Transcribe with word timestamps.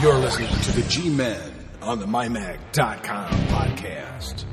You're 0.00 0.14
listening 0.14 0.48
to 0.62 0.72
the 0.80 0.88
G 0.88 1.10
Men 1.10 1.40
on 1.82 1.98
the 1.98 2.06
MyMac.com 2.06 3.30
podcast. 3.48 4.44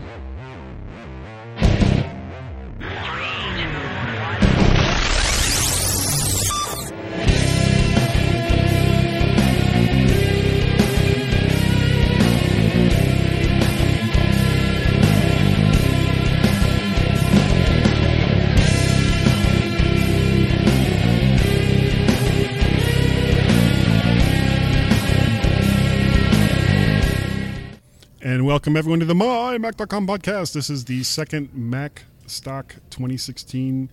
Welcome 28.46 28.78
everyone 28.78 29.00
to 29.00 29.08
the 29.08 29.16
MyMac.com 29.16 30.06
podcast. 30.06 30.54
This 30.54 30.70
is 30.70 30.86
the 30.86 31.02
second 31.02 31.50
Mac 31.56 32.04
Stock 32.28 32.76
2016 32.92 33.90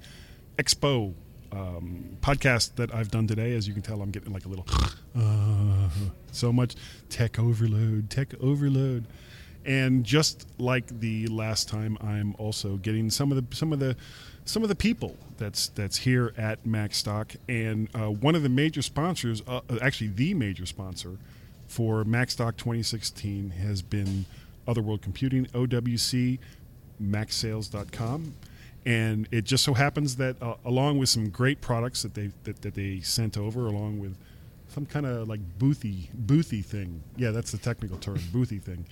Expo 0.59 1.15
um, 1.51 2.19
podcast 2.21 2.75
that 2.75 2.95
I've 2.95 3.11
done 3.11 3.27
today. 3.27 3.57
As 3.57 3.67
you 3.67 3.73
can 3.73 3.83
tell, 3.83 4.03
I'm 4.03 4.11
getting 4.11 4.31
like 4.31 4.45
a 4.45 4.49
little 4.49 4.67
uh, 5.17 5.89
so 6.33 6.53
much 6.53 6.75
tech 7.09 7.39
overload, 7.39 8.11
tech 8.11 8.35
overload. 8.43 9.07
And 9.65 10.05
just 10.05 10.47
like 10.59 11.01
the 11.01 11.29
last 11.29 11.71
time, 11.71 11.97
I'm 12.03 12.35
also 12.37 12.77
getting 12.77 13.09
some 13.09 13.33
of 13.33 13.39
the 13.39 13.57
some 13.57 13.73
of 13.73 13.79
the 13.79 13.97
some 14.45 14.63
of 14.63 14.69
the 14.69 14.77
people 14.77 15.17
that's 15.39 15.69
that's 15.69 15.97
here 15.97 16.35
at 16.37 16.63
MacStock, 16.67 17.37
and 17.49 17.89
uh, 17.95 18.11
one 18.11 18.35
of 18.35 18.43
the 18.43 18.51
major 18.51 18.83
sponsors, 18.83 19.43
uh, 19.49 19.63
actually 19.81 20.09
the 20.09 20.35
major 20.35 20.67
sponsor 20.67 21.17
for 21.73 22.05
MacStock 22.05 22.59
2016 22.59 23.49
has 23.49 23.81
been 23.81 24.27
Otherworld 24.67 25.03
Computing, 25.03 25.47
OWC, 25.47 26.39
MacSales.com, 27.03 28.35
and 28.85 29.29
it 29.31 29.45
just 29.45 29.65
so 29.65 29.75
happens 29.75 30.17
that 30.17 30.41
uh, 30.43 30.55
along 30.65 30.99
with 30.99 31.09
some 31.09 31.29
great 31.29 31.61
products 31.61 32.03
that 32.03 32.15
they 32.15 32.31
that, 32.45 32.63
that 32.63 32.75
they 32.75 33.01
sent 33.01 33.37
over, 33.37 33.67
along 33.67 34.01
with 34.01 34.17
some 34.69 34.87
kind 34.87 35.07
of 35.07 35.29
like 35.29 35.41
boothy 35.59 36.09
boothy 36.27 36.65
thing. 36.65 37.03
Yeah, 37.17 37.31
that's 37.31 37.53
the 37.53 37.59
technical 37.59 37.99
term, 37.99 38.19
boothy 38.33 38.63
thing. 38.63 38.87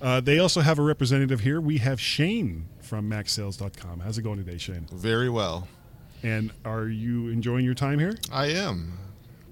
Uh, 0.00 0.20
they 0.20 0.38
also 0.38 0.60
have 0.62 0.78
a 0.78 0.82
representative 0.82 1.40
here. 1.40 1.60
We 1.60 1.78
have 1.78 2.00
Shane 2.00 2.66
from 2.80 3.10
MacSales.com. 3.10 4.00
How's 4.00 4.16
it 4.16 4.22
going 4.22 4.38
today, 4.42 4.56
Shane? 4.56 4.86
Very 4.92 5.28
well. 5.28 5.68
And 6.22 6.52
are 6.64 6.86
you 6.86 7.28
enjoying 7.28 7.64
your 7.64 7.74
time 7.74 7.98
here? 7.98 8.16
I 8.32 8.46
am. 8.46 8.98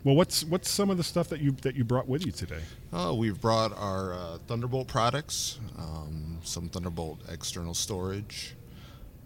Well, 0.05 0.15
what's 0.15 0.45
what's 0.45 0.71
some 0.71 0.91
of 0.91 0.97
the 0.97 1.03
stuff 1.03 1.29
that 1.31 1.41
you 1.41 1.53
that 1.63 1.75
you 1.75 1.85
brought 1.85 2.09
with 2.09 2.25
you 2.25 2.33
today? 2.33 2.61
Oh, 2.93 3.15
we've 3.15 3.41
brought 3.41 3.77
our 3.77 4.15
uh, 4.15 4.39
Thunderbolt 4.47 4.87
products, 4.87 5.59
um, 5.77 6.39
some 6.45 6.69
Thunderbolt 6.69 7.21
external 7.29 7.75
storage. 7.75 8.55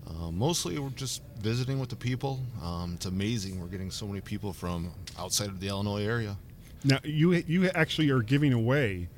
Uh, 0.09 0.31
mostly, 0.31 0.79
we're 0.79 0.89
just 0.91 1.23
visiting 1.41 1.79
with 1.79 1.91
the 1.91 1.97
people. 1.97 2.41
Um, 2.63 2.95
it's 2.95 3.07
amazing 3.07 3.61
we're 3.61 3.67
getting 3.69 3.91
so 3.91 4.07
many 4.07 4.21
people 4.21 4.53
from 4.53 4.93
outside 5.19 5.49
of 5.49 5.61
the 5.61 5.69
Illinois 5.69 6.05
area. 6.05 6.37
Now, 6.85 6.99
you 7.05 7.33
you 7.33 7.69
actually 7.71 8.11
are 8.11 8.23
giving 8.23 8.53
away 8.53 9.09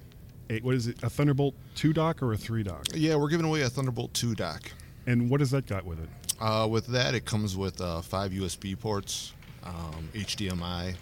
a 0.51 0.59
what 0.61 0.75
is 0.75 0.89
it? 0.89 1.03
A 1.03 1.09
Thunderbolt 1.09 1.55
two 1.75 1.93
dock 1.93 2.21
or 2.23 2.33
a 2.33 2.37
three 2.37 2.65
dock? 2.65 2.87
Yeah, 2.95 3.15
we're 3.15 3.31
giving 3.31 3.47
away 3.47 3.63
a 3.63 3.71
Thunderbolt 3.71 4.13
2 4.15 4.35
dock. 4.35 4.71
And 5.07 5.31
what 5.31 5.39
does 5.39 5.51
that 5.51 5.67
got 5.67 5.85
with 5.85 6.01
it? 6.01 6.09
Uh, 6.41 6.67
with 6.69 6.87
that, 6.89 7.15
it 7.15 7.25
comes 7.25 7.57
with 7.57 7.81
uh, 7.81 8.01
five 8.01 8.33
USB 8.33 8.79
ports, 8.79 9.35
um, 9.63 10.09
HDMI. 10.15 10.95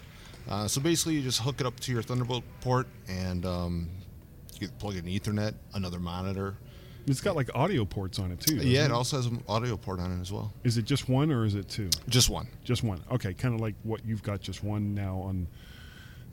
Uh, 0.49 0.67
so 0.67 0.81
basically, 0.81 1.15
you 1.15 1.21
just 1.21 1.41
hook 1.41 1.59
it 1.61 1.65
up 1.65 1.79
to 1.81 1.91
your 1.91 2.01
Thunderbolt 2.01 2.43
port, 2.61 2.87
and 3.07 3.45
um, 3.45 3.89
you 4.59 4.67
can 4.67 4.77
plug 4.77 4.95
in 4.95 5.05
Ethernet, 5.05 5.53
another 5.73 5.99
monitor. 5.99 6.55
It's 7.05 7.19
got 7.21 7.35
like 7.35 7.49
audio 7.53 7.83
ports 7.85 8.17
on 8.19 8.31
it 8.31 8.39
too. 8.39 8.55
Yeah, 8.55 8.83
it? 8.83 8.85
it 8.85 8.91
also 8.91 9.17
has 9.17 9.25
an 9.25 9.43
audio 9.49 9.75
port 9.75 9.99
on 9.99 10.17
it 10.17 10.21
as 10.21 10.31
well. 10.31 10.53
Is 10.63 10.77
it 10.77 10.85
just 10.85 11.09
one 11.09 11.31
or 11.31 11.45
is 11.45 11.53
it 11.55 11.67
two? 11.67 11.89
Just 12.07 12.29
one. 12.29 12.47
Just 12.63 12.81
one. 12.83 13.01
Okay, 13.11 13.33
kind 13.33 13.53
of 13.53 13.59
like 13.59 13.75
what 13.83 14.05
you've 14.05 14.23
got 14.23 14.39
just 14.41 14.63
one 14.63 14.93
now 14.93 15.17
on 15.17 15.47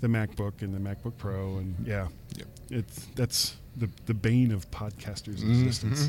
the 0.00 0.06
MacBook 0.08 0.62
and 0.62 0.72
the 0.74 0.78
MacBook 0.78 1.16
Pro, 1.18 1.56
and 1.58 1.74
yeah, 1.86 2.06
Yep. 2.36 2.46
it's 2.70 3.06
that's 3.16 3.56
the 3.76 3.88
the 4.06 4.14
bane 4.14 4.52
of 4.52 4.70
podcasters' 4.70 5.38
Mm-hmm. 5.40 5.52
existence. 5.66 6.08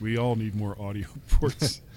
We 0.00 0.18
all 0.18 0.36
need 0.36 0.54
more 0.54 0.80
audio 0.80 1.06
ports. 1.28 1.80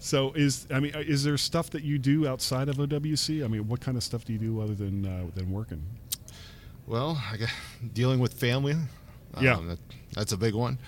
so 0.00 0.32
is 0.32 0.66
I 0.72 0.80
mean, 0.80 0.92
is 0.96 1.22
there 1.22 1.36
stuff 1.38 1.70
that 1.70 1.84
you 1.84 1.98
do 1.98 2.26
outside 2.26 2.68
of 2.68 2.76
OWC? 2.76 3.44
I 3.44 3.46
mean, 3.48 3.68
what 3.68 3.80
kind 3.80 3.96
of 3.96 4.02
stuff 4.02 4.24
do 4.24 4.32
you 4.32 4.38
do 4.40 4.60
other 4.60 4.74
than 4.74 5.06
uh, 5.06 5.26
than 5.34 5.50
working? 5.52 5.82
Well, 6.86 7.22
I 7.32 7.36
guess 7.36 7.52
dealing 7.94 8.18
with 8.18 8.32
family. 8.34 8.74
Yeah. 9.40 9.54
Um, 9.54 9.68
that, 9.68 9.78
that's 10.14 10.32
a 10.32 10.36
big 10.36 10.54
one. 10.54 10.78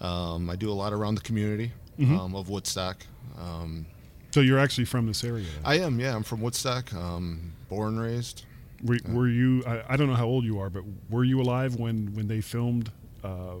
Um, 0.00 0.48
I 0.48 0.56
do 0.56 0.70
a 0.70 0.72
lot 0.72 0.92
around 0.94 1.16
the 1.16 1.20
community 1.22 1.72
Mm-hmm. 1.98 2.16
um, 2.18 2.34
of 2.34 2.48
Woodstock. 2.48 3.04
Um, 3.38 3.84
So 4.30 4.40
you're 4.40 4.58
actually 4.58 4.86
from 4.86 5.06
this 5.06 5.22
area. 5.22 5.44
I 5.66 5.80
am, 5.80 6.00
yeah. 6.00 6.16
I'm 6.16 6.22
from 6.22 6.40
Woodstock, 6.40 6.94
um, 6.94 7.52
born 7.68 7.98
raised. 7.98 8.44
Were, 8.82 8.96
were 9.06 9.28
you? 9.28 9.62
I, 9.66 9.82
I 9.86 9.96
don't 9.98 10.08
know 10.08 10.14
how 10.14 10.24
old 10.24 10.44
you 10.46 10.58
are, 10.60 10.70
but 10.70 10.82
were 11.10 11.24
you 11.24 11.42
alive 11.42 11.74
when 11.76 12.14
when 12.14 12.26
they 12.26 12.40
filmed 12.40 12.90
uh, 13.22 13.56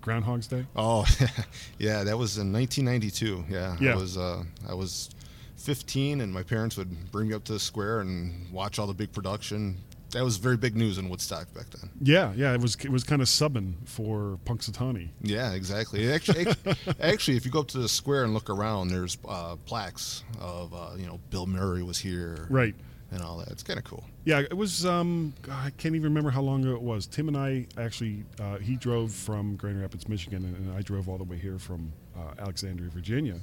Groundhog's 0.00 0.46
Day? 0.46 0.64
Oh, 0.76 1.04
yeah, 1.78 2.04
that 2.04 2.16
was 2.16 2.38
in 2.38 2.52
1992. 2.52 3.44
Yeah, 3.48 3.76
Yeah. 3.80 3.92
I 3.92 3.96
was 3.96 4.16
uh, 4.16 4.42
I 4.68 4.74
was 4.74 5.10
15, 5.56 6.20
and 6.20 6.32
my 6.32 6.42
parents 6.42 6.76
would 6.76 7.10
bring 7.10 7.28
me 7.28 7.34
up 7.34 7.44
to 7.44 7.52
the 7.52 7.58
square 7.60 8.00
and 8.00 8.50
watch 8.52 8.78
all 8.78 8.86
the 8.86 8.94
big 8.94 9.12
production. 9.12 9.76
That 10.12 10.24
was 10.24 10.38
very 10.38 10.56
big 10.56 10.74
news 10.74 10.96
in 10.96 11.10
Woodstock 11.10 11.52
back 11.52 11.68
then. 11.68 11.90
Yeah, 12.00 12.32
yeah. 12.34 12.54
It 12.54 12.62
was 12.62 12.76
it 12.76 12.88
was 12.90 13.04
kind 13.04 13.20
of 13.20 13.28
subbing 13.28 13.74
for 13.84 14.38
Punxsutawney. 14.46 15.10
Yeah, 15.20 15.52
exactly. 15.52 16.10
Actually, 16.10 16.46
actually, 16.46 16.74
actually, 17.00 17.36
if 17.36 17.44
you 17.44 17.50
go 17.50 17.60
up 17.60 17.68
to 17.68 17.78
the 17.78 17.90
square 17.90 18.24
and 18.24 18.32
look 18.32 18.48
around, 18.48 18.88
there's 18.88 19.18
uh, 19.28 19.56
plaques 19.66 20.24
of 20.40 20.72
uh, 20.72 20.90
you 20.96 21.06
know 21.06 21.20
Bill 21.28 21.44
Murray 21.46 21.82
was 21.82 21.98
here, 21.98 22.46
Right. 22.48 22.74
And 23.10 23.22
all 23.22 23.38
that. 23.38 23.48
It's 23.48 23.62
kind 23.62 23.78
of 23.78 23.84
cool. 23.84 24.04
Yeah, 24.24 24.40
it 24.40 24.56
was. 24.56 24.84
Um, 24.84 25.32
I 25.50 25.70
can't 25.78 25.94
even 25.94 26.04
remember 26.04 26.30
how 26.30 26.42
long 26.42 26.62
ago 26.62 26.74
it 26.74 26.82
was. 26.82 27.06
Tim 27.06 27.28
and 27.28 27.36
I 27.36 27.66
actually, 27.78 28.24
uh, 28.40 28.58
he 28.58 28.76
drove 28.76 29.12
from 29.12 29.56
Grand 29.56 29.80
Rapids, 29.80 30.08
Michigan, 30.08 30.44
and, 30.44 30.56
and 30.56 30.76
I 30.76 30.82
drove 30.82 31.08
all 31.08 31.18
the 31.18 31.24
way 31.24 31.38
here 31.38 31.58
from 31.58 31.92
uh, 32.16 32.40
Alexandria, 32.40 32.90
Virginia, 32.90 33.40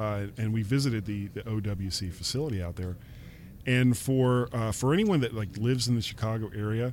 uh, 0.00 0.26
and 0.38 0.52
we 0.52 0.62
visited 0.62 1.04
the 1.04 1.28
the 1.28 1.42
OWC 1.42 2.12
facility 2.12 2.62
out 2.62 2.76
there. 2.76 2.96
And 3.66 3.96
for 3.96 4.48
uh, 4.52 4.72
for 4.72 4.92
anyone 4.92 5.20
that 5.20 5.34
like 5.34 5.56
lives 5.58 5.88
in 5.88 5.94
the 5.94 6.02
Chicago 6.02 6.50
area, 6.54 6.92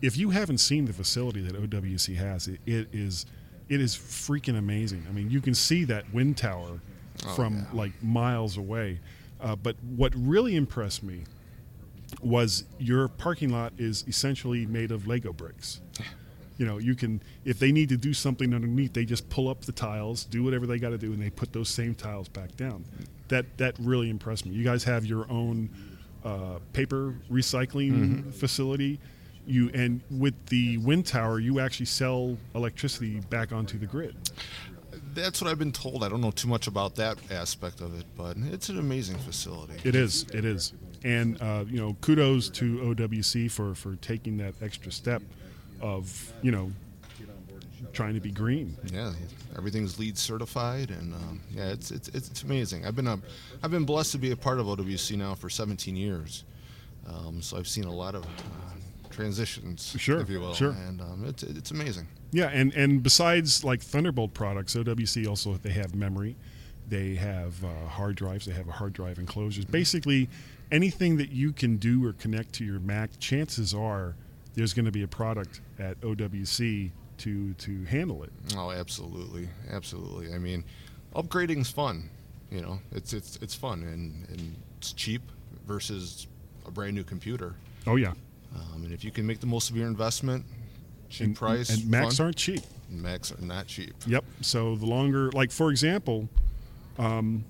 if 0.00 0.16
you 0.16 0.30
haven't 0.30 0.58
seen 0.58 0.84
the 0.84 0.92
facility 0.92 1.40
that 1.42 1.54
OWC 1.54 2.16
has, 2.16 2.48
it, 2.48 2.60
it 2.66 2.88
is 2.92 3.26
it 3.68 3.80
is 3.80 3.96
freaking 3.96 4.56
amazing. 4.58 5.04
I 5.08 5.12
mean, 5.12 5.30
you 5.30 5.40
can 5.40 5.54
see 5.54 5.84
that 5.84 6.12
wind 6.12 6.36
tower 6.36 6.80
from 7.34 7.56
yeah. 7.56 7.64
like 7.72 8.02
miles 8.02 8.56
away. 8.56 9.00
Uh, 9.40 9.54
but 9.56 9.76
what 9.96 10.12
really 10.16 10.56
impressed 10.56 11.02
me 11.02 11.22
was 12.22 12.64
your 12.78 13.08
parking 13.08 13.50
lot 13.50 13.72
is 13.78 14.04
essentially 14.08 14.66
made 14.66 14.90
of 14.90 15.06
Lego 15.06 15.32
bricks. 15.32 15.80
You 16.56 16.66
know, 16.66 16.78
you 16.78 16.96
can 16.96 17.22
if 17.44 17.58
they 17.58 17.70
need 17.70 17.88
to 17.90 17.96
do 17.96 18.12
something 18.12 18.52
underneath, 18.52 18.92
they 18.92 19.04
just 19.04 19.28
pull 19.30 19.48
up 19.48 19.62
the 19.62 19.72
tiles, 19.72 20.24
do 20.24 20.42
whatever 20.42 20.66
they 20.66 20.78
got 20.78 20.90
to 20.90 20.98
do, 20.98 21.12
and 21.12 21.22
they 21.22 21.30
put 21.30 21.52
those 21.52 21.68
same 21.68 21.94
tiles 21.94 22.28
back 22.28 22.56
down. 22.56 22.84
That 23.28 23.46
that 23.58 23.74
really 23.78 24.10
impressed 24.10 24.44
me. 24.44 24.54
You 24.54 24.64
guys 24.64 24.82
have 24.84 25.06
your 25.06 25.30
own 25.30 25.70
uh, 26.24 26.58
paper 26.72 27.14
recycling 27.30 28.34
facility. 28.34 28.98
You 29.46 29.70
and 29.72 30.00
with 30.10 30.34
the 30.46 30.78
wind 30.78 31.06
tower, 31.06 31.38
you 31.38 31.60
actually 31.60 31.86
sell 31.86 32.36
electricity 32.54 33.20
back 33.30 33.52
onto 33.52 33.78
the 33.78 33.86
grid. 33.86 34.16
That's 35.14 35.40
what 35.40 35.50
I've 35.50 35.58
been 35.58 35.72
told. 35.72 36.02
I 36.04 36.08
don't 36.08 36.20
know 36.20 36.30
too 36.30 36.48
much 36.48 36.66
about 36.66 36.96
that 36.96 37.18
aspect 37.30 37.80
of 37.80 37.98
it, 37.98 38.04
but 38.16 38.36
it's 38.36 38.68
an 38.68 38.78
amazing 38.78 39.18
facility. 39.18 39.74
It 39.84 39.94
is. 39.94 40.26
It 40.34 40.44
is. 40.44 40.72
And 41.04 41.40
uh, 41.40 41.64
you 41.68 41.78
know, 41.80 41.96
kudos 42.00 42.48
to 42.50 42.78
OWC 42.78 43.50
for 43.50 43.74
for 43.74 43.96
taking 43.96 44.36
that 44.38 44.54
extra 44.60 44.90
step 44.90 45.22
of 45.80 46.32
you 46.42 46.50
know 46.50 46.72
trying 47.92 48.14
to 48.14 48.20
be 48.20 48.30
green. 48.30 48.76
Yeah, 48.92 49.12
everything's 49.56 49.98
LEED 49.98 50.18
certified, 50.18 50.90
and 50.90 51.14
um, 51.14 51.40
yeah, 51.50 51.68
it's, 51.70 51.90
it's 51.90 52.08
it's 52.08 52.28
it's 52.30 52.42
amazing. 52.42 52.84
I've 52.86 52.96
been 52.96 53.06
a, 53.06 53.18
I've 53.62 53.70
been 53.70 53.84
blessed 53.84 54.12
to 54.12 54.18
be 54.18 54.32
a 54.32 54.36
part 54.36 54.58
of 54.58 54.66
OWC 54.66 55.16
now 55.16 55.34
for 55.34 55.48
17 55.48 55.94
years, 55.96 56.44
um, 57.06 57.40
so 57.40 57.56
I've 57.56 57.68
seen 57.68 57.84
a 57.84 57.92
lot 57.92 58.14
of 58.16 58.24
uh, 58.24 58.28
transitions, 59.10 59.94
Sure, 59.98 60.20
if 60.20 60.28
you 60.28 60.40
will, 60.40 60.54
sure. 60.54 60.70
and 60.86 61.00
um, 61.00 61.24
it's 61.26 61.42
it's 61.44 61.70
amazing. 61.70 62.06
Yeah, 62.32 62.50
and 62.52 62.74
and 62.74 63.02
besides 63.02 63.62
like 63.64 63.80
Thunderbolt 63.80 64.34
products, 64.34 64.74
OWC 64.74 65.28
also 65.28 65.54
they 65.54 65.70
have 65.70 65.94
memory, 65.94 66.36
they 66.88 67.14
have 67.14 67.62
uh, 67.64 67.86
hard 67.88 68.16
drives, 68.16 68.46
they 68.46 68.52
have 68.52 68.68
a 68.68 68.72
hard 68.72 68.92
drive 68.92 69.18
enclosures. 69.18 69.64
Basically, 69.64 70.28
anything 70.70 71.16
that 71.16 71.30
you 71.30 71.52
can 71.52 71.76
do 71.76 72.04
or 72.06 72.12
connect 72.12 72.52
to 72.54 72.64
your 72.64 72.80
Mac, 72.80 73.10
chances 73.18 73.74
are 73.74 74.16
there's 74.54 74.74
going 74.74 74.86
to 74.86 74.92
be 74.92 75.02
a 75.02 75.08
product 75.08 75.60
at 75.78 76.00
OWC 76.00 76.90
to 77.18 77.54
to 77.54 77.84
handle 77.84 78.22
it. 78.22 78.32
Oh, 78.56 78.70
absolutely, 78.70 79.48
absolutely. 79.70 80.32
I 80.32 80.38
mean, 80.38 80.64
upgrading's 81.14 81.70
fun. 81.70 82.10
You 82.50 82.62
know, 82.62 82.78
it's 82.92 83.12
it's 83.12 83.36
it's 83.42 83.54
fun 83.54 83.82
and 83.82 84.28
and 84.30 84.56
it's 84.78 84.92
cheap 84.92 85.22
versus 85.66 86.26
a 86.66 86.70
brand 86.70 86.94
new 86.94 87.04
computer. 87.04 87.54
Oh 87.86 87.96
yeah, 87.96 88.12
Um, 88.54 88.84
and 88.84 88.92
if 88.92 89.04
you 89.04 89.10
can 89.10 89.26
make 89.26 89.40
the 89.40 89.46
most 89.46 89.70
of 89.70 89.76
your 89.76 89.86
investment, 89.86 90.44
cheap 91.08 91.28
and, 91.28 91.36
price, 91.36 91.70
and 91.70 91.90
Macs 91.90 92.16
fun, 92.18 92.26
aren't 92.26 92.36
cheap. 92.36 92.62
Macs 92.90 93.32
are 93.32 93.40
not 93.40 93.66
cheap. 93.66 93.94
Yep. 94.06 94.24
So 94.40 94.76
the 94.76 94.86
longer, 94.86 95.30
like 95.32 95.50
for 95.50 95.70
example, 95.70 96.28
um, 96.98 97.44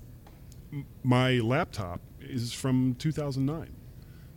my 1.03 1.39
laptop 1.39 2.01
is 2.29 2.53
from 2.53 2.95
2009. 2.95 3.75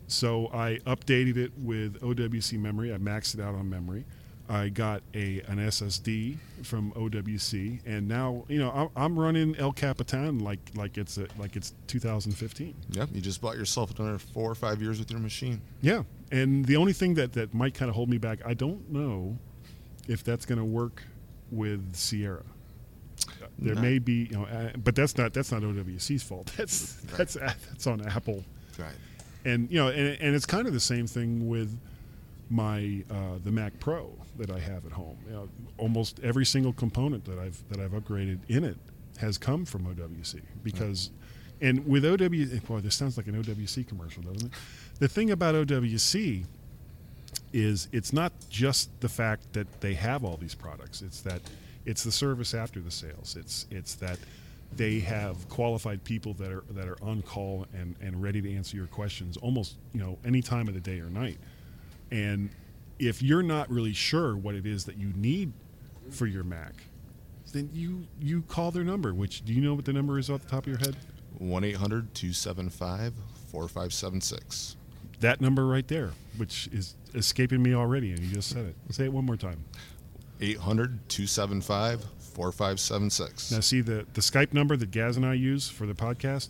So 0.07 0.49
I 0.53 0.79
updated 0.85 1.37
it 1.37 1.51
with 1.57 1.99
OWC 2.01 2.59
memory. 2.59 2.93
I 2.93 2.97
maxed 2.97 3.35
it 3.35 3.41
out 3.41 3.55
on 3.55 3.69
memory. 3.69 4.05
I 4.49 4.69
got 4.69 5.01
a 5.13 5.39
an 5.47 5.57
SSD 5.57 6.37
from 6.63 6.91
OWC, 6.93 7.79
and 7.85 8.07
now 8.07 8.43
you 8.49 8.59
know 8.59 8.71
I'm, 8.71 8.89
I'm 8.95 9.19
running 9.19 9.55
El 9.55 9.71
Capitan 9.71 10.39
like 10.39 10.59
like 10.75 10.97
it's 10.97 11.17
a, 11.17 11.27
like 11.37 11.55
it's 11.55 11.73
2015. 11.87 12.75
Yep, 12.89 13.09
you 13.13 13.21
just 13.21 13.41
bought 13.41 13.55
yourself 13.55 13.97
another 13.97 14.19
four 14.19 14.51
or 14.51 14.55
five 14.55 14.81
years 14.81 14.99
with 14.99 15.09
your 15.09 15.21
machine. 15.21 15.61
Yeah, 15.81 16.03
and 16.31 16.65
the 16.65 16.75
only 16.75 16.91
thing 16.93 17.13
that 17.13 17.33
that 17.33 17.53
might 17.53 17.73
kind 17.73 17.87
of 17.87 17.95
hold 17.95 18.09
me 18.09 18.17
back, 18.17 18.39
I 18.45 18.53
don't 18.53 18.91
know 18.91 19.37
if 20.09 20.23
that's 20.25 20.45
going 20.45 20.59
to 20.59 20.65
work 20.65 21.03
with 21.49 21.95
Sierra. 21.95 22.43
There 23.59 23.75
No. 23.75 23.81
may 23.81 23.99
be, 23.99 24.27
you 24.31 24.37
know, 24.37 24.45
uh, 24.45 24.71
but 24.83 24.95
that's 24.95 25.17
not 25.17 25.33
that's 25.33 25.51
not 25.51 25.61
OWC's 25.61 26.23
fault. 26.23 26.51
That's 26.57 26.97
Right. 27.07 27.17
that's 27.17 27.33
that's 27.35 27.87
on 27.87 28.01
Apple, 28.05 28.43
Right. 28.79 28.95
and 29.45 29.69
you 29.71 29.77
know, 29.77 29.89
and, 29.89 30.17
and 30.19 30.35
it's 30.35 30.45
kind 30.45 30.67
of 30.67 30.73
the 30.73 30.79
same 30.79 31.05
thing 31.07 31.47
with 31.47 31.77
my 32.49 33.03
uh, 33.09 33.37
the 33.43 33.51
Mac 33.51 33.79
Pro 33.79 34.11
that 34.37 34.49
I 34.49 34.59
have 34.59 34.85
at 34.85 34.91
home. 34.91 35.17
You 35.27 35.33
know, 35.33 35.49
almost 35.77 36.19
every 36.21 36.45
single 36.45 36.73
component 36.73 37.25
that 37.25 37.37
I've 37.39 37.61
that 37.69 37.79
I've 37.79 37.91
upgraded 37.91 38.39
in 38.49 38.63
it 38.63 38.77
has 39.17 39.37
come 39.37 39.63
from 39.65 39.85
OWC 39.85 40.41
because, 40.63 41.11
and 41.61 41.87
with 41.87 42.03
OWC, 42.03 42.65
boy, 42.65 42.79
this 42.79 42.95
sounds 42.95 43.15
like 43.17 43.27
an 43.27 43.41
OWC 43.41 43.87
commercial, 43.87 44.23
doesn't 44.23 44.47
it? 44.47 44.51
The 44.99 45.07
thing 45.07 45.29
about 45.29 45.53
OWC 45.55 46.45
is 47.53 47.87
it's 47.91 48.11
not 48.11 48.33
just 48.49 48.89
the 49.01 49.09
fact 49.09 49.53
that 49.53 49.81
they 49.81 49.93
have 49.93 50.23
all 50.25 50.37
these 50.37 50.55
products. 50.55 51.01
It's 51.03 51.21
that 51.21 51.41
it's 51.85 52.03
the 52.03 52.11
service 52.11 52.53
after 52.53 52.79
the 52.79 52.91
sales. 52.91 53.35
It's 53.39 53.65
it's 53.71 53.95
that 53.95 54.19
they 54.75 54.99
have 54.99 55.47
qualified 55.49 56.03
people 56.03 56.33
that 56.35 56.51
are 56.51 56.63
that 56.71 56.87
are 56.87 56.97
on 57.01 57.21
call 57.21 57.65
and, 57.73 57.95
and 58.01 58.21
ready 58.21 58.41
to 58.41 58.55
answer 58.55 58.75
your 58.75 58.87
questions 58.87 59.37
almost 59.37 59.75
you 59.93 59.99
know 59.99 60.17
any 60.25 60.41
time 60.41 60.67
of 60.67 60.73
the 60.73 60.79
day 60.79 60.99
or 60.99 61.09
night. 61.09 61.37
And 62.11 62.49
if 62.99 63.21
you're 63.21 63.43
not 63.43 63.69
really 63.69 63.93
sure 63.93 64.35
what 64.35 64.55
it 64.55 64.65
is 64.65 64.85
that 64.85 64.97
you 64.97 65.11
need 65.15 65.51
for 66.11 66.25
your 66.25 66.43
Mac, 66.43 66.73
then 67.51 67.69
you 67.73 68.05
you 68.19 68.41
call 68.43 68.71
their 68.71 68.83
number. 68.83 69.13
Which 69.13 69.45
do 69.45 69.53
you 69.53 69.61
know 69.61 69.73
what 69.73 69.85
the 69.85 69.93
number 69.93 70.19
is 70.19 70.29
off 70.29 70.41
the 70.43 70.49
top 70.49 70.63
of 70.63 70.67
your 70.67 70.79
head? 70.79 70.95
1 71.39 71.63
800 71.63 72.13
275 72.13 73.13
4576. 73.51 74.77
That 75.19 75.41
number 75.41 75.65
right 75.65 75.87
there, 75.87 76.11
which 76.37 76.67
is 76.71 76.95
escaping 77.13 77.61
me 77.63 77.73
already, 77.73 78.11
and 78.11 78.19
you 78.19 78.33
just 78.33 78.49
said 78.49 78.65
it. 78.65 78.75
Say 78.93 79.05
it 79.05 79.13
one 79.13 79.25
more 79.25 79.37
time. 79.37 79.63
800 80.41 81.09
275 81.09 82.05
4576. 82.33 83.51
Now, 83.51 83.59
see 83.59 83.81
the 83.81 84.05
the 84.13 84.21
Skype 84.21 84.53
number 84.53 84.75
that 84.75 84.91
Gaz 84.91 85.17
and 85.17 85.25
I 85.25 85.33
use 85.33 85.69
for 85.69 85.85
the 85.85 85.93
podcast, 85.93 86.49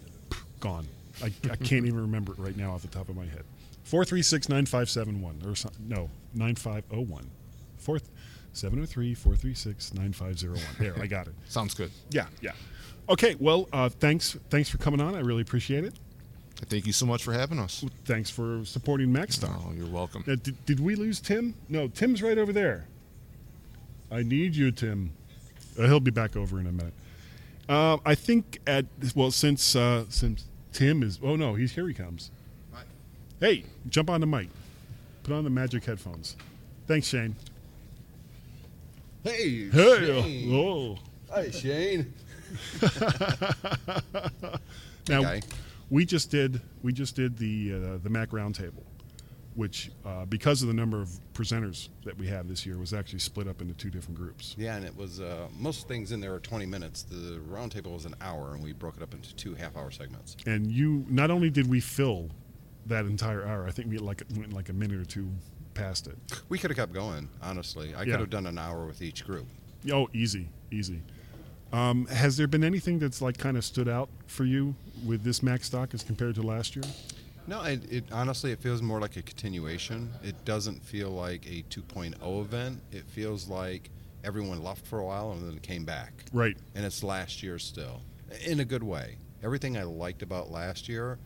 gone. 0.59 0.87
I, 1.21 1.31
I 1.49 1.55
can't 1.55 1.85
even 1.85 2.01
remember 2.01 2.33
it 2.33 2.39
right 2.39 2.57
now 2.57 2.71
off 2.71 2.81
the 2.81 2.87
top 2.87 3.09
of 3.09 3.15
my 3.15 3.25
head. 3.25 3.43
Four 3.83 4.05
three 4.05 4.21
six 4.21 4.49
nine 4.49 4.65
five 4.65 4.89
seven 4.89 5.21
one 5.21 5.41
or 5.45 5.55
some, 5.55 5.71
no 5.87 6.09
nine 6.33 6.55
five 6.55 6.83
zero 6.89 7.01
one. 7.01 7.29
Fourth 7.77 8.09
seven 8.53 8.79
zero 8.79 8.85
three 8.87 9.13
four 9.13 9.35
three 9.35 9.53
six 9.53 9.93
nine 9.93 10.13
five 10.13 10.39
zero 10.39 10.55
one. 10.55 10.63
There, 10.79 10.95
I 10.99 11.07
got 11.07 11.27
it. 11.27 11.33
Sounds 11.49 11.73
good. 11.73 11.91
Yeah, 12.09 12.27
yeah. 12.41 12.53
Okay, 13.09 13.35
well, 13.39 13.67
uh, 13.73 13.89
thanks 13.89 14.37
thanks 14.49 14.69
for 14.69 14.77
coming 14.77 15.01
on. 15.01 15.15
I 15.15 15.19
really 15.19 15.41
appreciate 15.41 15.83
it. 15.83 15.93
Thank 16.69 16.87
you 16.87 16.93
so 16.93 17.05
much 17.05 17.23
for 17.23 17.33
having 17.33 17.59
us. 17.59 17.83
Thanks 18.05 18.29
for 18.29 18.63
supporting 18.63 19.09
MacStock. 19.09 19.53
Oh, 19.67 19.73
you're 19.75 19.87
welcome. 19.87 20.23
Now, 20.25 20.35
did, 20.35 20.65
did 20.65 20.79
we 20.79 20.95
lose 20.95 21.19
Tim? 21.19 21.55
No, 21.67 21.89
Tim's 21.89 22.21
right 22.21 22.37
over 22.37 22.53
there. 22.53 22.87
I 24.13 24.21
need 24.23 24.55
you, 24.55 24.71
Tim. 24.71 25.11
Uh, 25.77 25.83
he'll 25.87 25.99
be 25.99 26.11
back 26.11 26.35
over 26.35 26.59
in 26.59 26.67
a 26.67 26.71
minute. 26.71 26.93
Uh, 27.67 27.97
I 28.05 28.13
think 28.15 28.59
at 28.67 28.85
well 29.15 29.31
since 29.31 29.75
uh, 29.75 30.05
since 30.09 30.45
Tim 30.71 31.01
is 31.01 31.19
oh 31.23 31.35
no 31.35 31.55
he's 31.55 31.71
here 31.71 31.87
he 31.87 31.93
comes. 31.93 32.29
Hey, 33.39 33.65
jump 33.89 34.09
on 34.09 34.21
the 34.21 34.27
mic. 34.27 34.47
Put 35.23 35.33
on 35.33 35.43
the 35.43 35.49
magic 35.49 35.83
headphones. 35.83 36.35
Thanks, 36.87 37.07
Shane. 37.07 37.35
Hey, 39.23 39.69
Hey, 39.69 40.05
Shane. 40.05 40.53
oh. 40.53 40.97
Hi, 41.31 41.49
Shane. 41.49 42.13
Now 45.09 45.39
we 45.89 46.05
just 46.05 46.31
did 46.31 46.61
we 46.81 46.93
just 46.93 47.15
did 47.15 47.37
the 47.37 47.73
uh, 47.73 47.97
the 48.03 48.09
Mac 48.09 48.29
Roundtable, 48.29 48.83
which 49.55 49.91
uh, 50.05 50.25
because 50.25 50.61
of 50.61 50.67
the 50.67 50.73
number 50.73 51.01
of 51.01 51.09
presenters 51.33 51.89
that 52.05 52.17
we 52.17 52.27
have 52.27 52.47
this 52.47 52.65
year 52.65 52.77
was 52.77 52.93
actually 52.93 53.19
split 53.19 53.47
up 53.47 53.61
into 53.61 53.73
two 53.73 53.89
different 53.89 54.17
groups. 54.17 54.55
Yeah, 54.57 54.75
and 54.75 54.85
it 54.85 54.95
was 54.95 55.19
uh, 55.21 55.47
most 55.57 55.87
things 55.87 56.11
in 56.11 56.19
there 56.19 56.33
are 56.33 56.39
20 56.39 56.65
minutes. 56.65 57.03
The 57.03 57.39
roundtable 57.51 57.93
was 57.93 58.05
an 58.05 58.15
hour, 58.21 58.53
and 58.53 58.63
we 58.63 58.73
broke 58.73 58.97
it 58.97 59.03
up 59.03 59.13
into 59.13 59.33
two 59.35 59.53
half-hour 59.55 59.91
segments. 59.91 60.35
and 60.45 60.71
you 60.71 61.05
not 61.09 61.29
only 61.31 61.49
did 61.49 61.69
we 61.69 61.79
fill 61.79 62.29
that 62.87 63.05
entire 63.05 63.45
hour, 63.45 63.65
I 63.67 63.71
think 63.71 63.89
we 63.89 63.97
like 63.97 64.23
went 64.35 64.53
like 64.53 64.69
a 64.69 64.73
minute 64.73 64.99
or 64.99 65.05
two 65.05 65.29
past 65.73 66.07
it. 66.07 66.17
We 66.49 66.57
could 66.59 66.69
have 66.69 66.77
kept 66.77 66.93
going, 66.93 67.29
honestly. 67.41 67.95
I 67.95 67.99
Yeah. 68.03 68.11
could 68.13 68.19
have 68.21 68.29
done 68.29 68.45
an 68.47 68.57
hour 68.57 68.85
with 68.85 69.01
each 69.01 69.25
group. 69.25 69.47
Oh, 69.91 70.09
easy, 70.13 70.49
easy. 70.71 71.01
Um, 71.71 72.05
has 72.05 72.37
there 72.37 72.45
been 72.47 72.63
anything 72.63 72.99
that's 72.99 73.21
like 73.21 73.37
kind 73.37 73.57
of 73.57 73.65
stood 73.65 73.87
out 73.89 74.07
for 74.27 74.43
you 74.45 74.75
with 75.05 75.23
this 75.23 75.41
Mac 75.41 75.63
stock 75.63 75.93
as 75.95 76.03
compared 76.03 76.35
to 76.35 76.43
last 76.43 76.75
year? 76.75 76.85
No, 77.47 77.61
it, 77.63 77.91
it 77.91 78.03
honestly 78.11 78.51
it 78.51 78.59
feels 78.59 78.81
more 78.81 79.01
like 79.01 79.17
a 79.17 79.21
continuation. 79.21 80.11
It 80.23 80.45
doesn't 80.45 80.83
feel 80.83 81.09
like 81.09 81.45
a 81.45 81.63
2.0 81.69 82.41
event. 82.41 82.81
It 82.91 83.05
feels 83.05 83.47
like 83.49 83.89
everyone 84.23 84.63
left 84.63 84.85
for 84.87 84.99
a 84.99 85.05
while 85.05 85.31
and 85.33 85.45
then 85.47 85.59
came 85.59 85.83
back. 85.83 86.25
Right. 86.31 86.55
and 86.75 86.85
it's 86.85 87.03
last 87.03 87.43
year 87.43 87.59
still 87.59 88.01
in 88.45 88.59
a 88.61 88.65
good 88.65 88.83
way 88.83 89.17
everything 89.43 89.77
i 89.77 89.83
liked 89.83 90.21
about 90.23 90.49
last 90.49 90.87
year 90.89 91.19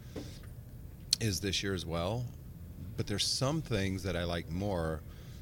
is 1.22 1.40
this 1.40 1.64
year 1.64 1.74
as 1.74 1.86
well 1.86 2.26
but 2.98 3.08
there's 3.08 3.26
some 3.26 3.62
things 3.62 4.04
that 4.04 4.16
i 4.16 4.24
like 4.24 4.50
more 4.50 5.02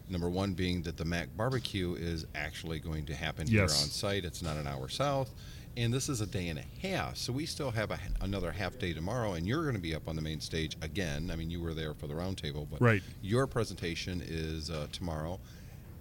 number 0.10 0.30
one 0.30 0.54
being 0.54 0.82
that 0.84 0.98
the 0.98 1.06
mac 1.06 1.28
barbecue 1.36 1.96
is 1.96 2.26
actually 2.36 2.80
going 2.80 3.06
to 3.06 3.16
happen 3.16 3.48
here 3.48 3.64
on 3.64 3.70
site 3.70 4.26
it's 4.26 4.42
not 4.44 4.58
an 4.58 4.68
hour 4.68 4.88
south 4.88 5.34
and 5.78 5.94
this 5.94 6.08
is 6.10 6.22
a 6.22 6.26
day 6.26 6.48
and 6.48 6.60
a 6.60 6.88
half 6.88 7.18
so 7.18 7.34
we 7.34 7.46
still 7.46 7.72
have 7.72 7.92
a, 7.92 8.00
another 8.22 8.52
half 8.52 8.78
day 8.80 8.94
tomorrow 8.94 9.34
and 9.34 9.46
you're 9.48 9.64
going 9.64 9.76
to 9.76 9.82
be 9.82 9.94
up 9.96 10.08
on 10.08 10.16
the 10.16 10.22
main 10.22 10.40
stage 10.40 10.78
again 10.82 11.30
i 11.32 11.36
mean 11.36 11.50
you 11.50 11.62
were 11.62 11.74
there 11.74 11.94
for 11.94 12.08
the 12.08 12.14
roundtable 12.14 12.66
but 12.70 12.80
Right. 12.82 13.02
your 13.22 13.46
presentation 13.48 14.22
is 14.26 14.70
uh, 14.70 14.88
tomorrow 14.92 15.40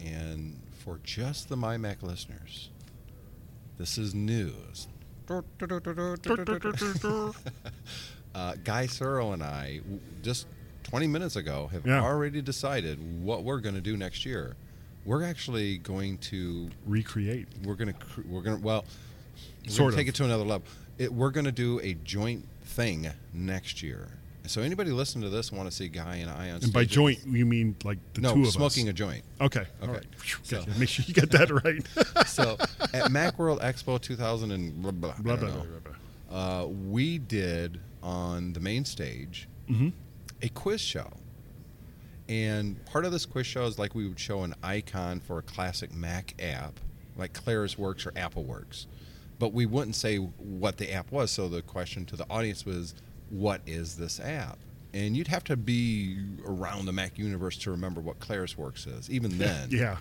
and 0.04 0.60
for 0.72 1.00
just 1.02 1.48
the 1.48 1.56
mymac 1.56 2.02
listeners 2.02 2.68
this 3.76 3.98
is 3.98 4.14
news. 4.14 4.87
uh, 8.34 8.54
Guy 8.62 8.87
Serle 8.87 9.32
and 9.32 9.42
I, 9.42 9.80
just 10.22 10.46
20 10.84 11.06
minutes 11.08 11.37
ago, 11.37 11.68
have 11.72 11.87
Yeah. 11.87 12.00
already 12.02 12.40
decided 12.42 12.98
what 13.22 13.42
we're 13.42 13.58
going 13.60 13.75
to 13.75 13.80
do 13.80 13.96
next 13.96 14.25
year. 14.25 14.54
We're 15.04 15.25
actually 15.25 15.78
going 15.78 16.18
to, 16.18 16.70
Recreate. 16.87 17.48
we're 17.64 17.75
going 17.75 17.92
to, 17.94 17.98
we're 18.28 18.42
going 18.42 18.58
to, 18.58 18.62
well, 18.62 18.84
Sort 19.68 19.92
gonna 19.92 19.96
take 20.02 20.08
it 20.08 20.14
to 20.16 20.24
another 20.24 20.44
level. 20.44 20.66
It, 20.98 21.12
we're 21.12 21.30
going 21.30 21.46
to 21.46 21.52
do 21.52 21.80
a 21.82 21.94
joint 22.04 22.46
thing 22.64 23.10
next 23.32 23.82
year. 23.82 24.08
So 24.46 24.60
anybody 24.60 24.90
listening 24.90 25.24
to 25.24 25.30
this 25.30 25.50
want 25.50 25.68
to 25.70 25.74
see 25.74 25.88
Guy 25.88 26.16
and 26.16 26.30
I 26.30 26.50
on 26.50 26.58
stage? 26.60 26.64
And 26.64 26.72
by 26.72 26.84
joint, 26.84 27.18
you 27.26 27.46
mean 27.46 27.74
like 27.82 27.98
the 28.12 28.20
no, 28.20 28.34
two 28.34 28.42
of 28.42 28.48
us 28.48 28.52
smoking 28.54 28.86
us? 28.88 28.90
a 28.90 28.92
joint. 28.92 29.24
okay. 29.40 29.64
All 29.82 29.88
Okay. 29.88 29.98
right. 29.98 30.06
Phew, 30.18 30.38
So- 30.44 30.58
gotcha. 30.64 30.78
Make 30.78 30.88
sure 30.90 31.04
you 31.08 31.14
get 31.14 31.30
that 31.30 31.50
right. 31.50 31.82
so 32.28 32.56
at 32.92 33.10
Macworld 33.10 33.60
Expo 33.62 34.00
2000 34.00 34.50
and 34.52 34.82
blah 34.82 34.90
blah, 34.92 35.14
blah, 35.18 35.36
blah, 35.36 35.48
know, 35.48 35.54
blah, 35.64 35.92
blah. 36.28 36.62
Uh, 36.62 36.66
we 36.66 37.16
did 37.18 37.80
on 38.02 38.52
the 38.52 38.60
main 38.60 38.84
stage 38.84 39.48
Mm-hmm. 39.70 39.88
a 40.42 40.48
quiz 40.50 40.80
show. 40.80 41.10
And 42.28 42.82
part 42.86 43.04
of 43.04 43.12
this 43.12 43.26
quiz 43.26 43.46
show 43.46 43.64
is 43.66 43.78
like 43.78 43.94
we 43.94 44.06
would 44.08 44.18
show 44.20 44.42
an 44.44 44.54
icon 44.62 45.20
for 45.20 45.38
a 45.38 45.42
classic 45.42 45.94
Mac 45.94 46.34
app, 46.42 46.80
like 47.16 47.32
Claris 47.34 47.76
Works 47.78 48.06
or 48.06 48.12
Apple 48.16 48.44
Works. 48.44 48.86
But 49.38 49.52
we 49.52 49.66
wouldn't 49.66 49.96
say 49.96 50.16
what 50.16 50.76
the 50.78 50.92
app 50.92 51.10
was. 51.12 51.30
So 51.30 51.48
the 51.48 51.62
question 51.62 52.04
to 52.06 52.16
the 52.16 52.26
audience 52.30 52.64
was, 52.64 52.94
what 53.30 53.60
is 53.66 53.96
this 53.96 54.20
app? 54.20 54.58
And 54.92 55.16
you'd 55.16 55.26
have 55.28 55.42
to 55.44 55.56
be 55.56 56.16
around 56.46 56.86
the 56.86 56.92
Mac 56.92 57.18
universe 57.18 57.56
to 57.58 57.70
remember 57.72 58.00
what 58.00 58.20
Claris 58.20 58.56
Works 58.56 58.86
is, 58.86 59.10
even 59.10 59.38
then 59.38 59.68
Yeah. 59.70 59.96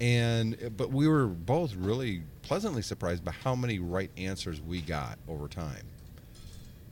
and 0.00 0.72
but 0.76 0.90
we 0.92 1.08
were 1.08 1.26
both 1.26 1.74
really 1.74 2.22
pleasantly 2.42 2.82
surprised 2.82 3.24
by 3.24 3.32
how 3.32 3.56
many 3.56 3.80
right 3.80 4.10
answers 4.16 4.60
we 4.60 4.80
got 4.80 5.18
over 5.28 5.48
time 5.48 5.82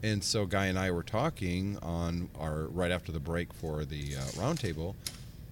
and 0.03 0.23
so 0.23 0.45
guy 0.45 0.65
and 0.67 0.77
i 0.77 0.91
were 0.91 1.01
talking 1.03 1.77
on 1.81 2.29
our 2.39 2.63
right 2.67 2.91
after 2.91 3.11
the 3.11 3.19
break 3.19 3.51
for 3.53 3.85
the 3.85 4.15
uh, 4.15 4.19
roundtable 4.35 4.93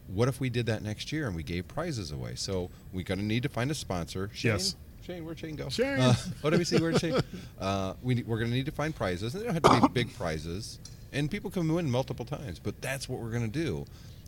what 0.07 0.27
if 0.27 0.39
we 0.39 0.49
did 0.49 0.65
that 0.67 0.83
next 0.83 1.11
year 1.11 1.25
and 1.27 1.35
we 1.35 1.41
gave 1.43 1.67
prizes 1.67 2.11
away 2.11 2.33
so 2.35 2.69
we're 2.93 3.03
going 3.03 3.17
to 3.17 3.25
need 3.25 3.41
to 3.41 3.49
find 3.49 3.71
a 3.71 3.73
sponsor 3.75 4.29
shane, 4.33 4.51
Yes. 4.51 4.75
Shane 5.05 5.23
where'd 5.25 5.39
shane 5.39 5.55
go 5.55 5.69
Shane! 5.69 5.99
uh, 5.99 6.13
OWC, 6.43 6.79
where'd 6.79 6.99
shane 6.99 7.19
uh, 7.59 7.93
we, 8.01 8.23
we're 8.23 8.39
going 8.39 8.49
to 8.49 8.55
need 8.55 8.65
to 8.65 8.71
find 8.71 8.95
prizes 8.95 9.33
and 9.35 9.41
they 9.43 9.45
don't 9.45 9.53
have 9.53 9.81
to 9.81 9.87
be 9.87 9.93
big 10.03 10.15
prizes 10.17 10.79
and 11.13 11.29
people 11.31 11.49
can 11.51 11.71
win 11.73 11.89
multiple 11.89 12.25
times 12.25 12.59
but 12.59 12.81
that's 12.81 13.07
what 13.07 13.19
we're 13.19 13.31
going 13.31 13.49
to 13.49 13.59
do 13.63 13.85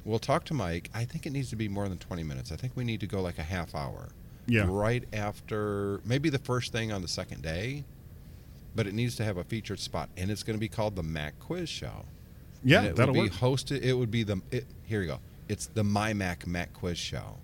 We'll 0.08 0.20
talk 0.20 0.46
to 0.46 0.54
Mike. 0.54 0.90
I 0.96 1.04
think 1.04 1.26
it 1.26 1.32
needs 1.32 1.50
to 1.50 1.58
be 1.58 1.68
more 1.68 1.90
than 1.90 1.98
20 1.98 2.24
minutes. 2.24 2.54
I 2.54 2.56
think 2.56 2.72
we 2.78 2.86
need 2.86 3.02
to 3.02 3.08
go 3.08 3.22
like 3.22 3.40
a 3.40 3.44
half 3.44 3.76
hour. 3.76 4.08
Yeah. 4.46 4.66
Right 4.70 5.04
after, 5.12 6.00
maybe 6.06 6.30
the 6.30 6.40
first 6.40 6.72
thing 6.72 6.94
on 6.94 7.02
the 7.02 7.10
second 7.10 7.42
day, 7.42 7.84
but 8.74 8.88
it 8.88 8.94
needs 8.94 9.18
to 9.18 9.26
have 9.26 9.36
a 9.36 9.44
featured 9.44 9.82
spot. 9.82 10.08
And 10.16 10.32
it's 10.32 10.44
going 10.44 10.56
to 10.56 10.62
be 10.62 10.70
called 10.70 10.96
the 10.96 11.04
Mac 11.04 11.38
Quiz 11.40 11.68
Show. 11.68 12.06
Yeah, 12.64 12.78
And 12.80 12.88
it 12.88 12.96
that'll 12.96 13.14
would 13.16 13.22
be 13.22 13.30
work. 13.30 13.34
hosted. 13.34 13.82
It 13.82 13.96
would 13.96 14.10
be 14.10 14.24
the, 14.24 14.42
it, 14.50 14.66
here 14.86 15.02
you 15.02 15.08
go. 15.08 15.20
It's 15.50 15.66
the 15.66 15.84
My 15.84 16.14
Mac 16.14 16.48
Mac 16.48 16.72
Quiz 16.72 16.98
Show. 16.98 17.36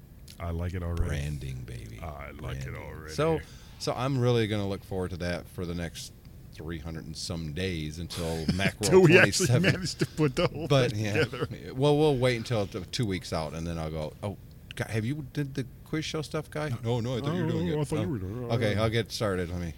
I 0.43 0.51
like 0.51 0.73
it 0.73 0.83
already. 0.83 1.07
Branding, 1.07 1.63
baby. 1.65 1.99
I 2.01 2.31
like 2.41 2.61
it 2.65 2.75
already. 2.75 3.13
So, 3.13 3.39
so 3.79 3.93
I'm 3.95 4.19
really 4.19 4.47
going 4.47 4.61
to 4.61 4.67
look 4.67 4.83
forward 4.83 5.11
to 5.11 5.17
that 5.17 5.47
for 5.49 5.65
the 5.65 5.73
next 5.75 6.11
300 6.55 7.05
and 7.05 7.17
some 7.17 7.53
days 7.53 7.97
until 7.99 8.45
Till 8.81 9.01
we 9.01 9.17
actually 9.17 9.47
27. 9.47 9.61
managed 9.61 9.99
to 9.99 10.05
put 10.05 10.35
the 10.35 10.47
whole 10.47 10.67
But 10.67 10.91
thing 10.91 11.05
yeah, 11.05 11.23
together. 11.23 11.47
well, 11.75 11.97
we'll 11.97 12.17
wait 12.17 12.37
until 12.37 12.67
two 12.67 13.05
weeks 13.05 13.33
out, 13.33 13.53
and 13.53 13.65
then 13.65 13.77
I'll 13.79 13.89
go. 13.89 14.13
Oh, 14.21 14.37
guy, 14.75 14.91
have 14.91 15.05
you 15.05 15.25
did 15.33 15.55
the 15.55 15.65
quiz 15.85 16.05
show 16.05 16.21
stuff, 16.21 16.51
guy? 16.51 16.71
No, 16.83 16.99
no, 16.99 17.17
I 17.17 17.21
thought 17.21 17.35
you 17.35 17.43
were 17.45 17.49
doing 17.51 17.69
Oh, 17.71 17.77
it. 17.79 17.81
I 17.81 17.83
thought 17.85 17.99
you 17.99 18.05
Oh. 18.05 18.07
were 18.09 18.17
doing 18.19 18.43
it. 18.43 18.53
Okay, 18.53 18.75
I'll 18.75 18.89
get 18.89 19.11
started. 19.11 19.49
Let 19.49 19.59
me. 19.61 19.73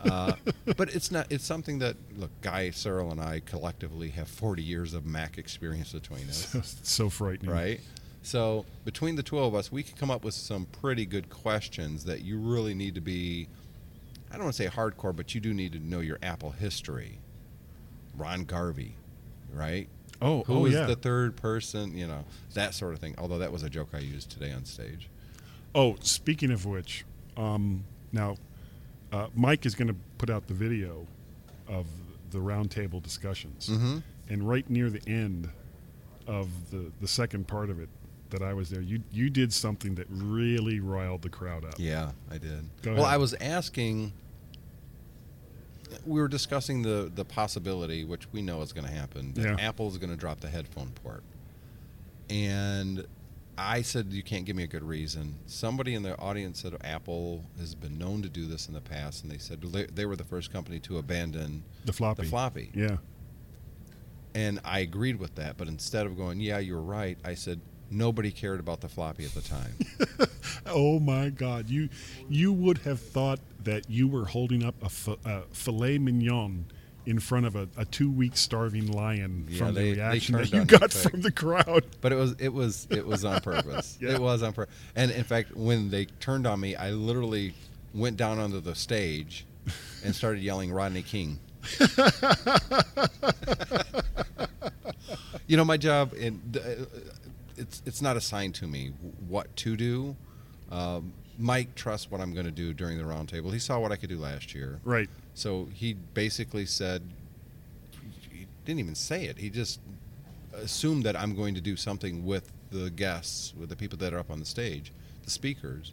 Uh, 0.00 0.32
but 0.76 0.94
it's 0.94 1.10
not. 1.10 1.26
It's 1.30 1.44
something 1.44 1.80
that 1.80 1.96
look, 2.16 2.30
Guy, 2.40 2.70
Serle, 2.70 3.10
and 3.10 3.20
I 3.20 3.40
collectively 3.44 4.10
have 4.10 4.28
40 4.28 4.62
years 4.62 4.94
of 4.94 5.04
Mac 5.04 5.38
experience 5.38 5.92
between 5.92 6.28
us, 6.28 6.54
It's 6.54 6.78
so 6.88 7.08
frightening. 7.10 7.50
right? 7.52 7.80
So 8.28 8.66
between 8.84 9.16
the 9.16 9.22
two 9.22 9.38
of 9.38 9.54
us, 9.54 9.72
we 9.72 9.82
can 9.82 9.96
come 9.96 10.10
up 10.10 10.22
with 10.22 10.34
some 10.34 10.66
pretty 10.66 11.06
good 11.06 11.30
questions 11.30 12.04
that 12.04 12.20
you 12.20 12.38
really 12.38 12.74
need 12.74 12.94
to 12.96 13.00
be. 13.00 13.48
I 14.30 14.34
don't 14.34 14.42
want 14.44 14.54
to 14.56 14.62
say 14.64 14.68
hardcore, 14.68 15.16
but 15.16 15.34
you 15.34 15.40
do 15.40 15.54
need 15.54 15.72
to 15.72 15.78
know 15.78 16.00
your 16.00 16.18
Apple 16.22 16.50
history. 16.50 17.20
Ron 18.18 18.44
Garvey, 18.44 18.96
right? 19.50 19.88
Oh, 20.20 20.42
Who 20.42 20.54
oh 20.58 20.64
is 20.66 20.74
yeah. 20.74 20.84
the 20.84 20.96
third 20.96 21.36
person? 21.36 21.96
You 21.96 22.06
know 22.06 22.24
that 22.52 22.74
sort 22.74 22.92
of 22.92 22.98
thing. 22.98 23.14
Although 23.16 23.38
that 23.38 23.50
was 23.50 23.62
a 23.62 23.70
joke 23.70 23.88
I 23.94 24.00
used 24.00 24.30
today 24.30 24.52
on 24.52 24.66
stage. 24.66 25.08
Oh, 25.74 25.96
speaking 26.02 26.50
of 26.50 26.66
which, 26.66 27.06
um, 27.38 27.84
now 28.12 28.36
uh, 29.10 29.28
Mike 29.34 29.64
is 29.64 29.74
going 29.74 29.88
to 29.88 29.96
put 30.18 30.28
out 30.28 30.48
the 30.48 30.54
video 30.54 31.06
of 31.66 31.86
the 32.30 32.38
roundtable 32.40 33.02
discussions, 33.02 33.70
Mm-hmm. 33.70 33.98
and 34.28 34.46
right 34.46 34.68
near 34.68 34.90
the 34.90 35.02
end 35.10 35.48
of 36.26 36.70
the 36.70 36.92
the 37.00 37.08
second 37.08 37.48
part 37.48 37.70
of 37.70 37.80
it, 37.80 37.88
that 38.30 38.42
I 38.42 38.52
was 38.54 38.70
there, 38.70 38.80
you 38.80 39.00
you 39.10 39.30
did 39.30 39.52
something 39.52 39.94
that 39.96 40.06
really 40.10 40.80
riled 40.80 41.22
the 41.22 41.28
crowd 41.30 41.64
up. 41.64 41.74
Yeah, 41.78 42.12
I 42.30 42.38
did. 42.38 42.68
Go 42.82 42.92
well, 42.94 43.02
ahead. 43.04 43.14
I 43.14 43.16
was 43.18 43.34
asking. 43.34 44.12
We 46.04 46.20
were 46.20 46.28
discussing 46.28 46.82
the 46.82 47.10
the 47.14 47.24
possibility, 47.24 48.04
which 48.04 48.30
we 48.32 48.42
know 48.42 48.60
is 48.62 48.72
going 48.72 48.86
to 48.86 48.92
happen, 48.92 49.32
that 49.34 49.42
Yeah. 49.42 49.56
Apple 49.68 49.88
is 49.88 49.96
going 49.96 50.10
to 50.10 50.16
drop 50.16 50.40
the 50.40 50.48
headphone 50.48 50.90
port, 51.02 51.22
and 52.28 53.06
I 53.56 53.80
said 53.82 54.12
you 54.12 54.22
can't 54.22 54.44
give 54.44 54.54
me 54.54 54.62
a 54.64 54.68
good 54.68 54.84
reason. 54.84 55.36
Somebody 55.46 55.94
in 55.94 56.02
the 56.02 56.16
audience 56.18 56.60
said 56.60 56.76
Apple 56.84 57.44
has 57.58 57.74
been 57.74 57.96
known 57.98 58.20
to 58.22 58.28
do 58.28 58.46
this 58.46 58.68
in 58.68 58.74
the 58.74 58.80
past, 58.82 59.22
and 59.22 59.32
they 59.32 59.38
said 59.38 59.62
they, 59.62 59.86
they 59.86 60.04
were 60.06 60.14
the 60.16 60.24
first 60.24 60.52
company 60.52 60.78
to 60.80 60.98
abandon 60.98 61.64
The 61.86 61.92
floppy. 61.94 62.22
the 62.22 62.28
floppy. 62.28 62.70
Yeah. 62.74 62.98
And 64.34 64.60
I 64.64 64.80
agreed 64.80 65.18
with 65.18 65.34
that, 65.36 65.56
but 65.56 65.68
instead 65.68 66.04
of 66.06 66.16
going, 66.16 66.38
"Yeah, 66.40 66.58
you're 66.58 66.80
right," 66.82 67.18
I 67.24 67.34
said 67.34 67.60
nobody 67.90 68.30
cared 68.30 68.60
about 68.60 68.80
the 68.80 68.88
floppy 68.88 69.24
at 69.24 69.32
the 69.34 69.40
time. 69.42 69.74
Oh 70.70 70.98
my 71.00 71.30
God! 71.30 71.70
You 71.70 71.88
you 72.28 72.52
would 72.52 72.78
have 72.78 73.00
thought 73.00 73.38
that 73.64 73.88
you 73.88 74.06
were 74.06 74.26
holding 74.26 74.62
up 74.62 74.74
a, 74.82 74.88
fi- 74.90 75.16
a 75.24 75.42
filet 75.52 75.96
mignon 75.98 76.66
in 77.06 77.18
front 77.20 77.46
of 77.46 77.56
a, 77.56 77.68
a 77.78 77.86
two 77.86 78.10
week 78.10 78.36
starving 78.36 78.86
lion 78.92 79.46
Yeah, 79.48 79.58
from 79.58 79.74
they- 79.74 79.92
the 79.92 80.00
reaction 80.00 80.34
that 80.36 80.52
you 80.52 80.64
got 80.66 80.92
thing. 80.92 81.10
from 81.10 81.20
the 81.22 81.30
crowd. 81.32 81.84
But 82.02 82.12
it 82.12 82.16
was 82.16 82.34
it 82.38 82.52
was 82.52 82.86
it 82.90 83.06
was 83.06 83.24
on 83.24 83.40
purpose. 83.40 83.96
Yeah. 84.02 84.12
It 84.14 84.20
was 84.20 84.42
on 84.42 84.52
purpose. 84.52 84.74
And 84.94 85.10
in 85.10 85.24
fact, 85.24 85.56
when 85.56 85.88
they 85.90 86.04
turned 86.04 86.46
on 86.46 86.60
me, 86.60 86.74
I 86.76 86.90
literally 86.90 87.54
went 87.94 88.18
down 88.18 88.38
onto 88.38 88.60
the 88.60 88.74
stage 88.74 89.46
and 90.04 90.14
started 90.14 90.42
yelling 90.42 90.70
Rodney 90.70 91.02
King. 91.02 91.38
you 95.46 95.56
know, 95.56 95.64
my 95.64 95.76
job 95.76 96.12
in 96.14 96.40
uh, 96.56 96.84
it's 97.58 97.82
it's 97.84 98.02
not 98.02 98.16
assigned 98.16 98.54
to 98.56 98.66
me 98.66 98.92
what 99.28 99.54
to 99.56 99.76
do. 99.76 100.16
Um, 100.70 101.12
Mike 101.38 101.74
trusts 101.74 102.10
what 102.10 102.20
I'm 102.20 102.34
going 102.34 102.46
to 102.46 102.52
do 102.52 102.72
during 102.72 102.98
the 102.98 103.04
roundtable. 103.04 103.52
He 103.52 103.58
saw 103.58 103.78
what 103.78 103.92
I 103.92 103.96
could 103.96 104.08
do 104.08 104.18
last 104.18 104.54
year. 104.54 104.80
Right. 104.84 105.08
So 105.34 105.68
he 105.72 105.94
basically 106.14 106.66
said, 106.66 107.02
he 108.30 108.46
didn't 108.64 108.80
even 108.80 108.96
say 108.96 109.26
it. 109.26 109.38
He 109.38 109.48
just 109.48 109.80
assumed 110.52 111.04
that 111.04 111.16
I'm 111.16 111.36
going 111.36 111.54
to 111.54 111.60
do 111.60 111.76
something 111.76 112.26
with 112.26 112.50
the 112.70 112.90
guests, 112.90 113.54
with 113.56 113.68
the 113.68 113.76
people 113.76 113.96
that 113.98 114.12
are 114.12 114.18
up 114.18 114.30
on 114.30 114.40
the 114.40 114.46
stage, 114.46 114.92
the 115.22 115.30
speakers. 115.30 115.92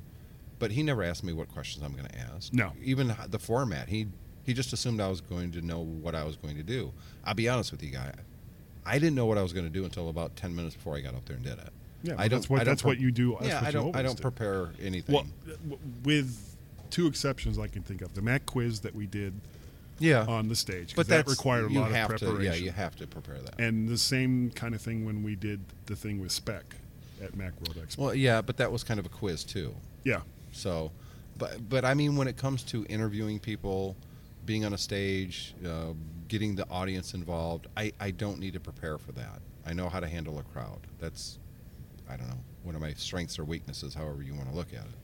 But 0.58 0.72
he 0.72 0.82
never 0.82 1.04
asked 1.04 1.24
me 1.24 1.32
what 1.32 1.48
questions 1.50 1.86
I'm 1.86 1.94
going 1.94 2.08
to 2.08 2.18
ask. 2.18 2.52
No. 2.52 2.72
Even 2.84 3.16
the 3.30 3.40
format. 3.40 3.90
He 3.90 4.08
he 4.46 4.54
just 4.54 4.74
assumed 4.74 5.02
I 5.02 5.08
was 5.08 5.22
going 5.22 5.52
to 5.54 5.62
know 5.62 5.80
what 5.80 6.16
I 6.16 6.24
was 6.24 6.38
going 6.38 6.56
to 6.56 6.64
do. 6.64 6.92
I'll 7.24 7.34
be 7.34 7.50
honest 7.50 7.72
with 7.72 7.84
you, 7.84 7.92
guy. 7.92 8.14
I 8.86 9.00
didn't 9.00 9.16
know 9.16 9.26
what 9.26 9.38
I 9.38 9.42
was 9.42 9.52
going 9.54 9.66
to 9.66 9.72
do 9.72 9.84
until 9.86 10.10
about 10.10 10.36
ten 10.36 10.56
minutes 10.56 10.76
before 10.76 10.96
I 10.96 11.02
got 11.02 11.16
up 11.16 11.26
there 11.26 11.36
and 11.38 11.46
did 11.46 11.58
it. 11.58 11.70
Yeah, 12.04 12.14
I 12.18 12.28
don't. 12.28 12.40
that's 12.40 12.50
what- 12.50 12.62
I 12.62 12.64
don't 12.64 12.72
that's 12.74 12.84
what 12.84 13.00
you 13.00 13.12
do- 13.12 13.38
yeah, 13.42 13.62
I 13.64 13.72
don't. 13.72 13.96
I 13.96 14.02
don't 14.04 14.16
do. 14.18 14.22
prepare 14.22 14.70
anything. 14.82 15.16
Well, 15.16 15.26
with 16.04 16.56
two 16.92 17.08
exceptions 17.08 17.58
I 17.58 17.68
can 17.68 17.82
think 17.82 18.02
of, 18.02 18.14
the 18.14 18.22
Mac 18.22 18.46
quiz 18.46 18.80
that 18.82 18.94
we 18.96 19.06
did 19.08 19.34
yeah, 20.00 20.26
on 20.26 20.48
the 20.48 20.56
stage, 20.56 20.96
but 20.96 21.08
that 21.08 21.28
required 21.28 21.72
a 21.72 21.74
lot 21.80 21.92
of 21.92 21.98
to. 22.20 22.26
preparation. 22.26 22.44
Yeah, 22.44 22.54
you 22.54 22.72
have 22.72 22.96
to 22.98 23.08
prepare 23.08 23.40
that. 23.40 23.60
and 23.60 23.88
the 23.90 23.98
same 23.98 24.52
kind 24.52 24.76
of 24.76 24.82
thing 24.82 25.06
when 25.06 25.24
we 25.24 25.36
did 25.36 25.62
the 25.88 25.96
thing 25.96 26.20
with 26.22 26.32
Spec 26.32 26.76
at 27.24 27.32
MacWorld 27.34 27.76
Expo. 27.84 27.98
Well, 27.98 28.14
yeah, 28.16 28.42
but 28.42 28.58
that 28.58 28.72
was 28.72 28.84
kind 28.84 29.00
of 29.00 29.06
a 29.06 29.10
quiz 29.10 29.44
too. 29.44 29.74
yeah, 30.04 30.22
So, 30.52 30.92
but 31.38 31.68
but 31.70 31.86
I 31.86 31.94
mean, 31.96 32.16
when 32.18 32.28
it 32.28 32.38
comes 32.38 32.62
to 32.64 32.86
interviewing 32.88 33.40
people, 33.40 33.96
being 34.46 34.64
on 34.64 34.74
a 34.74 34.78
stage, 34.78 35.56
uh, 35.66 35.94
getting 36.28 36.56
the 36.56 36.68
audience 36.70 37.14
involved, 37.14 37.68
I 37.76 37.92
I 38.00 38.12
don't 38.12 38.40
need 38.40 38.54
to 38.54 38.60
prepare 38.60 38.98
for 38.98 39.12
that. 39.14 39.42
I 39.66 39.74
know 39.74 39.90
how 39.90 40.00
to 40.00 40.08
handle 40.08 40.40
a 40.40 40.44
crowd. 40.44 40.88
That's 41.00 41.40
I 42.10 42.18
don't 42.18 42.28
know 42.28 42.40
one 42.64 42.76
of 42.76 42.82
my 42.82 42.94
strengths 42.94 43.38
or 43.40 43.44
weaknesses, 43.44 43.94
however 43.94 44.22
you 44.24 44.34
want 44.34 44.50
to 44.50 44.56
look 44.56 44.74
at 44.74 44.86
it. 44.86 44.98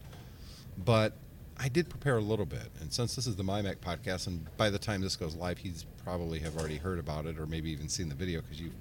But 0.84 1.14
I 1.58 1.68
did 1.70 1.90
prepare 1.90 2.18
a 2.18 2.22
little 2.22 2.46
bit, 2.46 2.70
and 2.80 2.92
since 2.92 3.16
this 3.16 3.28
is 3.28 3.36
the 3.36 3.44
MyMac 3.44 3.78
podcast, 3.78 4.28
and 4.28 4.46
by 4.58 4.70
the 4.70 4.80
time 4.80 5.02
this 5.02 5.16
goes 5.16 5.36
live, 5.36 5.60
he's 5.60 5.86
probably 6.04 6.40
have 6.40 6.58
already 6.58 6.78
heard 6.78 6.98
about 6.98 7.26
it 7.26 7.38
or 7.38 7.46
maybe 7.46 7.70
even 7.72 7.88
seen 7.88 8.10
the 8.10 8.16
video 8.16 8.42
because 8.42 8.60
you. 8.60 8.72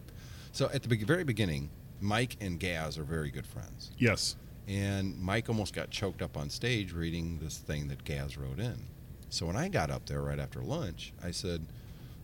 So 0.52 0.70
at 0.72 0.82
the 0.82 0.96
very 0.96 1.24
beginning, 1.24 1.70
Mike 2.00 2.36
and 2.40 2.58
Gaz 2.58 2.96
are 2.98 3.04
very 3.04 3.30
good 3.30 3.46
friends 3.46 3.90
yes, 3.98 4.36
and 4.66 5.18
Mike 5.20 5.48
almost 5.48 5.74
got 5.74 5.90
choked 5.90 6.22
up 6.22 6.36
on 6.36 6.48
stage 6.48 6.92
reading 6.92 7.38
this 7.42 7.58
thing 7.58 7.88
that 7.88 8.04
Gaz 8.04 8.38
wrote 8.38 8.58
in. 8.58 8.86
So 9.28 9.46
when 9.46 9.56
I 9.56 9.68
got 9.68 9.90
up 9.90 10.06
there 10.06 10.22
right 10.22 10.38
after 10.38 10.60
lunch, 10.60 11.12
I 11.22 11.30
said, 11.30 11.66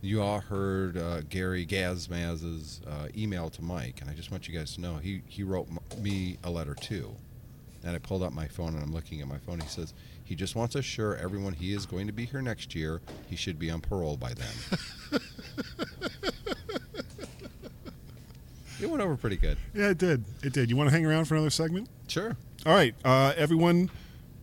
"You 0.06 0.22
all 0.22 0.40
heard 0.40 0.96
uh, 0.96 1.20
Gary 1.22 1.66
Gazmaz's 1.66 2.80
uh, 2.86 3.08
email 3.16 3.50
to 3.50 3.62
Mike, 3.62 4.00
and 4.00 4.08
I 4.10 4.14
just 4.14 4.30
want 4.30 4.48
you 4.48 4.58
guys 4.58 4.74
to 4.74 4.80
know 4.80 4.96
he 4.96 5.22
he 5.26 5.42
wrote 5.42 5.68
m- 5.68 6.02
me 6.02 6.38
a 6.44 6.50
letter 6.50 6.74
too." 6.74 7.14
And 7.84 7.94
I 7.94 7.98
pulled 7.98 8.22
out 8.24 8.32
my 8.32 8.48
phone 8.48 8.74
and 8.74 8.82
I'm 8.82 8.92
looking 8.92 9.20
at 9.20 9.28
my 9.28 9.38
phone. 9.38 9.60
He 9.60 9.68
says 9.68 9.94
he 10.24 10.34
just 10.34 10.56
wants 10.56 10.72
to 10.72 10.80
assure 10.80 11.16
everyone 11.16 11.52
he 11.52 11.72
is 11.72 11.86
going 11.86 12.08
to 12.08 12.12
be 12.12 12.24
here 12.24 12.42
next 12.42 12.74
year. 12.74 13.00
He 13.28 13.36
should 13.36 13.58
be 13.60 13.70
on 13.70 13.80
parole 13.80 14.16
by 14.16 14.32
then. 14.34 15.20
it 18.80 18.90
went 18.90 19.02
over 19.02 19.16
pretty 19.16 19.36
good. 19.36 19.56
yeah, 19.74 19.90
it 19.90 19.98
did. 19.98 20.24
It 20.42 20.52
did. 20.52 20.68
You 20.68 20.76
want 20.76 20.90
to 20.90 20.94
hang 20.96 21.06
around 21.06 21.26
for 21.26 21.34
another 21.34 21.50
segment? 21.50 21.88
Sure. 22.08 22.36
All 22.64 22.72
right, 22.74 22.94
uh, 23.04 23.32
everyone, 23.36 23.90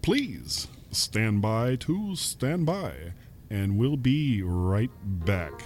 please 0.01 0.67
stand 0.91 1.41
by 1.41 1.75
to 1.77 2.15
stand 2.15 2.65
by, 2.65 2.93
and 3.53 3.77
we'll 3.77 3.95
be 3.95 4.41
right 4.43 4.89
back. 5.03 5.61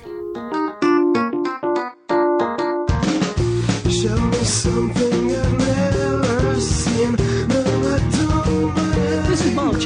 Show 3.89 4.19
me 4.19 4.43
something 4.43 5.16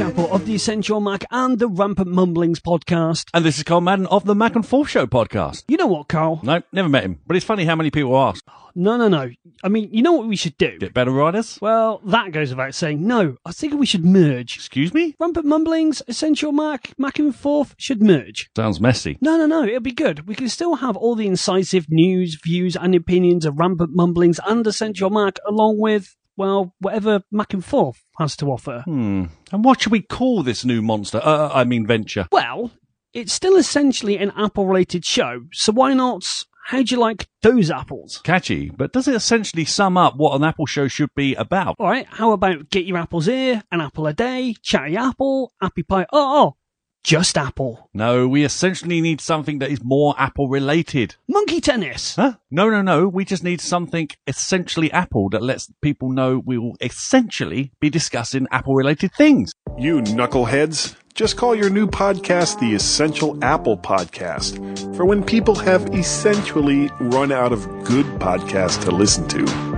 This 0.01 0.09
is 0.09 0.15
Mark 0.15 0.25
Chappell 0.25 0.35
of 0.35 0.45
the 0.47 0.55
Essential 0.55 0.99
Mac 0.99 1.25
and 1.29 1.59
the 1.59 1.67
Rampant 1.67 2.09
Mumblings 2.09 2.59
podcast. 2.59 3.25
And 3.35 3.45
this 3.45 3.59
is 3.59 3.63
Carl 3.63 3.81
Madden 3.81 4.07
of 4.07 4.25
the 4.25 4.33
Mac 4.33 4.55
and 4.55 4.65
Forth 4.65 4.89
Show 4.89 5.05
podcast. 5.05 5.63
You 5.67 5.77
know 5.77 5.85
what, 5.85 6.07
Carl? 6.07 6.39
No, 6.41 6.63
never 6.71 6.89
met 6.89 7.03
him, 7.03 7.19
but 7.27 7.37
it's 7.37 7.45
funny 7.45 7.65
how 7.65 7.75
many 7.75 7.91
people 7.91 8.17
ask. 8.17 8.43
No, 8.73 8.97
no, 8.97 9.07
no. 9.07 9.29
I 9.63 9.69
mean, 9.69 9.89
you 9.93 10.01
know 10.01 10.13
what 10.13 10.27
we 10.27 10.35
should 10.35 10.57
do? 10.57 10.79
Get 10.79 10.95
better 10.95 11.11
riders? 11.11 11.59
Well, 11.61 12.01
that 12.05 12.31
goes 12.31 12.49
without 12.49 12.73
saying. 12.73 13.05
No, 13.05 13.37
I 13.45 13.51
think 13.51 13.75
we 13.75 13.85
should 13.85 14.03
merge. 14.03 14.55
Excuse 14.55 14.91
me? 14.91 15.15
Rampant 15.19 15.45
Mumblings, 15.45 16.01
Essential 16.07 16.51
Mac, 16.51 16.97
Mac 16.97 17.19
and 17.19 17.35
Forth 17.35 17.75
should 17.77 18.01
merge. 18.01 18.49
Sounds 18.55 18.81
messy. 18.81 19.19
No, 19.21 19.37
no, 19.37 19.45
no. 19.45 19.65
It'll 19.65 19.81
be 19.81 19.91
good. 19.91 20.27
We 20.27 20.33
can 20.33 20.49
still 20.49 20.77
have 20.77 20.97
all 20.97 21.13
the 21.13 21.27
incisive 21.27 21.85
news, 21.89 22.39
views, 22.43 22.75
and 22.75 22.95
opinions 22.95 23.45
of 23.45 23.59
Rampant 23.59 23.91
Mumblings 23.93 24.39
and 24.47 24.65
Essential 24.65 25.11
Mac, 25.11 25.37
along 25.47 25.79
with, 25.79 26.15
well, 26.41 26.73
whatever 26.79 27.21
Mac 27.31 27.53
and 27.53 27.63
Forth 27.63 28.03
has 28.17 28.35
to 28.37 28.47
offer. 28.47 28.81
Hmm. 28.85 29.25
And 29.51 29.63
what 29.63 29.79
should 29.79 29.91
we 29.91 30.01
call 30.01 30.41
this 30.41 30.65
new 30.65 30.81
monster? 30.81 31.21
Uh, 31.23 31.51
I 31.53 31.65
mean 31.65 31.85
venture. 31.85 32.27
Well, 32.31 32.71
it's 33.13 33.31
still 33.31 33.57
essentially 33.57 34.17
an 34.17 34.31
Apple 34.35 34.65
related 34.65 35.05
show, 35.05 35.43
so 35.51 35.71
why 35.71 35.93
not 35.93 36.25
How'd 36.65 36.91
you 36.91 36.97
like 36.97 37.27
those 37.41 37.71
apples? 37.71 38.21
Catchy, 38.23 38.69
but 38.69 38.93
does 38.93 39.07
it 39.07 39.15
essentially 39.15 39.65
sum 39.65 39.97
up 39.97 40.15
what 40.15 40.35
an 40.35 40.43
Apple 40.43 40.67
show 40.67 40.87
should 40.87 41.09
be 41.15 41.33
about? 41.35 41.75
All 41.79 41.89
right, 41.89 42.05
how 42.07 42.31
about 42.31 42.69
get 42.69 42.85
your 42.85 42.97
apples 42.97 43.25
here, 43.25 43.63
an 43.71 43.81
apple 43.81 44.07
a 44.07 44.13
day, 44.13 44.55
chatty 44.61 44.95
apple, 44.95 45.53
happy 45.59 45.83
pie? 45.83 46.05
Oh, 46.13 46.43
oh, 46.43 46.55
just 47.03 47.37
apple. 47.37 47.89
No, 47.93 48.27
we 48.27 48.43
essentially 48.43 49.01
need 49.01 49.21
something 49.21 49.59
that 49.59 49.71
is 49.71 49.83
more 49.83 50.13
Apple 50.17 50.47
related. 50.47 51.15
Monkey 51.27 51.59
tennis. 51.59 52.15
Huh? 52.15 52.33
No, 52.49 52.69
no, 52.69 52.81
no. 52.81 53.07
We 53.07 53.25
just 53.25 53.43
need 53.43 53.61
something 53.61 54.09
essentially 54.27 54.91
Apple 54.91 55.29
that 55.29 55.41
lets 55.41 55.71
people 55.81 56.09
know 56.11 56.41
we 56.45 56.57
will 56.57 56.77
essentially 56.79 57.71
be 57.79 57.89
discussing 57.89 58.47
Apple 58.51 58.75
related 58.75 59.13
things. 59.13 59.51
You 59.77 60.01
knuckleheads, 60.01 60.95
just 61.13 61.37
call 61.37 61.55
your 61.55 61.69
new 61.69 61.87
podcast 61.87 62.59
the 62.59 62.73
Essential 62.75 63.37
Apple 63.43 63.77
Podcast 63.77 64.95
for 64.95 65.05
when 65.05 65.23
people 65.23 65.55
have 65.55 65.93
essentially 65.95 66.89
run 66.99 67.31
out 67.31 67.51
of 67.51 67.65
good 67.83 68.05
podcasts 68.19 68.81
to 68.83 68.91
listen 68.91 69.27
to. 69.29 69.71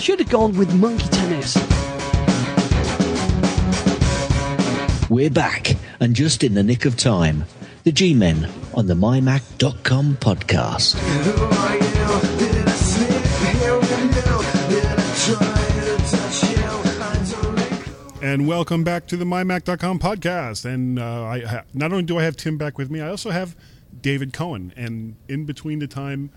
Should 0.00 0.18
have 0.18 0.28
gone 0.28 0.56
with 0.58 0.74
monkey 0.74 1.08
tennis. 1.08 1.56
We're 5.10 5.28
back, 5.28 5.76
and 6.00 6.16
just 6.16 6.42
in 6.42 6.54
the 6.54 6.62
nick 6.62 6.86
of 6.86 6.96
time. 6.96 7.44
The 7.82 7.92
G 7.92 8.14
Men 8.14 8.48
on 8.72 8.86
the 8.86 8.94
MyMac.com 8.94 10.16
podcast. 10.16 10.94
And 18.22 18.48
welcome 18.48 18.82
back 18.82 19.06
to 19.08 19.18
the 19.18 19.26
MyMac.com 19.26 19.98
podcast. 19.98 20.64
And 20.64 20.98
uh, 20.98 21.24
I 21.24 21.40
ha- 21.40 21.64
not 21.74 21.92
only 21.92 22.04
do 22.04 22.18
I 22.18 22.22
have 22.22 22.36
Tim 22.36 22.56
back 22.56 22.78
with 22.78 22.90
me, 22.90 23.02
I 23.02 23.08
also 23.10 23.30
have 23.30 23.54
David 24.00 24.32
Cohen. 24.32 24.72
And 24.74 25.16
in 25.28 25.44
between 25.44 25.80
the 25.80 25.86
time, 25.86 26.30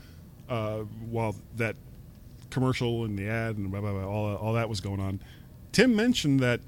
uh, 0.50 0.80
while 1.10 1.38
that 1.56 1.78
commercial 2.50 3.06
and 3.06 3.18
the 3.18 3.30
ad 3.30 3.56
and 3.56 3.72
blah, 3.72 3.80
blah, 3.80 3.94
blah, 3.94 4.06
all, 4.06 4.36
all 4.36 4.54
that 4.54 4.68
was 4.68 4.82
going 4.82 5.00
on, 5.00 5.22
Tim 5.72 5.96
mentioned 5.96 6.42
that 6.42 6.60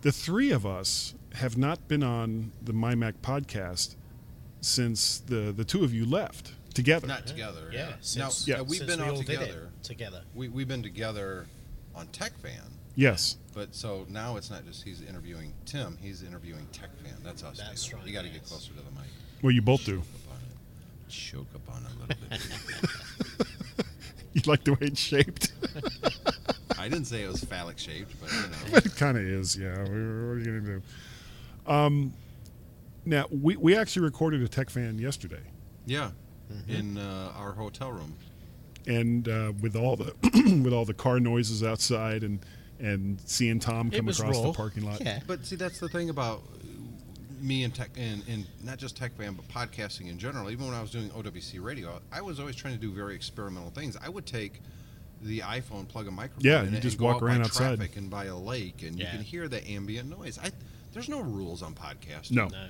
the 0.00 0.12
three 0.12 0.50
of 0.50 0.64
us 0.64 1.14
have 1.36 1.56
not 1.56 1.86
been 1.88 2.02
on 2.02 2.52
the 2.62 2.72
MyMac 2.72 3.14
podcast 3.22 3.94
since 4.60 5.18
the, 5.18 5.52
the 5.56 5.64
two 5.64 5.84
of 5.84 5.92
you 5.94 6.04
left 6.04 6.52
together. 6.74 7.06
Not 7.06 7.26
together. 7.26 7.70
Yeah, 7.72 7.88
Now, 7.88 7.94
since, 8.00 8.48
Yeah. 8.48 8.56
now 8.56 8.62
we've 8.64 8.78
since 8.78 8.90
been 8.90 9.00
we 9.00 9.06
all 9.08 9.16
all 9.16 9.22
did 9.22 9.30
it 9.30 9.38
together. 9.40 9.68
together. 9.82 10.22
We, 10.34 10.48
we've 10.48 10.68
been 10.68 10.82
together 10.82 11.46
on 11.94 12.06
Tech 12.08 12.32
Fan. 12.40 12.60
Yes. 12.94 13.36
But 13.54 13.74
so 13.74 14.06
now 14.08 14.36
it's 14.36 14.50
not 14.50 14.64
just 14.66 14.82
he's 14.84 15.02
interviewing 15.02 15.52
Tim, 15.66 15.98
he's 16.00 16.22
interviewing 16.22 16.66
Tech 16.72 16.90
Fan. 17.02 17.14
That's 17.22 17.42
us. 17.44 17.58
That's 17.58 17.84
David. 17.84 17.98
right, 17.98 18.06
You 18.06 18.12
got 18.14 18.24
to 18.24 18.30
get 18.30 18.44
closer 18.44 18.68
to 18.70 18.76
the 18.76 18.82
mic. 18.92 19.08
Well, 19.42 19.52
you 19.52 19.62
both 19.62 19.84
do. 19.84 20.02
Choke 20.02 20.04
up 20.26 20.32
on 20.32 20.38
it. 20.42 21.10
Choke 21.10 21.46
up 21.54 21.74
on 21.74 21.82
it 21.82 21.88
a 21.88 22.00
little 22.00 22.28
bit. 23.38 23.46
You 24.34 24.42
like 24.44 24.64
the 24.64 24.72
way 24.72 24.78
it's 24.82 25.00
shaped? 25.00 25.52
I 26.78 26.90
didn't 26.90 27.06
say 27.06 27.22
it 27.22 27.28
was 27.32 27.42
phallic 27.42 27.78
shaped, 27.78 28.12
but 28.20 28.30
you 28.30 28.38
know. 28.42 28.56
But 28.70 28.84
it 28.84 28.94
kind 28.94 29.16
of 29.16 29.22
is, 29.24 29.56
yeah. 29.56 29.78
What 29.78 29.88
are 29.88 30.38
you 30.38 30.44
going 30.44 30.60
to 30.60 30.72
do? 30.72 30.82
Um, 31.66 32.12
now, 33.04 33.26
we, 33.30 33.56
we 33.56 33.76
actually 33.76 34.02
recorded 34.04 34.42
a 34.42 34.48
Tech 34.48 34.70
Fan 34.70 34.98
yesterday. 34.98 35.42
Yeah. 35.84 36.10
In 36.68 36.96
uh, 36.98 37.32
our 37.36 37.52
hotel 37.52 37.90
room. 37.90 38.14
and 38.86 39.28
uh, 39.28 39.52
with 39.60 39.74
all 39.74 39.96
the 39.96 40.14
with 40.62 40.72
all 40.72 40.84
the 40.84 40.94
car 40.94 41.18
noises 41.18 41.64
outside 41.64 42.22
and 42.22 42.38
and 42.78 43.20
seeing 43.24 43.58
Tom 43.58 43.90
come 43.90 44.08
across 44.08 44.36
raw. 44.36 44.42
the 44.42 44.52
parking 44.52 44.84
lot. 44.84 45.00
Yeah. 45.00 45.20
But 45.26 45.44
see, 45.44 45.56
that's 45.56 45.80
the 45.80 45.88
thing 45.88 46.08
about 46.10 46.42
me 47.40 47.64
and 47.64 47.74
tech, 47.74 47.90
and, 47.96 48.22
and 48.28 48.46
not 48.62 48.78
just 48.78 48.96
tech 48.96 49.16
fan, 49.16 49.34
but 49.34 49.46
podcasting 49.48 50.08
in 50.08 50.18
general. 50.18 50.50
Even 50.50 50.66
when 50.66 50.74
I 50.74 50.80
was 50.80 50.90
doing 50.92 51.08
OWC 51.10 51.60
radio, 51.62 52.00
I 52.12 52.20
was 52.20 52.38
always 52.38 52.54
trying 52.54 52.74
to 52.74 52.80
do 52.80 52.92
very 52.92 53.14
experimental 53.16 53.70
things. 53.70 53.96
I 54.00 54.08
would 54.08 54.24
take 54.26 54.60
the 55.22 55.40
iPhone, 55.40 55.88
plug 55.88 56.06
a 56.06 56.10
microphone, 56.12 56.44
Yeah, 56.50 56.62
in 56.62 56.70
you 56.72 56.78
it, 56.78 56.80
just 56.82 56.94
and 56.94 57.00
go 57.00 57.06
walk 57.06 57.16
out 57.16 57.22
around 57.22 57.38
by 57.38 57.44
outside. 57.46 57.76
traffic 57.76 57.96
and 57.96 58.08
by 58.10 58.26
a 58.26 58.36
lake, 58.36 58.82
and 58.82 58.96
Yeah. 58.98 59.06
you 59.06 59.10
can 59.18 59.22
hear 59.22 59.48
the 59.48 59.66
ambient 59.68 60.08
noise. 60.10 60.38
I, 60.38 60.50
there's 60.96 61.08
no 61.10 61.20
rules 61.20 61.62
on 61.62 61.74
podcasting. 61.74 62.30
No, 62.32 62.48
No. 62.48 62.68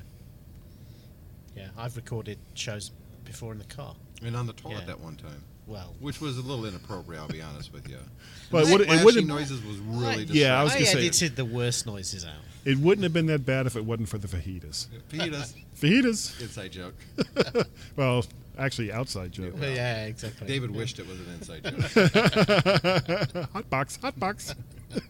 Yeah, 1.56 1.68
I've 1.78 1.96
recorded 1.96 2.38
shows 2.54 2.90
before 3.24 3.52
in 3.52 3.58
the 3.58 3.64
car. 3.64 3.94
and 4.22 4.34
on 4.36 4.46
the 4.46 4.52
toilet 4.52 4.80
Yeah. 4.80 4.86
that 4.86 5.00
one 5.00 5.14
time, 5.16 5.42
Well, 5.66 5.94
which 6.00 6.20
was 6.20 6.36
a 6.38 6.42
little 6.42 6.64
inappropriate. 6.66 7.20
I'll 7.22 7.28
be 7.28 7.40
honest 7.40 7.72
with 7.72 7.88
you. 7.88 7.98
But 8.50 8.66
the 8.66 8.74
it 8.74 8.86
Flashing 8.86 9.04
wouldn't 9.04 9.26
noises 9.28 9.62
was 9.62 9.78
really 9.78 10.24
Yeah, 10.24 10.58
I 10.60 10.64
was 10.64 10.72
I 10.72 10.76
gonna 10.76 10.86
say- 10.86 10.98
edited 10.98 11.36
the 11.36 11.44
worst 11.44 11.86
noises 11.86 12.24
out. 12.24 12.42
it 12.64 12.78
wouldn't 12.78 13.02
have 13.04 13.12
been 13.12 13.26
that 13.26 13.44
bad 13.46 13.66
if 13.66 13.74
it 13.76 13.84
wasn't 13.84 14.08
for 14.08 14.18
the 14.18 14.26
fajitas. 14.28 14.88
Fajitas, 15.10 15.54
Fajitas. 15.80 16.40
inside 16.40 16.72
joke. 16.72 16.94
Well, 17.96 18.24
actually, 18.58 18.92
outside 18.92 19.32
joke. 19.32 19.54
yeah, 19.60 20.04
exactly. 20.06 20.46
David 20.46 20.70
wished 20.72 20.98
it 20.98 21.06
was 21.06 21.18
an 21.20 21.26
inside 21.34 21.64
joke. 21.64 23.48
hot 23.52 23.70
box, 23.70 23.96
hot 23.96 24.18
box. 24.18 24.54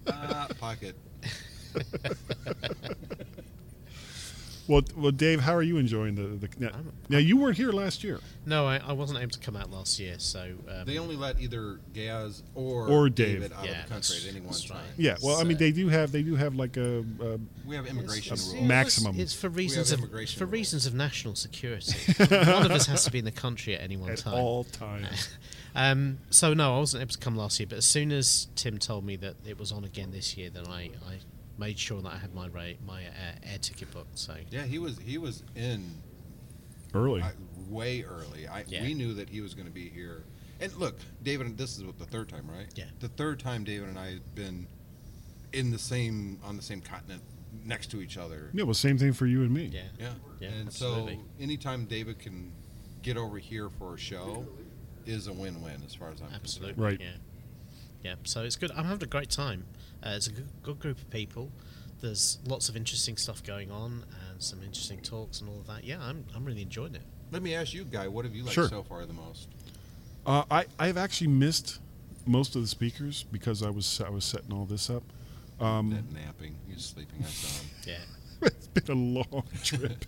Ah, 0.07 0.47
pocket. 0.61 0.95
Well, 4.69 4.83
well, 4.97 5.13
Dave, 5.13 5.41
how 5.41 5.55
are 5.55 5.63
you 5.63 5.77
enjoying 5.77 6.15
the 6.17 6.23
the? 6.23 6.49
Now, 6.59 6.71
now 7.09 7.19
you 7.19 7.37
weren't 7.37 7.57
here 7.57 7.71
last 7.73 8.03
year, 8.05 8.21
No, 8.45 8.67
I, 8.67 8.79
I 8.79 8.93
wasn't 8.93 9.21
able 9.21 9.31
to 9.31 9.39
come 9.39 9.57
out 9.57 9.71
last 9.71 9.99
year, 10.01 10.17
so 10.19 10.41
um, 10.69 10.85
They 10.87 10.99
only 10.99 11.17
let 11.17 11.41
either 11.41 11.79
Gaz 11.95 12.43
or 12.55 12.89
Or 12.89 13.09
Dave. 13.09 13.41
David 13.41 13.53
out 13.53 13.65
Yeah, 13.65 13.71
of 13.71 13.77
the 13.85 13.95
country 13.95 14.17
that's- 14.17 14.25
at 14.27 14.31
any 14.35 14.41
one 14.41 14.55
time. 14.59 14.77
right. 14.79 14.85
yeah. 14.97 15.17
Well, 15.23 15.37
I 15.41 15.45
mean, 15.45 15.57
they 15.57 15.73
do 15.73 15.89
have 15.89 16.11
they 16.13 16.23
do 16.23 16.35
have 16.37 16.55
like 16.57 16.77
a, 16.77 16.99
a 17.21 17.39
We 17.67 17.77
have 17.77 17.87
immigration 17.87 18.35
It's- 18.35 18.53
rules. 18.53 18.67
maximum. 18.67 19.19
It's 19.21 19.35
for 19.35 19.49
reasons 19.49 19.93
of 19.93 20.01
immigration 20.01 20.39
for 20.39 20.47
rules. 20.47 20.53
reasons 20.53 20.87
of 20.87 20.95
national 20.95 21.35
security. 21.37 21.93
One 22.19 22.67
of 22.67 22.71
us 22.73 22.87
has 22.87 23.05
to 23.05 23.11
be 23.13 23.19
in 23.21 23.25
the 23.25 23.31
country 23.31 23.75
at 23.77 23.83
any 23.83 23.97
one 23.97 24.11
at 24.11 24.19
time. 24.19 24.35
all 24.35 24.65
times. 24.65 25.29
Um, 25.79 26.21
so 26.31 26.55
no, 26.55 26.75
I 26.77 26.79
wasn't 26.79 27.03
able 27.03 27.11
to 27.13 27.19
come 27.19 27.37
last 27.37 27.61
year. 27.61 27.67
But 27.69 27.77
as 27.77 27.85
soon 27.85 28.11
as 28.11 28.49
Tim 28.57 28.79
told 28.79 29.05
me 29.05 29.17
that 29.17 29.35
it 29.47 29.59
was 29.59 29.73
on 29.73 29.85
again 29.85 30.11
this 30.11 30.35
year, 30.35 30.49
then 30.49 30.67
I, 30.69 30.85
I 31.07 31.19
made 31.59 31.79
sure 31.79 32.01
that 32.03 32.13
I 32.13 32.19
had 32.19 32.35
my 32.35 32.49
ra- 32.49 32.77
my 32.87 33.03
uh, 33.07 33.33
air 33.51 33.59
ticket 33.61 33.91
booked. 33.93 34.19
So 34.19 34.35
Yeah, 34.51 34.65
he 34.65 34.79
was 34.79 34.99
he 34.99 35.19
was 35.19 35.43
in 35.55 35.91
Early. 36.95 37.23
uh, 37.23 37.31
way 37.69 38.03
early. 38.03 38.47
I 38.47 38.65
Yeah. 38.69 38.83
we 38.83 38.95
knew 38.95 39.15
that 39.15 39.29
he 39.29 39.41
was 39.41 39.55
going 39.55 39.67
to 39.67 39.73
be 39.73 39.89
here. 39.89 40.25
And 40.61 40.73
look, 40.77 40.99
David, 41.23 41.59
this 41.59 41.77
is 41.77 41.85
what, 41.85 41.99
the 41.99 42.07
third 42.07 42.29
time, 42.29 42.49
right? 42.51 42.67
Yeah. 42.75 42.85
The 43.01 43.09
third 43.09 43.39
time 43.41 43.65
David 43.65 43.89
and 43.89 43.99
I 43.99 44.13
had 44.13 44.35
been 44.35 44.67
in 45.53 45.71
the 45.71 45.79
same 45.79 46.39
on 46.43 46.57
the 46.57 46.63
same 46.63 46.81
continent 46.81 47.23
next 47.65 47.91
to 47.91 48.01
each 48.01 48.17
other. 48.17 48.51
Yeah, 48.55 48.65
well, 48.65 48.75
same 48.75 48.99
thing 48.99 49.13
for 49.13 49.27
you 49.27 49.43
and 49.43 49.51
me. 49.53 49.67
yeah, 49.73 49.83
Yeah. 49.99 50.13
Yeah, 50.41 50.49
and 50.51 50.67
absolutely. 50.69 51.17
so 51.17 51.21
anytime 51.43 51.87
David 51.87 52.19
can 52.19 52.53
get 53.03 53.17
over 53.17 53.39
here 53.39 53.69
for 53.71 53.95
a 53.95 53.99
show 53.99 54.47
is 55.07 55.27
a 55.29 55.33
win-win 55.33 55.83
as 55.87 55.95
far 55.95 56.11
as 56.11 56.21
I'm 56.21 56.29
absolutely 56.35 56.75
concerned. 56.75 56.79
Right. 56.79 57.01
Yeah, 57.01 57.17
yeah. 58.07 58.15
So 58.25 58.43
it's 58.45 58.57
good. 58.57 58.71
I'm 58.77 58.85
having 58.85 59.03
a 59.03 59.07
great 59.07 59.31
time. 59.31 59.65
Uh, 60.03 60.11
it's 60.17 60.27
a 60.29 60.33
good, 60.33 60.49
good 60.63 60.79
group 60.79 60.99
of 60.99 61.11
people. 61.11 61.51
There's 62.01 62.39
lots 62.47 62.69
of 62.69 62.77
interesting 62.77 63.17
stuff 63.17 63.43
going 63.43 63.71
on 63.71 64.05
and 64.31 64.43
some 64.43 64.63
interesting 64.63 65.01
talks 65.01 65.41
and 65.41 65.49
all 65.51 65.59
of 65.61 65.67
that. 65.67 65.83
Yeah, 65.85 65.99
I'm 66.01 66.25
I'm 66.35 66.45
really 66.45 66.63
enjoying 66.63 66.95
it. 66.95 67.03
Let 67.33 67.43
me 67.43 67.55
ask 67.55 67.75
you, 67.75 67.85
Guy, 67.85 68.07
what 68.09 68.25
have 68.25 68.35
you 68.35 68.43
liked 68.43 68.55
Sure. 68.55 68.69
so 68.69 68.83
far 68.83 69.05
the 69.07 69.13
most? 69.13 69.49
Uh, 70.25 70.45
I 70.51 70.67
I've 70.79 70.97
actually 70.97 71.29
missed 71.29 71.81
most 72.27 72.55
of 72.57 72.63
the 72.63 72.69
speakers 72.69 73.25
because 73.33 73.63
I 73.63 73.71
was 73.71 74.01
I 74.01 74.11
was 74.11 74.25
setting 74.25 74.53
all 74.53 74.67
this 74.67 74.89
up. 74.91 75.03
Um, 75.59 75.91
that 75.91 76.13
napping, 76.13 76.55
you 76.69 76.79
sleeping 76.79 77.23
on 77.25 77.29
some. 77.31 77.67
Yeah. 77.87 77.99
it's 78.43 78.67
been 78.69 78.97
a 78.97 79.01
long 79.01 79.45
trip. 79.65 80.05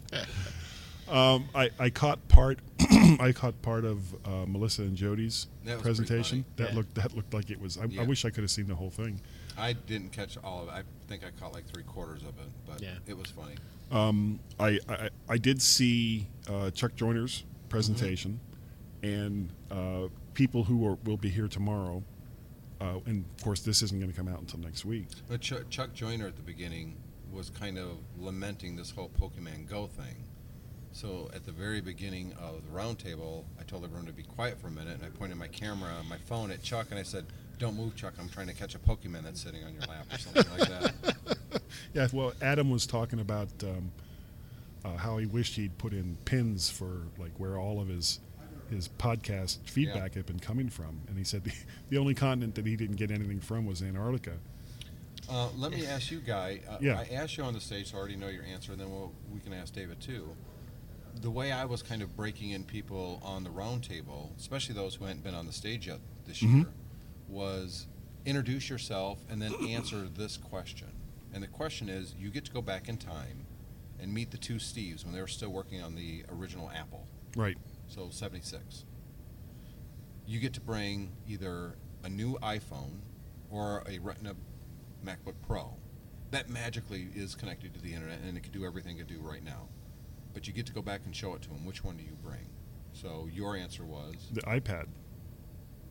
Um, 1.10 1.48
I, 1.54 1.70
I 1.78 1.90
caught 1.90 2.26
part 2.28 2.58
I 3.20 3.32
caught 3.34 3.60
part 3.62 3.84
of 3.84 4.14
uh, 4.26 4.44
Melissa 4.46 4.82
and 4.82 4.96
Jody's 4.96 5.46
That 5.64 5.80
presentation. 5.80 6.44
That 6.56 6.70
Yeah. 6.70 6.76
looked 6.76 6.94
that 6.96 7.14
looked 7.16 7.32
like 7.34 7.50
it 7.50 7.60
was. 7.60 7.78
I, 7.78 7.84
Yeah. 7.84 8.02
I 8.02 8.04
wish 8.04 8.24
I 8.24 8.30
could 8.30 8.42
have 8.44 8.50
seen 8.50 8.66
the 8.68 8.74
whole 8.74 8.90
thing. 8.90 9.20
I 9.56 9.72
didn't 9.72 10.12
catch 10.12 10.36
all 10.44 10.62
of 10.62 10.68
it. 10.68 10.72
I 10.72 10.82
think 11.08 11.24
I 11.24 11.30
caught 11.40 11.52
like 11.52 11.66
three 11.66 11.82
quarters 11.82 12.22
of 12.22 12.28
it, 12.28 12.50
but 12.66 12.80
Yeah. 12.82 12.94
it 13.06 13.16
was 13.16 13.30
funny. 13.30 13.54
Um, 13.90 14.38
I, 14.60 14.78
I 14.88 15.08
I 15.28 15.38
did 15.38 15.62
see 15.62 16.26
uh, 16.48 16.70
Chuck 16.72 16.94
Joiner's 16.94 17.44
presentation, 17.70 18.38
and 19.02 19.50
uh, 19.70 20.08
people 20.34 20.64
who 20.64 20.86
are, 20.86 20.98
will 21.04 21.16
be 21.16 21.28
here 21.30 21.48
tomorrow. 21.48 22.02
Uh, 22.80 23.00
and 23.06 23.24
of 23.36 23.42
course, 23.42 23.60
this 23.60 23.82
isn't 23.82 23.98
going 23.98 24.10
to 24.10 24.16
come 24.16 24.28
out 24.28 24.38
until 24.40 24.60
next 24.60 24.84
week. 24.84 25.06
But 25.28 25.40
Chuck, 25.40 25.68
Chuck 25.68 25.92
Joiner 25.94 26.26
at 26.28 26.36
the 26.36 26.42
beginning 26.42 26.96
was 27.32 27.50
kind 27.50 27.76
of 27.76 27.98
lamenting 28.18 28.76
this 28.76 28.90
whole 28.90 29.10
Pokemon 29.20 29.66
Go 29.68 29.86
thing. 29.88 30.14
So 30.98 31.30
at 31.32 31.46
the 31.46 31.52
very 31.52 31.80
beginning 31.80 32.32
of 32.40 32.60
the 32.64 32.76
roundtable, 32.76 33.44
I 33.60 33.62
told 33.62 33.84
everyone 33.84 34.06
to 34.06 34.12
be 34.12 34.24
quiet 34.24 34.60
for 34.60 34.66
a 34.66 34.70
minute, 34.72 34.96
and 34.96 35.04
I 35.04 35.10
pointed 35.10 35.38
my 35.38 35.46
camera, 35.46 35.92
my 36.10 36.16
phone 36.16 36.50
at 36.50 36.60
Chuck, 36.60 36.88
and 36.90 36.98
I 36.98 37.04
said, 37.04 37.24
"Don't 37.60 37.76
move, 37.76 37.94
Chuck. 37.94 38.14
I'm 38.18 38.28
trying 38.28 38.48
to 38.48 38.52
catch 38.52 38.74
a 38.74 38.80
Pokemon 38.80 39.22
that's 39.22 39.40
sitting 39.40 39.62
on 39.62 39.74
your 39.74 39.82
lap 39.82 40.06
or 40.12 40.18
something 40.18 40.58
like 40.58 40.68
that." 40.68 40.94
Yeah, 41.94 42.08
well, 42.12 42.32
Adam 42.42 42.70
was 42.70 42.84
talking 42.86 43.20
about 43.20 43.48
um, 43.62 43.92
uh, 44.84 44.96
how 44.96 45.18
he 45.18 45.26
wished 45.26 45.54
he'd 45.54 45.78
put 45.78 45.92
in 45.92 46.18
pins 46.24 46.68
for 46.68 47.02
like 47.16 47.32
where 47.38 47.56
all 47.58 47.80
of 47.80 47.88
his 47.88 48.18
his 48.68 48.88
podcast 48.88 49.58
feedback 49.70 50.14
had 50.14 50.26
been 50.26 50.40
coming 50.40 50.68
from, 50.68 51.00
and 51.08 51.16
he 51.16 51.22
said 51.24 51.44
the, 51.44 51.52
the 51.90 51.98
only 51.98 52.14
continent 52.14 52.56
that 52.56 52.66
he 52.66 52.74
didn't 52.74 52.96
get 52.96 53.12
anything 53.12 53.38
from 53.40 53.66
was 53.66 53.82
Antarctica. 53.82 54.32
Uh, 55.30 55.48
let 55.56 55.70
me 55.70 55.86
ask 55.86 56.10
you, 56.10 56.18
Guy. 56.18 56.60
Uh, 56.68 56.78
Yeah. 56.80 56.98
I 56.98 57.14
asked 57.14 57.36
you 57.36 57.44
on 57.44 57.54
the 57.54 57.60
stage, 57.60 57.90
so 57.92 57.96
I 57.96 58.00
already 58.00 58.16
know 58.16 58.28
your 58.28 58.44
answer, 58.44 58.72
and 58.72 58.80
then 58.80 58.90
we'll, 58.90 59.12
we 59.32 59.38
can 59.40 59.52
ask 59.52 59.72
David 59.72 60.00
too. 60.00 60.28
The 61.20 61.30
way 61.30 61.52
I 61.52 61.64
was 61.64 61.82
kind 61.82 62.02
of 62.02 62.16
breaking 62.16 62.50
in 62.50 62.64
people 62.64 63.20
on 63.22 63.44
the 63.44 63.50
round 63.50 63.84
table, 63.84 64.32
especially 64.38 64.74
those 64.74 64.94
who 64.96 65.04
hadn't 65.04 65.22
been 65.24 65.34
on 65.34 65.46
the 65.46 65.52
stage 65.52 65.86
yet 65.86 66.00
this 66.26 66.40
Mhm. 66.40 66.54
year, 66.62 66.72
was 67.28 67.86
introduce 68.24 68.68
yourself 68.68 69.24
and 69.28 69.40
then 69.40 69.54
answer 69.66 70.08
this 70.08 70.36
question. 70.36 70.88
And 71.32 71.42
the 71.42 71.46
question 71.48 71.88
is 71.88 72.14
you 72.14 72.30
get 72.30 72.44
to 72.46 72.52
go 72.52 72.60
back 72.62 72.88
in 72.88 72.96
time 72.98 73.46
and 73.98 74.12
meet 74.12 74.30
the 74.30 74.38
two 74.38 74.56
Steves 74.56 75.04
when 75.04 75.12
they 75.14 75.20
were 75.20 75.26
still 75.28 75.50
working 75.50 75.80
on 75.82 75.94
the 75.94 76.24
original 76.28 76.70
Apple. 76.70 77.06
Right. 77.36 77.56
So 77.88 78.10
76. 78.10 78.84
You 80.26 80.40
get 80.40 80.52
to 80.54 80.60
bring 80.60 81.16
either 81.26 81.76
a 82.02 82.08
new 82.08 82.34
iPhone 82.42 83.00
or 83.50 83.82
a 83.86 83.98
Retina 83.98 84.36
MacBook 85.04 85.34
Pro. 85.42 85.74
That 86.30 86.50
magically 86.50 87.08
is 87.14 87.34
connected 87.34 87.72
to 87.74 87.80
the 87.80 87.94
internet 87.94 88.20
and 88.20 88.36
it 88.36 88.42
can 88.42 88.52
do 88.52 88.64
everything 88.66 88.98
it 88.98 89.06
can 89.08 89.16
do 89.16 89.22
right 89.22 89.42
now. 89.42 89.68
But 90.38 90.46
you 90.46 90.52
get 90.52 90.66
to 90.66 90.72
go 90.72 90.82
back 90.82 91.00
and 91.04 91.16
show 91.16 91.34
it 91.34 91.42
to 91.42 91.48
them. 91.48 91.66
Which 91.66 91.82
one 91.82 91.96
do 91.96 92.04
you 92.04 92.16
bring? 92.22 92.46
So 92.92 93.28
your 93.32 93.56
answer 93.56 93.84
was 93.84 94.14
The 94.30 94.42
iPad. 94.42 94.86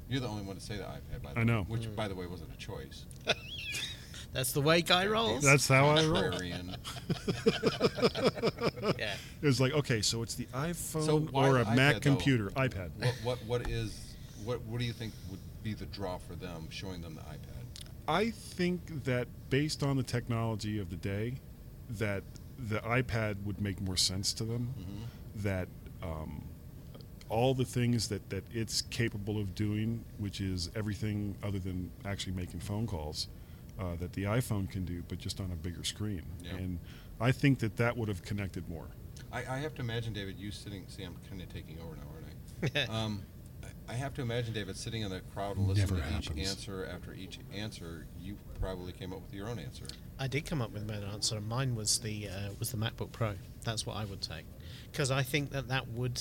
you're 0.07 0.21
the 0.21 0.27
only 0.29 0.43
one 0.43 0.55
to 0.55 0.61
say 0.61 0.77
the 0.77 0.83
iPad. 0.83 1.21
By 1.21 1.33
the 1.33 1.39
I 1.39 1.41
way, 1.41 1.45
know. 1.45 1.65
Which, 1.67 1.81
mm. 1.81 1.93
by 1.97 2.07
the 2.07 2.15
way, 2.15 2.27
wasn't 2.27 2.53
a 2.53 2.57
choice. 2.57 3.03
That's 4.33 4.53
the 4.53 4.61
way 4.61 4.81
Guy 4.81 5.05
rolls. 5.05 5.43
That's 5.43 5.67
how 5.67 5.87
I 5.89 6.05
roll. 6.05 6.31
Contrarian. 6.31 6.77
yeah. 8.97 9.15
It 9.41 9.45
was 9.45 9.59
like, 9.59 9.73
okay, 9.73 10.01
so 10.01 10.23
it's 10.23 10.35
the 10.35 10.45
iPhone 10.53 11.05
So 11.05 11.27
or 11.33 11.55
the 11.55 11.69
a 11.69 11.75
Mac 11.75 11.95
iPad, 11.95 12.03
though? 12.03 12.09
computer. 12.11 12.49
iPad. 12.51 12.91
What, 13.01 13.15
what 13.25 13.37
what 13.47 13.69
is 13.69 14.15
what 14.45 14.61
what 14.61 14.79
do 14.79 14.85
you 14.85 14.93
think 14.93 15.11
would 15.29 15.41
be 15.61 15.73
the 15.73 15.87
draw 15.87 16.19
for 16.19 16.35
them 16.35 16.69
showing 16.69 17.01
them 17.01 17.15
the 17.15 17.21
iPad? 17.21 17.65
I 18.07 18.29
think 18.29 19.03
that 19.03 19.27
based 19.49 19.83
on 19.83 19.97
the 19.97 20.03
technology 20.03 20.79
of 20.79 20.89
the 20.89 20.95
day, 20.95 21.41
that 21.89 22.23
the 22.57 22.79
iPad 22.79 23.43
would 23.43 23.61
make 23.61 23.81
more 23.81 23.97
sense 23.97 24.33
to 24.33 24.43
them. 24.43 24.73
Mm-hmm. 24.79 25.43
That 25.43 25.67
um, 26.01 26.43
all 27.29 27.53
the 27.53 27.65
things 27.65 28.07
that, 28.09 28.29
that 28.29 28.43
it's 28.51 28.81
capable 28.81 29.39
of 29.39 29.53
doing, 29.55 30.03
which 30.17 30.41
is 30.41 30.69
everything 30.75 31.35
other 31.43 31.59
than 31.59 31.91
actually 32.05 32.33
making 32.33 32.59
phone 32.59 32.87
calls, 32.87 33.27
uh, 33.79 33.95
that 33.99 34.13
the 34.13 34.23
iPhone 34.23 34.69
can 34.69 34.85
do, 34.85 35.03
but 35.07 35.19
just 35.19 35.39
on 35.39 35.51
a 35.51 35.55
bigger 35.55 35.83
screen. 35.83 36.23
Yeah. 36.43 36.55
And 36.55 36.79
I 37.19 37.31
think 37.31 37.59
that 37.59 37.77
that 37.77 37.95
would 37.97 38.07
have 38.07 38.23
connected 38.23 38.67
more. 38.69 38.87
I, 39.31 39.39
I 39.39 39.57
have 39.59 39.75
to 39.75 39.81
imagine 39.81 40.13
David, 40.13 40.37
you 40.37 40.51
sitting. 40.51 40.85
See, 40.87 41.03
I'm 41.03 41.15
kind 41.29 41.41
of 41.41 41.49
taking 41.49 41.77
over 41.79 41.95
now, 41.95 42.03
aren't 42.13 42.77
I? 42.77 42.93
um, 43.03 43.23
I 43.89 43.93
have 43.93 44.13
to 44.15 44.21
imagine 44.21 44.53
David 44.53 44.75
sitting 44.75 45.01
in 45.01 45.09
the 45.09 45.21
crowd 45.33 45.57
and 45.57 45.67
listening 45.67 45.99
Never 45.99 46.09
to 46.09 46.17
each 46.17 46.47
answer 46.47 46.89
after 46.93 47.13
each 47.13 47.39
answer. 47.53 48.05
You 48.19 48.37
probably 48.59 48.91
came 48.91 49.13
up 49.13 49.21
with 49.21 49.33
your 49.33 49.47
own 49.47 49.59
answer. 49.59 49.85
I 50.19 50.27
did 50.27 50.45
come 50.45 50.61
up 50.61 50.71
with 50.71 50.87
my 50.87 50.97
own 50.97 51.03
answer. 51.05 51.39
Mine 51.39 51.75
was 51.75 51.99
the 51.99 52.27
uh, 52.27 52.49
was 52.59 52.71
the 52.71 52.77
MacBook 52.77 53.11
Pro. 53.11 53.35
That's 53.63 53.85
what 53.85 53.95
I 53.95 54.05
would 54.05 54.21
take 54.21 54.45
because 54.91 55.11
I 55.11 55.23
think 55.23 55.51
that 55.51 55.69
that 55.69 55.87
would. 55.89 56.19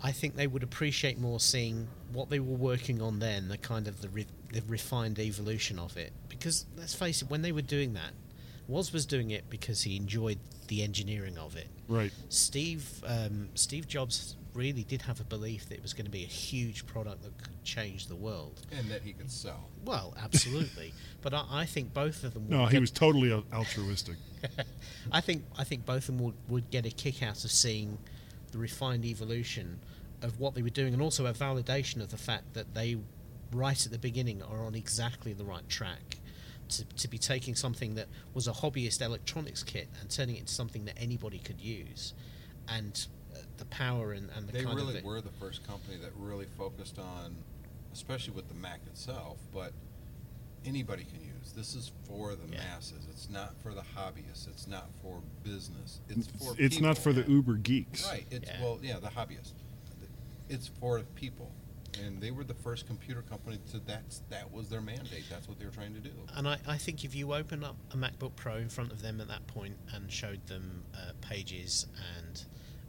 I 0.00 0.12
think 0.12 0.36
they 0.36 0.46
would 0.46 0.62
appreciate 0.62 1.18
more 1.18 1.40
seeing 1.40 1.88
what 2.12 2.30
they 2.30 2.38
were 2.38 2.56
working 2.56 3.02
on 3.02 3.18
then, 3.18 3.48
the 3.48 3.58
kind 3.58 3.88
of 3.88 4.00
the, 4.00 4.08
re- 4.08 4.26
the 4.52 4.62
refined 4.68 5.18
evolution 5.18 5.76
of 5.76 5.96
it. 5.96 6.12
Because 6.28 6.66
let's 6.76 6.94
face 6.94 7.20
it, 7.20 7.28
when 7.28 7.42
they 7.42 7.50
were 7.50 7.62
doing 7.62 7.94
that, 7.94 8.12
Woz 8.68 8.92
was 8.92 9.06
doing 9.06 9.32
it 9.32 9.50
because 9.50 9.82
he 9.82 9.96
enjoyed 9.96 10.38
the 10.68 10.84
engineering 10.84 11.36
of 11.36 11.56
it. 11.56 11.66
Right. 11.88 12.12
Steve 12.28 13.02
um, 13.06 13.48
Steve 13.54 13.88
Jobs 13.88 14.36
really 14.54 14.82
did 14.84 15.02
have 15.02 15.20
a 15.20 15.24
belief 15.24 15.68
that 15.68 15.74
it 15.76 15.82
was 15.82 15.92
going 15.92 16.04
to 16.06 16.10
be 16.10 16.24
a 16.24 16.26
huge 16.28 16.86
product 16.86 17.22
that 17.22 17.36
could 17.38 17.62
change 17.64 18.06
the 18.06 18.16
world. 18.16 18.60
And 18.76 18.90
that 18.90 19.02
he 19.02 19.12
could 19.12 19.30
sell. 19.30 19.68
Well, 19.84 20.14
absolutely, 20.22 20.92
but 21.22 21.34
I, 21.34 21.44
I 21.50 21.66
think 21.66 21.92
both 21.94 22.24
of 22.24 22.34
them. 22.34 22.44
would 22.48 22.50
No, 22.56 22.66
he 22.66 22.72
get- 22.72 22.80
was 22.80 22.90
totally 22.90 23.32
altruistic. 23.52 24.16
I 25.12 25.20
think 25.20 25.44
I 25.58 25.64
think 25.64 25.84
both 25.84 26.08
of 26.08 26.16
them 26.16 26.18
would, 26.26 26.34
would 26.48 26.70
get 26.70 26.86
a 26.86 26.90
kick 26.90 27.22
out 27.22 27.44
of 27.44 27.50
seeing 27.50 27.98
the 28.52 28.58
refined 28.58 29.04
evolution 29.04 29.80
of 30.22 30.38
what 30.40 30.54
they 30.54 30.62
were 30.62 30.70
doing, 30.70 30.92
and 30.92 31.02
also 31.02 31.26
a 31.26 31.32
validation 31.32 32.00
of 32.00 32.10
the 32.10 32.16
fact 32.16 32.54
that 32.54 32.74
they, 32.74 32.96
right 33.52 33.84
at 33.86 33.92
the 33.92 33.98
beginning, 33.98 34.42
are 34.42 34.64
on 34.64 34.74
exactly 34.74 35.32
the 35.32 35.44
right 35.44 35.68
track. 35.68 36.16
To, 36.72 36.84
to 36.84 37.08
be 37.08 37.16
taking 37.16 37.54
something 37.54 37.94
that 37.94 38.08
was 38.34 38.46
a 38.46 38.52
hobbyist 38.52 39.00
electronics 39.00 39.62
kit 39.62 39.88
and 40.02 40.10
turning 40.10 40.36
it 40.36 40.40
into 40.40 40.52
something 40.52 40.84
that 40.84 40.98
anybody 41.00 41.38
could 41.38 41.62
use, 41.62 42.12
and 42.68 43.06
the 43.58 43.64
power 43.66 44.12
and, 44.12 44.28
and 44.36 44.48
the 44.48 44.52
They 44.52 44.64
kind 44.64 44.76
really 44.76 44.98
of 44.98 45.04
were 45.04 45.20
the 45.20 45.32
first 45.40 45.66
company 45.66 45.96
that 46.02 46.10
really 46.16 46.46
focused 46.56 46.98
on, 46.98 47.36
especially 47.92 48.34
with 48.34 48.48
the 48.48 48.54
Mac 48.54 48.80
itself, 48.86 49.38
but 49.52 49.72
anybody 50.64 51.04
can 51.04 51.20
use. 51.22 51.52
This 51.54 51.74
is 51.74 51.92
for 52.06 52.34
the 52.34 52.46
Yeah. 52.50 52.58
masses. 52.58 53.06
It's 53.10 53.28
not 53.28 53.54
for 53.62 53.74
the 53.74 53.82
hobbyists. 53.82 54.48
It's 54.48 54.66
not 54.66 54.88
for 55.02 55.20
business. 55.44 56.00
It's 56.08 56.26
for 56.26 56.54
It's 56.58 56.80
not 56.80 56.96
for 56.98 57.12
people. 57.12 57.26
the 57.28 57.30
uber 57.32 57.54
geeks. 57.54 58.04
Right. 58.06 58.26
It's 58.30 58.48
Yeah. 58.48 58.62
well, 58.62 58.78
yeah, 58.82 58.98
the 58.98 59.08
hobbyists. 59.08 59.52
It's 60.48 60.68
for 60.80 61.00
people, 61.14 61.52
and 62.02 62.22
they 62.22 62.30
were 62.30 62.42
the 62.44 62.54
first 62.54 62.86
computer 62.86 63.20
company 63.22 63.58
to 63.70 63.80
that's 63.80 64.22
that 64.30 64.50
was 64.50 64.68
their 64.70 64.80
mandate. 64.80 65.24
That's 65.28 65.46
what 65.46 65.58
they 65.58 65.66
were 65.66 65.70
trying 65.70 65.92
to 65.94 66.00
do. 66.00 66.10
And 66.34 66.48
I, 66.48 66.58
I 66.66 66.78
think 66.78 67.04
if 67.04 67.14
you 67.14 67.34
open 67.34 67.62
up 67.62 67.76
a 67.92 67.96
MacBook 67.98 68.34
Pro 68.34 68.56
in 68.56 68.70
front 68.70 68.90
of 68.92 69.02
them 69.02 69.20
at 69.20 69.28
that 69.28 69.46
point 69.46 69.76
and 69.92 70.10
showed 70.10 70.46
them 70.46 70.84
uh, 70.94 71.12
pages 71.20 71.86
and 72.16 72.44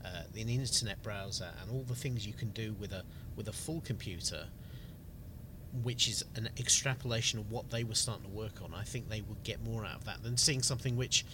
uh, 0.05 0.23
an 0.37 0.49
internet 0.49 1.01
browser 1.03 1.49
and 1.61 1.71
all 1.71 1.83
the 1.83 1.95
things 1.95 2.25
you 2.25 2.33
can 2.33 2.49
do 2.49 2.73
with 2.79 2.91
a 2.93 3.03
with 3.35 3.47
a 3.47 3.53
full 3.53 3.81
computer, 3.81 4.45
which 5.83 6.07
is 6.07 6.23
an 6.35 6.49
extrapolation 6.57 7.39
of 7.39 7.51
what 7.51 7.69
they 7.69 7.83
were 7.83 7.95
starting 7.95 8.23
to 8.25 8.29
work 8.29 8.61
on, 8.63 8.73
I 8.73 8.83
think 8.83 9.09
they 9.09 9.21
would 9.21 9.43
get 9.43 9.63
more 9.63 9.85
out 9.85 9.95
of 9.95 10.05
that 10.05 10.23
than 10.23 10.35
seeing 10.37 10.61
something 10.61 10.97
which, 10.97 11.25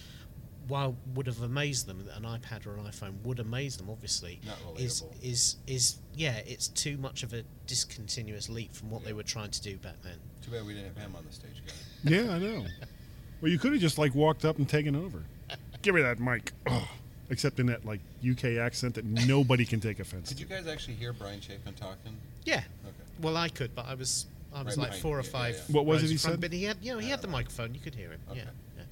while 0.68 0.96
would 1.14 1.26
have 1.26 1.42
amazed 1.42 1.86
them, 1.86 2.06
an 2.14 2.22
iPad 2.24 2.66
or 2.66 2.74
an 2.74 2.84
iPhone 2.84 3.14
would 3.24 3.38
amaze 3.38 3.76
them. 3.76 3.88
Obviously, 3.90 4.40
Not 4.44 4.80
is 4.80 5.04
is 5.22 5.56
is 5.66 5.98
yeah, 6.14 6.38
it's 6.46 6.68
too 6.68 6.96
much 6.98 7.22
of 7.22 7.32
a 7.32 7.42
discontinuous 7.66 8.48
leap 8.48 8.72
from 8.72 8.90
what 8.90 9.04
they 9.04 9.12
were 9.12 9.22
trying 9.22 9.50
to 9.50 9.62
do 9.62 9.76
back 9.78 10.00
then. 10.02 10.18
Too 10.44 10.50
bad 10.50 10.66
we 10.66 10.74
didn't 10.74 10.94
have 10.94 10.96
him 10.96 11.16
on 11.16 11.24
the 11.24 11.32
stage, 11.32 11.62
guys. 11.66 11.84
Yeah, 12.04 12.34
I 12.34 12.38
know. 12.38 12.66
Well, 13.42 13.52
you 13.52 13.58
could 13.58 13.72
have 13.72 13.80
just 13.82 13.98
like 13.98 14.14
walked 14.14 14.46
up 14.46 14.56
and 14.56 14.66
taken 14.66 14.96
over. 14.96 15.22
Give 15.82 15.94
me 15.94 16.00
that 16.00 16.18
mic. 16.18 16.52
Oh. 16.66 16.88
Except 17.30 17.58
in 17.58 17.66
that 17.66 17.84
like 17.84 18.00
UK 18.28 18.58
accent 18.58 18.94
that 18.94 19.04
nobody 19.04 19.64
can 19.64 19.80
take 19.80 19.98
offense 20.00 20.28
Did 20.28 20.36
to. 20.38 20.42
you 20.44 20.48
guys 20.48 20.66
actually 20.68 20.94
hear 20.94 21.12
Bryan 21.12 21.40
Chaffin 21.40 21.74
talking? 21.74 22.16
Yeah. 22.44 22.56
Okay. 22.56 22.64
Well, 23.20 23.36
I 23.36 23.48
could, 23.48 23.74
but 23.74 23.86
I 23.86 23.94
was 23.94 24.26
I 24.54 24.62
was 24.62 24.76
Right 24.76 24.82
like 24.84 24.86
behind 24.90 25.02
four 25.02 25.18
or 25.18 25.22
you, 25.22 25.26
yeah, 25.26 25.32
five. 25.32 25.60
yeah. 25.68 25.74
What 25.76 25.86
was 25.86 26.02
it 26.02 26.10
he 26.10 26.16
front, 26.16 26.34
said? 26.34 26.40
But 26.40 26.52
he 26.52 26.64
had, 26.64 26.76
you 26.80 26.92
know, 26.92 26.98
he 26.98 27.10
had 27.10 27.20
the 27.22 27.28
microphone. 27.28 27.74
You 27.74 27.80
could 27.80 27.94
hear 27.94 28.10
him. 28.10 28.20
Okay. 28.30 28.38
Yeah. 28.40 28.50
yeah. 28.78 28.82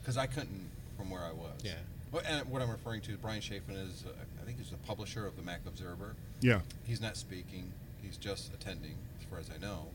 Because 0.00 0.16
I 0.16 0.26
couldn't 0.26 0.68
from 0.96 1.10
where 1.10 1.22
I 1.22 1.32
was. 1.32 1.52
Yeah. 1.62 1.72
Well, 2.10 2.22
and 2.26 2.48
what 2.48 2.62
I'm 2.62 2.70
referring 2.70 3.00
to, 3.02 3.16
Bryan 3.16 3.40
Chaffin 3.40 3.74
is, 3.74 4.04
uh, 4.06 4.10
I 4.40 4.44
think 4.46 4.58
he's 4.58 4.70
the 4.70 4.76
publisher 4.78 5.26
of 5.26 5.36
the 5.36 5.42
Mac 5.42 5.60
Observer. 5.66 6.14
Yeah. 6.40 6.60
He's 6.86 7.00
not 7.00 7.16
speaking. 7.16 7.72
He's 8.02 8.16
just 8.16 8.52
attending, 8.54 8.94
as 9.20 9.26
far 9.28 9.38
as 9.40 9.50
I 9.50 9.58
know. 9.60 9.86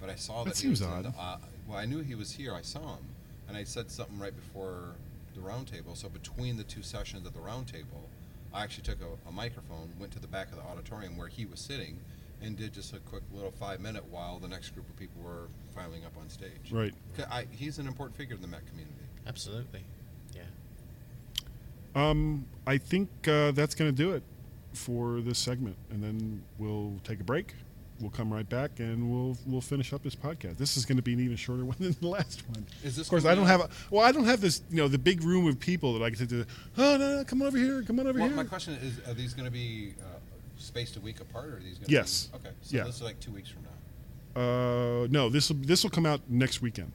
But 0.00 0.10
I 0.10 0.16
saw 0.16 0.42
That 0.44 0.50
that, 0.54 0.56
he 0.56 0.62
seems 0.62 0.80
was 0.80 0.88
in 0.88 0.94
odd. 0.94 1.04
the, 1.04 1.18
uh, 1.20 1.36
well, 1.68 1.78
I 1.78 1.84
knew 1.86 2.00
he 2.00 2.14
was 2.16 2.32
here. 2.32 2.52
I 2.54 2.62
saw 2.62 2.80
him, 2.96 3.04
and 3.48 3.56
I 3.56 3.62
said 3.64 3.90
something 3.90 4.18
right 4.18 4.34
before 4.34 4.94
the 5.38 5.48
roundtable. 5.48 5.96
So 5.96 6.08
between 6.08 6.56
the 6.56 6.64
two 6.64 6.82
sessions 6.82 7.26
at 7.26 7.32
the 7.32 7.40
roundtable, 7.40 8.08
I 8.52 8.64
actually 8.64 8.84
took 8.84 8.98
a, 9.00 9.28
a 9.28 9.32
microphone, 9.32 9.92
went 9.98 10.12
to 10.12 10.20
the 10.20 10.26
back 10.26 10.50
of 10.50 10.56
the 10.56 10.62
auditorium 10.62 11.16
where 11.16 11.28
he 11.28 11.46
was 11.46 11.60
sitting, 11.60 11.98
and 12.40 12.56
did 12.56 12.72
just 12.72 12.92
a 12.92 12.98
quick 13.00 13.22
little 13.32 13.50
five 13.50 13.80
minute 13.80 14.04
while 14.10 14.38
the 14.38 14.48
next 14.48 14.70
group 14.70 14.88
of 14.88 14.96
people 14.96 15.20
were 15.22 15.48
filing 15.74 16.04
up 16.04 16.12
on 16.20 16.28
stage. 16.30 16.70
Right. 16.70 16.94
I, 17.30 17.46
he's 17.50 17.78
an 17.78 17.86
important 17.86 18.16
figure 18.16 18.36
in 18.36 18.42
the 18.42 18.48
Mac 18.48 18.66
community. 18.66 18.94
Absolutely. 19.26 19.82
Yeah. 20.34 20.42
Um, 21.94 22.46
I 22.66 22.78
think 22.78 23.08
uh, 23.26 23.50
that's 23.52 23.74
going 23.74 23.90
to 23.90 23.96
do 23.96 24.12
it 24.12 24.22
for 24.72 25.20
this 25.20 25.38
segment, 25.38 25.76
and 25.90 26.02
then 26.02 26.42
we'll 26.58 26.94
take 27.04 27.20
a 27.20 27.24
break. 27.24 27.54
We'll 28.00 28.10
come 28.10 28.32
right 28.32 28.48
back, 28.48 28.78
and 28.78 29.10
we'll 29.10 29.36
we'll 29.46 29.60
finish 29.60 29.92
up 29.92 30.02
this 30.04 30.14
podcast. 30.14 30.56
This 30.56 30.76
is 30.76 30.84
going 30.86 30.96
to 30.98 31.02
be 31.02 31.14
an 31.14 31.20
even 31.20 31.36
shorter 31.36 31.64
one 31.64 31.76
than 31.80 31.96
the 32.00 32.06
last 32.08 32.42
one. 32.48 32.64
Is 32.84 32.94
this 32.96 33.06
of 33.06 33.10
course, 33.10 33.24
I 33.24 33.34
don't 33.34 33.46
have 33.46 33.60
a 33.62 33.68
well. 33.90 34.04
I 34.04 34.12
don't 34.12 34.24
have 34.24 34.40
this, 34.40 34.62
you 34.70 34.76
know, 34.76 34.86
the 34.88 34.98
big 34.98 35.22
room 35.24 35.46
of 35.48 35.58
people 35.58 35.98
that 35.98 36.04
I 36.04 36.10
can 36.10 36.18
say 36.18 36.26
to. 36.26 36.46
Oh 36.78 36.96
no, 36.96 37.16
no, 37.16 37.24
come 37.24 37.42
on 37.42 37.48
over 37.48 37.58
here, 37.58 37.82
come 37.82 37.98
on 37.98 38.06
over 38.06 38.18
Well, 38.18 38.28
here. 38.28 38.36
my 38.36 38.44
question 38.44 38.74
is: 38.74 39.00
Are 39.08 39.14
these 39.14 39.34
going 39.34 39.46
to 39.46 39.50
be 39.50 39.94
uh, 40.00 40.04
spaced 40.58 40.96
a 40.96 41.00
week 41.00 41.20
apart, 41.20 41.46
or 41.48 41.56
are 41.56 41.60
these 41.60 41.78
going 41.78 41.86
to 41.86 41.92
Yes. 41.92 42.26
Be, 42.26 42.36
okay, 42.38 42.50
so 42.62 42.76
Yeah. 42.76 42.84
this 42.84 42.96
is 42.96 43.02
like 43.02 43.18
two 43.18 43.32
weeks 43.32 43.48
from 43.50 43.62
now. 43.64 44.40
Uh, 44.40 45.06
no, 45.10 45.28
this 45.28 45.48
will 45.50 45.56
this 45.56 45.82
will 45.82 45.90
come 45.90 46.06
out 46.06 46.20
next 46.28 46.62
weekend. 46.62 46.92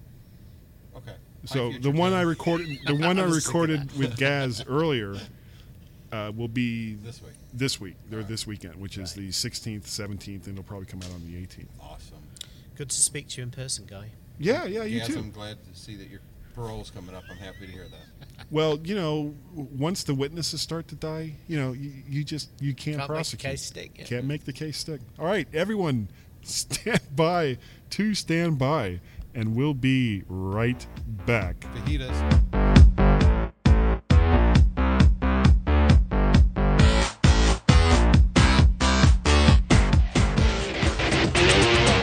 Okay. 0.96 1.16
So 1.46 1.74
the 1.82 1.92
one 1.92 2.14
I 2.14 2.22
recorded, 2.22 2.80
the 2.86 2.96
one 2.96 3.20
I 3.20 3.24
recorded 3.26 3.92
with 3.98 4.16
Gaz 4.16 4.64
earlier, 4.66 5.18
uh, 6.14 6.32
will 6.36 6.48
be 6.48 6.94
This 6.96 7.22
week. 7.22 7.34
This 7.54 7.82
week, 7.82 7.96
or 8.12 8.16
Alright. 8.18 8.28
this 8.30 8.46
weekend, 8.48 8.76
which 8.76 8.98
is 8.98 9.14
the 9.14 9.30
16th, 9.30 9.84
17th, 9.86 10.46
and 10.46 10.48
it'll 10.50 10.64
probably 10.64 10.86
come 10.86 11.02
out 11.02 11.12
on 11.14 11.26
the 11.26 11.36
18th. 11.36 11.66
Awesome. 11.82 12.18
Good 12.76 12.90
to 12.90 12.96
speak 13.02 13.30
to 13.30 13.38
you 13.38 13.44
in 13.44 13.52
person, 13.52 13.86
Guy. 13.86 14.10
Yeah, 14.40 14.66
yeah, 14.66 14.84
you 14.84 14.98
yes, 14.98 15.08
too. 15.08 15.18
I'm 15.20 15.32
glad 15.32 15.58
to 15.72 15.80
see 15.80 15.96
that 15.96 16.10
your 16.10 16.20
parole's 16.56 16.90
coming 16.92 17.16
up. 17.16 17.24
I'm 17.30 17.38
happy 17.38 17.66
to 17.66 17.72
hear 17.72 17.88
that. 17.90 18.28
Well, 18.52 18.80
you 18.84 18.96
know, 18.96 19.34
once 19.54 20.04
the 20.04 20.14
witnesses 20.14 20.60
start 20.62 20.88
to 20.90 20.96
die, 20.96 21.34
you 21.48 21.58
know, 21.60 21.72
you, 21.74 21.92
you 22.08 22.24
just 22.24 22.50
you 22.60 22.74
can't, 22.74 22.98
Can't 22.98 22.98
make 22.98 23.08
the 23.08 23.14
prosecute. 23.14 23.52
case 23.52 23.62
stick, 23.64 23.92
yeah. 23.96 24.06
Can't 24.06 24.26
make 24.26 24.44
the 24.44 24.54
case 24.54 24.78
stick. 24.78 25.02
All 25.18 25.26
right, 25.26 25.48
everyone, 25.54 26.08
stand 26.42 27.02
by 27.16 27.58
to 27.92 28.14
stand 28.14 28.60
by, 28.60 29.00
and 29.34 29.56
we'll 29.56 29.74
be 29.76 30.24
right 30.28 30.86
back. 31.26 31.60
Fajitas. 31.62 32.63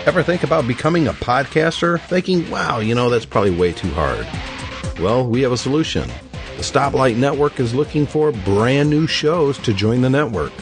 Ever 0.07 0.23
think 0.23 0.43
about 0.43 0.67
becoming 0.67 1.09
a 1.09 1.13
podcaster? 1.13 2.01
Thinking, 2.01 2.49
wow, 2.51 2.79
you 2.79 2.95
know, 2.95 3.11
that's 3.11 3.27
probably 3.27 3.51
way 3.51 3.73
too 3.73 3.91
hard. 3.91 4.27
Well, 4.99 5.27
we 5.27 5.43
have 5.43 5.53
a 5.53 5.59
solution. 5.59 6.09
The 6.57 6.63
Stoplight 6.63 7.17
Network 7.17 7.61
is 7.61 7.75
looking 7.75 8.07
for 8.07 8.33
brand 8.33 8.89
new 8.89 9.07
shows 9.07 9.59
to 9.59 9.75
join 9.75 10.01
the 10.01 10.09
network. 10.09 10.53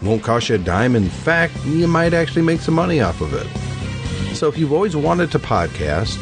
Won't 0.00 0.22
cost 0.22 0.48
you 0.48 0.54
a 0.54 0.58
dime. 0.58 0.96
In 0.96 1.10
fact, 1.10 1.54
you 1.66 1.86
might 1.86 2.14
actually 2.14 2.42
make 2.42 2.60
some 2.60 2.74
money 2.74 3.02
off 3.02 3.20
of 3.20 3.34
it. 3.34 3.46
So 4.34 4.48
if 4.48 4.56
you've 4.56 4.72
always 4.72 4.96
wanted 4.96 5.30
to 5.32 5.38
podcast 5.38 6.18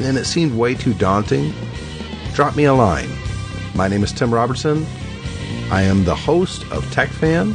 and 0.00 0.16
it 0.16 0.24
seemed 0.24 0.56
way 0.56 0.74
too 0.74 0.94
daunting, 0.94 1.52
drop 2.32 2.56
me 2.56 2.64
a 2.64 2.72
line. 2.74 3.10
My 3.74 3.86
name 3.86 4.02
is 4.02 4.12
Tim 4.12 4.32
Robertson. 4.32 4.86
I 5.70 5.82
am 5.82 6.04
the 6.04 6.16
host 6.16 6.62
of 6.72 6.84
TechFan. 6.86 7.54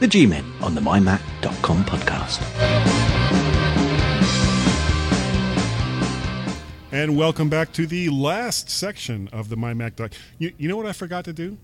The 0.00 0.08
G 0.08 0.26
Men 0.26 0.44
on 0.60 0.74
the 0.74 0.80
MyMac.com 0.80 1.84
podcast. 1.84 2.40
And 6.92 7.16
welcome 7.16 7.48
back 7.48 7.72
to 7.74 7.86
the 7.86 8.08
last 8.08 8.70
section 8.70 9.28
of 9.32 9.48
the 9.48 9.56
MyMac 9.56 9.96
doc. 9.96 10.12
You, 10.38 10.52
you 10.58 10.68
know 10.68 10.76
what 10.76 10.86
I 10.86 10.92
forgot 10.92 11.24
to 11.26 11.32
do? 11.32 11.58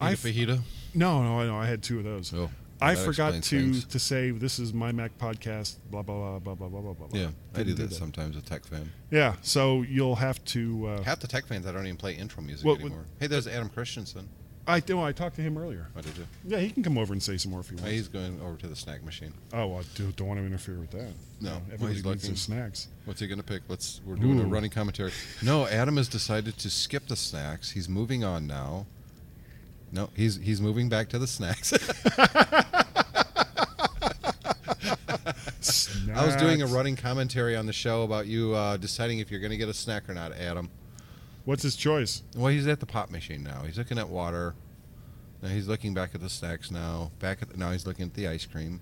I 0.00 0.10
I 0.10 0.14
fajita. 0.14 0.60
No, 0.94 1.22
no, 1.22 1.46
no. 1.46 1.56
I 1.56 1.66
had 1.66 1.82
two 1.82 1.98
of 1.98 2.04
those. 2.04 2.32
Oh, 2.34 2.50
I 2.80 2.94
forgot 2.94 3.34
to 3.34 3.40
things. 3.40 3.84
to 3.84 3.98
say 3.98 4.30
this 4.30 4.58
is 4.58 4.72
my 4.72 4.90
Mac 4.90 5.16
podcast. 5.18 5.76
Blah 5.90 6.02
blah 6.02 6.38
blah 6.38 6.54
blah 6.54 6.68
blah 6.68 6.80
blah 6.80 6.92
blah. 6.94 7.06
blah. 7.06 7.18
Yeah, 7.18 7.28
I 7.54 7.58
do 7.58 7.64
Didn't 7.74 7.90
that 7.90 7.94
sometimes 7.94 8.36
with 8.36 8.46
Tech 8.46 8.64
Fan. 8.64 8.90
Yeah, 9.10 9.34
so 9.42 9.82
you'll 9.82 10.16
have 10.16 10.42
to. 10.46 10.86
Uh, 10.86 11.02
Half 11.02 11.20
the 11.20 11.28
Tech 11.28 11.46
fans, 11.46 11.66
I 11.66 11.72
don't 11.72 11.84
even 11.86 11.96
play 11.98 12.14
intro 12.14 12.42
music 12.42 12.64
Well, 12.64 12.76
anymore. 12.76 13.04
Hey, 13.18 13.26
there's 13.26 13.46
Adam 13.46 13.68
Christianson. 13.68 14.28
I 14.70 14.82
know 14.88 15.04
I 15.04 15.12
talked 15.12 15.36
to 15.36 15.42
him 15.42 15.58
earlier. 15.58 15.86
What 15.92 16.04
did 16.04 16.16
you? 16.16 16.26
Yeah, 16.46 16.58
he 16.58 16.70
can 16.70 16.82
come 16.82 16.96
over 16.98 17.12
and 17.12 17.22
say 17.22 17.36
some 17.36 17.50
more 17.52 17.60
if 17.60 17.68
he 17.70 17.76
Oh, 17.76 17.80
wants. 17.82 17.92
he's 17.92 18.08
going 18.08 18.40
over 18.40 18.56
to 18.58 18.66
the 18.66 18.76
snack 18.76 19.02
machine. 19.04 19.32
Oh, 19.52 19.66
well, 19.66 19.78
I 19.80 19.82
do, 19.94 20.12
don't 20.12 20.28
want 20.28 20.40
to 20.40 20.46
interfere 20.46 20.78
with 20.78 20.90
that. 20.92 21.12
No, 21.40 21.50
well, 21.50 21.62
everybody 21.72 21.94
he's 21.94 22.04
needs 22.04 22.06
looking. 22.06 22.30
their 22.30 22.36
snacks. 22.36 22.88
What's 23.04 23.20
he 23.20 23.26
going 23.26 23.38
to 23.38 23.44
pick? 23.44 23.62
Let's. 23.68 24.00
We're 24.06 24.16
doing 24.16 24.40
a 24.40 24.44
running 24.44 24.70
commentary. 24.70 25.12
No, 25.42 25.66
Adam 25.66 25.96
has 25.96 26.08
decided 26.08 26.56
to 26.58 26.70
skip 26.70 27.06
the 27.08 27.16
snacks. 27.16 27.70
He's 27.72 27.88
moving 27.88 28.24
on 28.24 28.46
now. 28.46 28.86
No, 29.92 30.10
he's 30.14 30.36
he's 30.36 30.60
moving 30.60 30.88
back 30.88 31.08
to 31.10 31.18
the 31.18 31.26
snacks. 31.26 31.72
I 36.14 36.26
was 36.26 36.36
doing 36.36 36.62
a 36.62 36.66
running 36.66 36.96
commentary 36.96 37.56
on 37.56 37.66
the 37.66 37.72
show 37.72 38.02
about 38.02 38.26
you 38.26 38.54
uh, 38.54 38.76
deciding 38.76 39.18
if 39.20 39.30
you're 39.30 39.40
going 39.40 39.50
to 39.52 39.56
get 39.56 39.68
a 39.68 39.74
snack 39.74 40.08
or 40.08 40.14
not, 40.14 40.32
Adam. 40.32 40.68
What's 41.44 41.62
his 41.62 41.76
choice? 41.76 42.22
Well, 42.36 42.48
he's 42.52 42.66
at 42.66 42.80
the 42.80 42.86
pop 42.86 43.10
machine 43.10 43.42
now. 43.42 43.62
He's 43.64 43.78
looking 43.78 43.98
at 43.98 44.08
water. 44.08 44.54
Now 45.42 45.48
he's 45.48 45.68
looking 45.68 45.94
back 45.94 46.14
at 46.14 46.20
the 46.20 46.28
snacks 46.28 46.70
now. 46.70 47.10
Back 47.18 47.38
at 47.42 47.50
the, 47.50 47.56
now 47.56 47.70
he's 47.72 47.86
looking 47.86 48.06
at 48.06 48.14
the 48.14 48.28
ice 48.28 48.44
cream. 48.46 48.80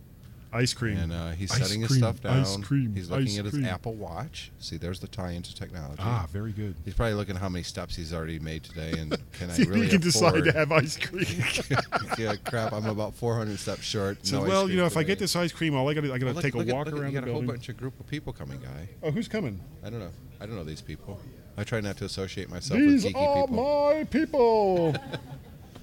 Ice 0.50 0.72
cream. 0.72 0.96
And 0.96 1.12
uh, 1.12 1.30
he's 1.32 1.52
Ice 1.52 1.58
setting 1.58 1.82
his 1.82 1.94
stuff 1.94 2.22
down. 2.22 2.38
ice 2.38 2.56
cream, 2.56 2.94
he's 2.94 3.10
looking 3.10 3.26
ice 3.26 3.38
at 3.38 3.44
his 3.44 3.54
cream. 3.54 3.66
Apple 3.66 3.94
Watch. 3.94 4.50
See, 4.58 4.78
there's 4.78 4.98
the 4.98 5.06
tie 5.06 5.32
into 5.32 5.54
technology. 5.54 6.00
Ah, 6.02 6.26
very 6.32 6.52
good. 6.52 6.74
He's 6.86 6.94
probably 6.94 7.12
looking 7.14 7.36
at 7.36 7.42
how 7.42 7.50
many 7.50 7.62
steps 7.62 7.94
he's 7.94 8.14
already 8.14 8.38
made 8.38 8.64
today, 8.64 8.98
and 8.98 9.10
can 9.32 9.50
I 9.50 9.52
See 9.52 9.62
if 9.64 9.68
really 9.68 9.82
you 9.82 9.88
can 9.90 10.00
decide 10.00 10.44
to 10.44 10.52
have 10.52 10.72
ice 10.72 10.96
cream. 10.96 11.26
yeah, 12.18 12.34
crap. 12.46 12.72
I'm 12.72 12.86
about 12.86 13.14
400 13.14 13.58
steps 13.58 13.82
short. 13.82 14.26
So, 14.26 14.40
No 14.40 14.48
well, 14.48 14.70
you 14.70 14.78
know, 14.78 14.86
if 14.86 14.96
I 14.96 15.02
get 15.02 15.18
this 15.18 15.36
ice 15.36 15.52
cream, 15.52 15.74
all 15.76 15.86
I 15.88 15.92
got 15.92 16.00
to 16.00 16.12
I 16.14 16.18
got 16.18 16.20
to 16.20 16.24
Well, 16.26 16.34
look- 16.34 16.42
take 16.42 16.54
a 16.54 16.58
look 16.58 16.68
at- 16.68 16.74
walk 16.74 16.86
at- 16.88 16.94
around 16.94 17.12
You 17.12 17.20
got 17.20 17.28
a 17.28 17.32
whole 17.32 17.42
bunch 17.42 17.68
of 17.68 17.76
group 17.76 18.00
of 18.00 18.06
people 18.06 18.32
coming, 18.32 18.58
guy. 18.58 18.88
Oh, 19.02 19.10
who's 19.10 19.28
coming? 19.28 19.60
I 19.84 19.90
don't 19.90 20.00
know. 20.00 20.10
I 20.40 20.46
don't 20.46 20.56
know 20.56 20.64
these 20.64 20.80
people. 20.82 21.20
I 21.58 21.64
try 21.64 21.80
not 21.80 21.96
to 21.98 22.04
associate 22.04 22.48
myself 22.48 22.78
These 22.78 23.04
with 23.04 23.14
geeky 23.14 23.26
are 23.26 23.46
people. 23.48 23.56
my 23.92 24.04
people. 24.04 24.94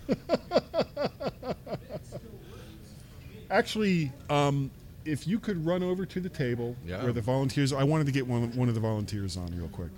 Actually, 3.52 4.12
um, 4.30 4.72
if 5.06 5.28
you 5.28 5.38
could 5.38 5.66
run 5.66 5.84
over 5.84 6.06
to 6.06 6.20
the 6.20 6.30
table 6.30 6.76
Yeah. 6.86 7.04
where 7.04 7.14
the 7.14 7.22
volunteers, 7.22 7.74
I 7.74 7.84
wanted 7.84 8.06
to 8.08 8.12
get 8.12 8.26
one 8.26 8.56
one 8.56 8.70
of 8.70 8.74
the 8.76 8.82
volunteers 8.82 9.38
on 9.38 9.56
real 9.56 9.68
quick, 9.68 9.92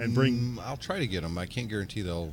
and 0.00 0.14
bring. 0.14 0.34
Mm, 0.34 0.58
I'll 0.60 0.76
try 0.76 0.98
to 0.98 1.06
get 1.06 1.22
them. 1.22 1.38
I 1.38 1.46
can't 1.46 1.68
guarantee 1.68 2.02
they'll. 2.02 2.32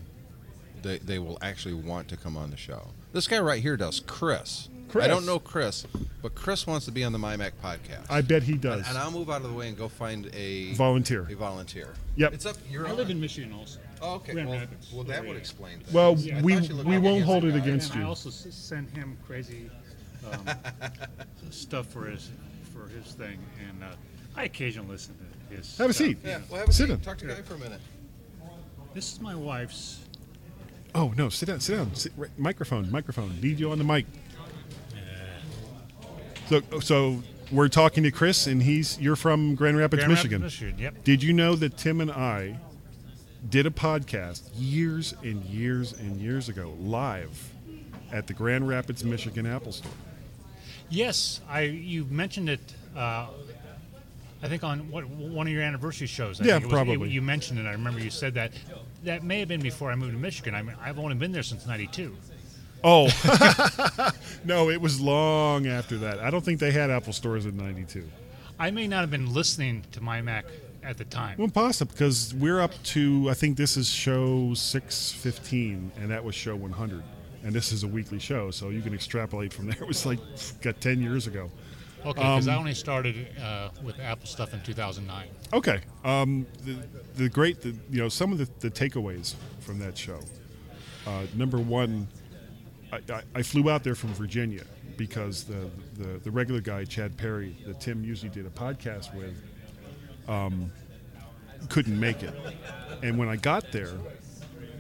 They, 0.82 0.98
they 1.00 1.20
will 1.20 1.38
actually 1.42 1.74
want 1.74 2.08
to 2.10 2.18
come 2.18 2.38
on 2.38 2.52
the 2.52 2.58
show. 2.58 2.88
This 3.12 3.28
guy 3.28 3.40
right 3.40 3.62
here 3.62 3.76
does, 3.76 4.00
Chris. 4.00 4.70
Chris. 4.90 5.06
I 5.06 5.08
don't 5.08 5.26
know 5.26 5.40
Chris, 5.40 5.86
but 6.22 6.36
Chris 6.36 6.66
wants 6.68 6.86
to 6.86 6.92
be 6.92 7.04
on 7.04 7.12
the 7.12 7.18
MyMac 7.20 7.52
podcast. 7.64 8.06
I 8.10 8.22
bet 8.22 8.44
he 8.44 8.54
does. 8.56 8.80
And, 8.80 8.90
and 8.90 8.98
I'll 8.98 9.12
move 9.12 9.30
out 9.30 9.42
of 9.42 9.50
the 9.50 9.54
way 9.54 9.68
and 9.68 9.78
go 9.78 9.88
find 9.90 10.30
a 10.34 10.74
Volunteer. 10.74 11.28
A 11.30 11.36
volunteer. 11.36 11.94
Yep. 12.16 12.34
It's 12.34 12.46
up. 12.46 12.56
You're 12.70 12.88
I 12.88 12.92
on. 12.92 12.98
live 12.98 13.10
in 13.10 13.20
Michigan 13.20 13.54
also. 13.54 13.80
Oh, 14.02 14.16
okay. 14.16 14.34
Grand 14.34 14.50
Well, 14.50 14.60
Rapids 14.60 14.92
well, 14.94 15.04
that 15.06 15.26
would 15.26 15.38
explain 15.38 15.80
things. 15.80 15.94
Well, 15.94 16.12
I 16.34 16.42
we 16.42 16.56
thought 16.56 16.70
you 16.70 16.76
looked 16.76 16.90
we 16.90 16.98
won't 16.98 17.24
hold 17.24 17.46
it 17.46 17.52
guy. 17.52 17.58
against 17.58 17.94
and 17.96 18.04
I 18.04 18.08
also 18.08 18.30
s- 18.30 18.48
send 18.52 18.90
him 18.92 19.18
crazy 19.26 19.70
um, 20.32 20.50
stuff 21.50 21.88
for 21.88 22.06
his 22.06 22.30
for 22.74 22.88
his 22.90 23.14
thing, 23.14 23.40
and 23.70 23.84
uh, 23.84 23.88
I 24.36 24.44
occasionally 24.46 24.90
listen 24.92 25.16
to 25.50 25.56
his. 25.56 25.78
Have 25.78 25.90
a 25.90 25.94
seat. 25.94 26.18
Yeah, 26.24 26.40
well, 26.50 26.60
have 26.60 26.70
a 26.70 26.74
Sit 26.74 26.84
seat. 26.88 26.90
down. 26.90 27.00
Talk 27.02 27.18
to 27.20 27.26
Guy 27.26 27.36
for 27.42 27.56
a 27.56 27.60
minute. 27.60 27.80
This 28.94 29.14
is 29.14 29.22
my 29.22 29.36
wife's. 29.36 30.00
Oh 30.94 31.14
no, 31.18 31.30
sit 31.30 31.48
down, 31.48 31.60
sit 31.60 31.76
down. 31.76 31.94
Sit, 31.96 32.12
right, 32.18 32.30
microphone, 32.38 32.90
microphone. 32.92 33.40
Need 33.42 33.60
you 33.60 33.72
on 33.72 33.78
the 33.78 33.84
mic. 33.84 34.06
So, 36.50 36.62
so 36.80 37.24
we're 37.52 37.68
talking 37.70 38.04
to 38.04 38.12
Chris, 38.12 38.48
and 38.48 38.62
he's 38.62 39.00
you're 39.00 39.16
from 39.16 39.56
Grand 39.56 39.78
Rapids, 39.78 40.02
Grand 40.04 40.14
Michigan. 40.14 40.42
Rapids, 40.42 40.62
Michigan, 40.62 40.80
yep. 40.82 41.04
Did 41.04 41.24
you 41.24 41.34
know 41.34 41.56
that 41.56 41.78
Tim 41.78 42.02
and 42.02 42.12
I 42.12 42.58
did 43.50 43.66
a 43.66 43.72
podcast 43.72 44.44
years 44.58 45.14
and 45.24 45.44
years 45.46 45.94
and 45.94 46.18
years 46.20 46.50
ago, 46.50 46.76
live 46.80 47.52
at 48.12 48.28
the 48.28 48.34
Grand 48.34 48.68
Rapids, 48.68 49.04
Michigan 49.04 49.46
Apple 49.46 49.72
Store? 49.72 49.92
Yes, 50.90 51.42
I 51.50 51.62
you 51.62 52.06
mentioned 52.06 52.50
it. 52.50 52.62
Uh, 52.96 53.28
I 54.44 54.48
think 54.48 54.64
on 54.64 54.92
what 54.92 55.08
one 55.10 55.48
of 55.48 55.54
your 55.54 55.64
anniversary 55.64 56.06
shows. 56.08 56.40
I 56.40 56.46
Yeah, 56.46 56.60
was, 56.60 56.68
probably. 56.68 57.10
it- 57.10 57.14
you 57.14 57.22
mentioned 57.24 57.58
it. 57.58 57.66
I 57.66 57.72
remember 57.72 58.00
you 58.00 58.12
said 58.12 58.36
that. 58.36 58.52
That 59.04 59.24
may 59.24 59.40
have 59.40 59.48
been 59.48 59.62
before 59.62 59.92
I 59.92 59.96
moved 59.96 60.14
to 60.14 60.18
Michigan. 60.20 60.56
I 60.56 60.62
mean, 60.64 60.76
I've 60.82 60.98
only 61.00 61.16
been 61.16 61.32
there 61.32 61.44
since 61.44 61.66
'92. 61.68 62.16
Oh, 62.88 63.08
no, 64.46 64.70
it 64.70 64.80
was 64.80 65.02
long 65.02 65.66
after 65.66 65.98
that. 65.98 66.20
I 66.20 66.30
don't 66.30 66.46
think 66.46 66.60
they 66.60 66.72
had 66.72 66.92
Apple 66.92 67.14
stores 67.14 67.46
in 67.48 67.58
'92. 67.58 68.04
I 68.60 68.70
may 68.70 68.88
not 68.88 69.00
have 69.02 69.10
been 69.10 69.34
listening 69.34 69.84
to 69.94 70.02
my 70.02 70.22
Mac 70.22 70.46
at 70.84 70.98
the 70.98 71.06
time. 71.06 71.36
Well, 71.40 71.48
possible 71.50 71.92
because 71.92 72.34
we're 72.36 72.62
up 72.62 72.72
to 72.94 73.28
I 73.30 73.34
think 73.34 73.58
this 73.58 73.76
is 73.76 73.90
show 73.90 74.54
six 74.54 75.12
fifteen, 75.12 75.92
and 75.98 76.12
that 76.12 76.24
was 76.24 76.36
show 76.36 76.56
one 76.56 76.72
hundred, 76.72 77.04
and 77.44 77.54
this 77.54 77.72
is 77.72 77.84
a 77.84 77.88
weekly 77.88 78.20
show, 78.20 78.52
so 78.52 78.70
you 78.70 78.82
can 78.84 78.94
extrapolate 78.94 79.52
from 79.52 79.66
there. 79.66 79.82
It 79.82 79.88
was 79.88 80.06
like 80.06 80.20
got 80.62 80.80
ten 80.80 81.02
years 81.02 81.26
ago. 81.26 81.50
Okay, 82.06 82.22
because 82.22 82.48
I 82.48 82.54
Um, 82.54 82.60
only 82.60 82.76
started 82.76 83.28
uh, 83.42 83.70
with 83.84 84.00
Apple 84.00 84.28
stuff 84.28 84.54
in 84.54 84.62
2009. 84.62 85.28
Okay, 85.54 85.80
um, 86.04 86.46
the 86.64 86.78
the 87.16 87.30
great 87.30 87.62
the, 87.62 87.70
you 87.90 88.00
know 88.00 88.10
some 88.10 88.32
of 88.32 88.38
the, 88.38 88.48
the 88.60 88.70
takeaways 88.70 89.34
from 89.62 89.80
that 89.80 89.98
show. 89.98 90.20
Uh, 91.08 91.24
number 91.36 91.58
one, 91.58 92.08
I, 93.10 93.22
I, 93.34 93.42
flew 93.42 93.70
out 93.70 93.84
there 93.84 93.96
from 93.96 94.14
Virginia 94.14 94.64
because 94.98 95.44
the, 95.44 95.70
the 95.98 96.20
the 96.20 96.32
regular 96.32 96.62
guy 96.62 96.86
Chad 96.86 97.18
Perry 97.18 97.56
that 97.66 97.80
Tim 97.80 98.04
usually 98.04 98.30
did 98.30 98.46
a 98.46 98.50
podcast 98.50 99.14
with 99.16 99.36
um, 100.28 100.72
couldn't 101.70 102.00
make 102.00 102.24
it, 102.24 102.34
and 103.04 103.18
when 103.18 103.30
I 103.30 103.36
got 103.36 103.72
there, 103.72 103.94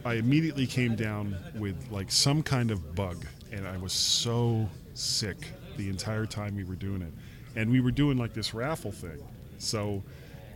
I 0.04 0.16
immediately 0.16 0.68
came 0.68 0.96
down 0.96 1.36
with 1.56 1.76
like 1.92 2.12
some 2.12 2.44
kind 2.44 2.72
of 2.72 2.96
bug, 2.96 3.26
and 3.52 3.68
I 3.68 3.78
was 3.78 3.94
so 3.94 4.70
sick 4.94 5.38
the 5.78 5.90
entire 5.90 6.26
time 6.26 6.56
we 6.56 6.64
were 6.64 6.76
doing 6.76 7.02
it, 7.02 7.14
and 7.56 7.70
we 7.72 7.82
were 7.82 7.92
doing 7.92 8.18
like 8.18 8.34
this 8.34 8.54
raffle 8.54 8.92
thing, 8.92 9.22
so 9.58 10.04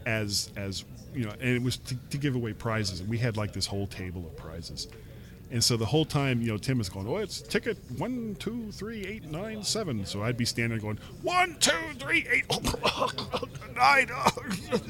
as 0.05 0.51
as 0.55 0.85
you 1.13 1.25
know, 1.25 1.31
and 1.39 1.49
it 1.49 1.61
was 1.61 1.77
to, 1.77 1.95
to 2.09 2.17
give 2.17 2.35
away 2.35 2.53
prizes, 2.53 2.99
and 2.99 3.09
we 3.09 3.17
had 3.17 3.37
like 3.37 3.53
this 3.53 3.65
whole 3.65 3.87
table 3.87 4.25
of 4.25 4.35
prizes. 4.37 4.87
And 5.51 5.63
so 5.63 5.77
the 5.77 5.85
whole 5.85 6.05
time, 6.05 6.41
you 6.41 6.49
know, 6.49 6.57
Tim 6.57 6.79
is 6.79 6.89
going, 6.89 7.07
oh, 7.07 7.17
it's 7.17 7.41
ticket 7.41 7.77
one, 7.97 8.35
two, 8.39 8.71
three, 8.71 9.03
eight, 9.05 9.25
nine, 9.25 9.63
seven. 9.63 10.05
So 10.05 10.21
I'd 10.21 10.37
be 10.37 10.45
standing 10.45 10.77
there 10.77 10.79
going, 10.79 10.99
one, 11.23 11.55
two, 11.59 11.71
three, 11.97 12.27
eight, 12.31 12.45
nine, 13.75 14.09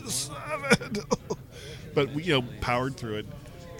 seven. 0.08 0.98
but 1.94 2.12
we, 2.14 2.24
you 2.24 2.42
know, 2.42 2.48
powered 2.60 2.98
through 2.98 3.16
it, 3.16 3.26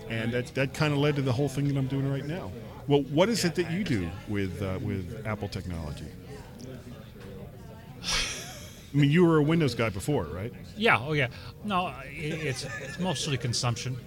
and 0.10 0.32
that 0.32 0.54
that 0.56 0.74
kind 0.74 0.94
of 0.94 1.00
led 1.00 1.18
to 1.18 1.22
the 1.22 1.34
whole 1.34 1.50
thing 1.50 1.68
that 1.68 1.78
I'm 1.78 1.88
doing 1.88 2.10
right 2.10 2.26
now. 2.26 2.52
Well, 2.88 3.02
what 3.04 3.30
is 3.30 3.44
it 3.44 3.56
that 3.56 3.70
you 3.72 3.84
do 3.84 4.10
with 4.30 4.62
uh, 4.62 4.80
with 4.82 5.26
Apple 5.28 5.50
technology? 5.50 6.08
I 8.02 8.98
mean, 8.98 9.12
you 9.12 9.24
were 9.26 9.38
a 9.38 9.44
Windows 9.44 9.76
guy 9.76 9.90
before, 9.90 10.24
right? 10.24 10.52
Yeah. 10.76 10.98
Oh, 11.00 11.14
yeah. 11.14 11.28
No, 11.64 11.94
it's 12.08 12.66
it's 12.82 13.00
mostly 13.00 13.38
consumption. 13.38 13.98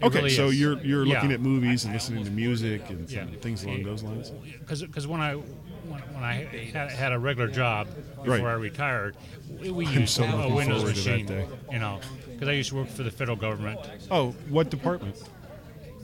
It 0.00 0.04
okay, 0.06 0.18
really 0.18 0.30
so 0.30 0.46
is. 0.48 0.60
you're 0.60 0.78
you're 0.80 1.04
Yeah. 1.04 1.14
looking 1.14 1.32
at 1.32 1.40
movies 1.40 1.84
and 1.84 1.92
listening 1.92 2.24
to 2.24 2.30
music 2.30 2.88
and 2.90 3.10
Yeah. 3.10 3.24
things 3.40 3.64
along 3.64 3.82
those 3.82 4.02
lines. 4.02 4.30
because 4.60 5.06
when 5.06 5.20
I 5.20 5.34
when, 5.34 6.00
when 6.12 6.22
I 6.24 6.44
had, 6.72 6.90
had 6.90 7.12
a 7.12 7.18
regular 7.18 7.48
job 7.50 7.88
before 8.16 8.26
Right. 8.38 8.42
I 8.44 8.52
retired, 8.54 9.16
we, 9.60 9.70
we 9.70 9.86
I'm 9.86 10.00
used 10.00 10.12
so 10.14 10.24
a 10.24 10.54
Windows 10.54 10.80
forward 10.82 10.94
to 10.96 11.02
that 11.02 11.18
machine. 11.26 11.46
You 11.72 11.78
know, 11.78 12.00
because 12.32 12.48
I 12.48 12.52
used 12.52 12.68
to 12.70 12.76
work 12.76 12.88
for 12.88 13.02
the 13.04 13.10
federal 13.10 13.36
government, 13.36 13.80
Oh, 14.10 14.32
what 14.50 14.68
department? 14.70 15.16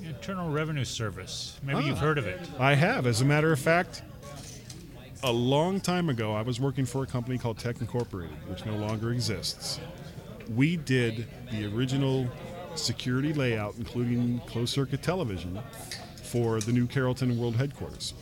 Internal 0.02 0.50
Revenue 0.50 0.84
Service. 0.84 1.58
Maybe 1.62 1.80
Ah. 1.82 1.86
you've 1.86 1.98
heard 1.98 2.16
of 2.18 2.26
it. 2.26 2.40
I 2.58 2.74
have. 2.74 3.06
As 3.06 3.20
a 3.20 3.24
matter 3.24 3.52
of 3.52 3.58
fact, 3.60 4.02
a 5.22 5.32
long 5.32 5.80
time 5.80 6.08
ago, 6.08 6.34
I 6.34 6.42
was 6.42 6.58
working 6.60 6.86
for 6.86 7.02
a 7.02 7.06
company 7.06 7.36
called 7.38 7.58
Tech 7.58 7.80
Incorporated, 7.80 8.36
which 8.48 8.64
no 8.66 8.76
longer 8.76 9.12
exists. 9.12 9.80
We 10.54 10.76
did 10.76 11.26
the 11.50 11.66
original 11.66 12.28
security 12.76 13.32
layout, 13.32 13.74
including 13.78 14.40
closed 14.46 14.72
circuit 14.72 15.02
television, 15.02 15.58
for 16.22 16.60
the 16.60 16.72
new 16.72 16.86
Carrollton 16.86 17.38
World 17.38 17.56
Headquarters. 17.56 18.14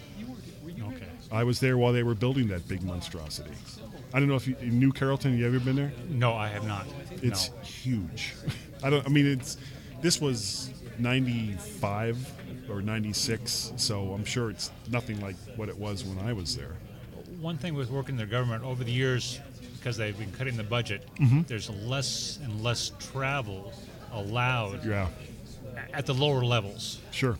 Okay. 0.66 1.06
I 1.30 1.44
was 1.44 1.60
there 1.60 1.78
while 1.78 1.92
they 1.92 2.02
were 2.02 2.14
building 2.14 2.48
that 2.48 2.66
big 2.68 2.82
monstrosity. 2.82 3.50
I 4.12 4.18
don't 4.20 4.28
know 4.28 4.34
if 4.36 4.46
you 4.46 4.54
knew 4.60 4.92
Carrollton. 4.92 5.36
You 5.38 5.46
ever 5.46 5.58
been 5.60 5.76
there? 5.76 5.92
No, 6.08 6.34
I 6.34 6.48
have 6.48 6.66
not. 6.66 6.86
It's 7.22 7.50
no. 7.50 7.56
huge. 7.62 8.34
I 8.82 8.90
don't. 8.90 9.04
I 9.06 9.08
mean, 9.08 9.26
it's 9.26 9.56
this 10.02 10.20
was 10.20 10.70
'95 10.98 12.32
or 12.70 12.82
'96, 12.82 13.72
so 13.76 14.12
I'm 14.12 14.24
sure 14.24 14.50
it's 14.50 14.70
nothing 14.90 15.20
like 15.20 15.36
what 15.56 15.68
it 15.68 15.78
was 15.78 16.04
when 16.04 16.18
I 16.26 16.32
was 16.32 16.54
there. 16.56 16.76
One 17.40 17.56
thing 17.56 17.74
with 17.74 17.90
working 17.90 18.14
in 18.16 18.18
the 18.18 18.26
government 18.26 18.64
over 18.64 18.84
the 18.84 18.92
years, 18.92 19.40
because 19.78 19.96
they've 19.96 20.18
been 20.18 20.30
cutting 20.32 20.56
the 20.56 20.62
budget, 20.62 21.06
Mhm. 21.18 21.46
there's 21.46 21.70
less 21.70 22.38
and 22.42 22.62
less 22.62 22.92
travel 22.98 23.72
allowed 24.12 24.84
Yeah, 24.84 25.08
at 25.92 26.06
the 26.06 26.14
lower 26.14 26.44
levels. 26.44 27.00
sure. 27.10 27.36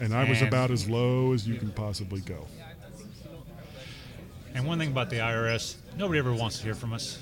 And 0.00 0.12
I 0.14 0.28
was 0.28 0.42
about 0.42 0.70
as 0.70 0.88
low 0.88 1.32
as 1.32 1.46
you 1.46 1.54
can 1.56 1.70
possibly 1.70 2.20
go. 2.20 2.46
And 4.54 4.66
one 4.66 4.78
thing 4.78 4.88
about 4.88 5.10
the 5.10 5.16
IRS, 5.16 5.76
nobody 5.96 6.18
ever 6.18 6.32
wants 6.32 6.58
to 6.58 6.64
hear 6.64 6.74
from 6.74 6.92
us. 6.92 7.18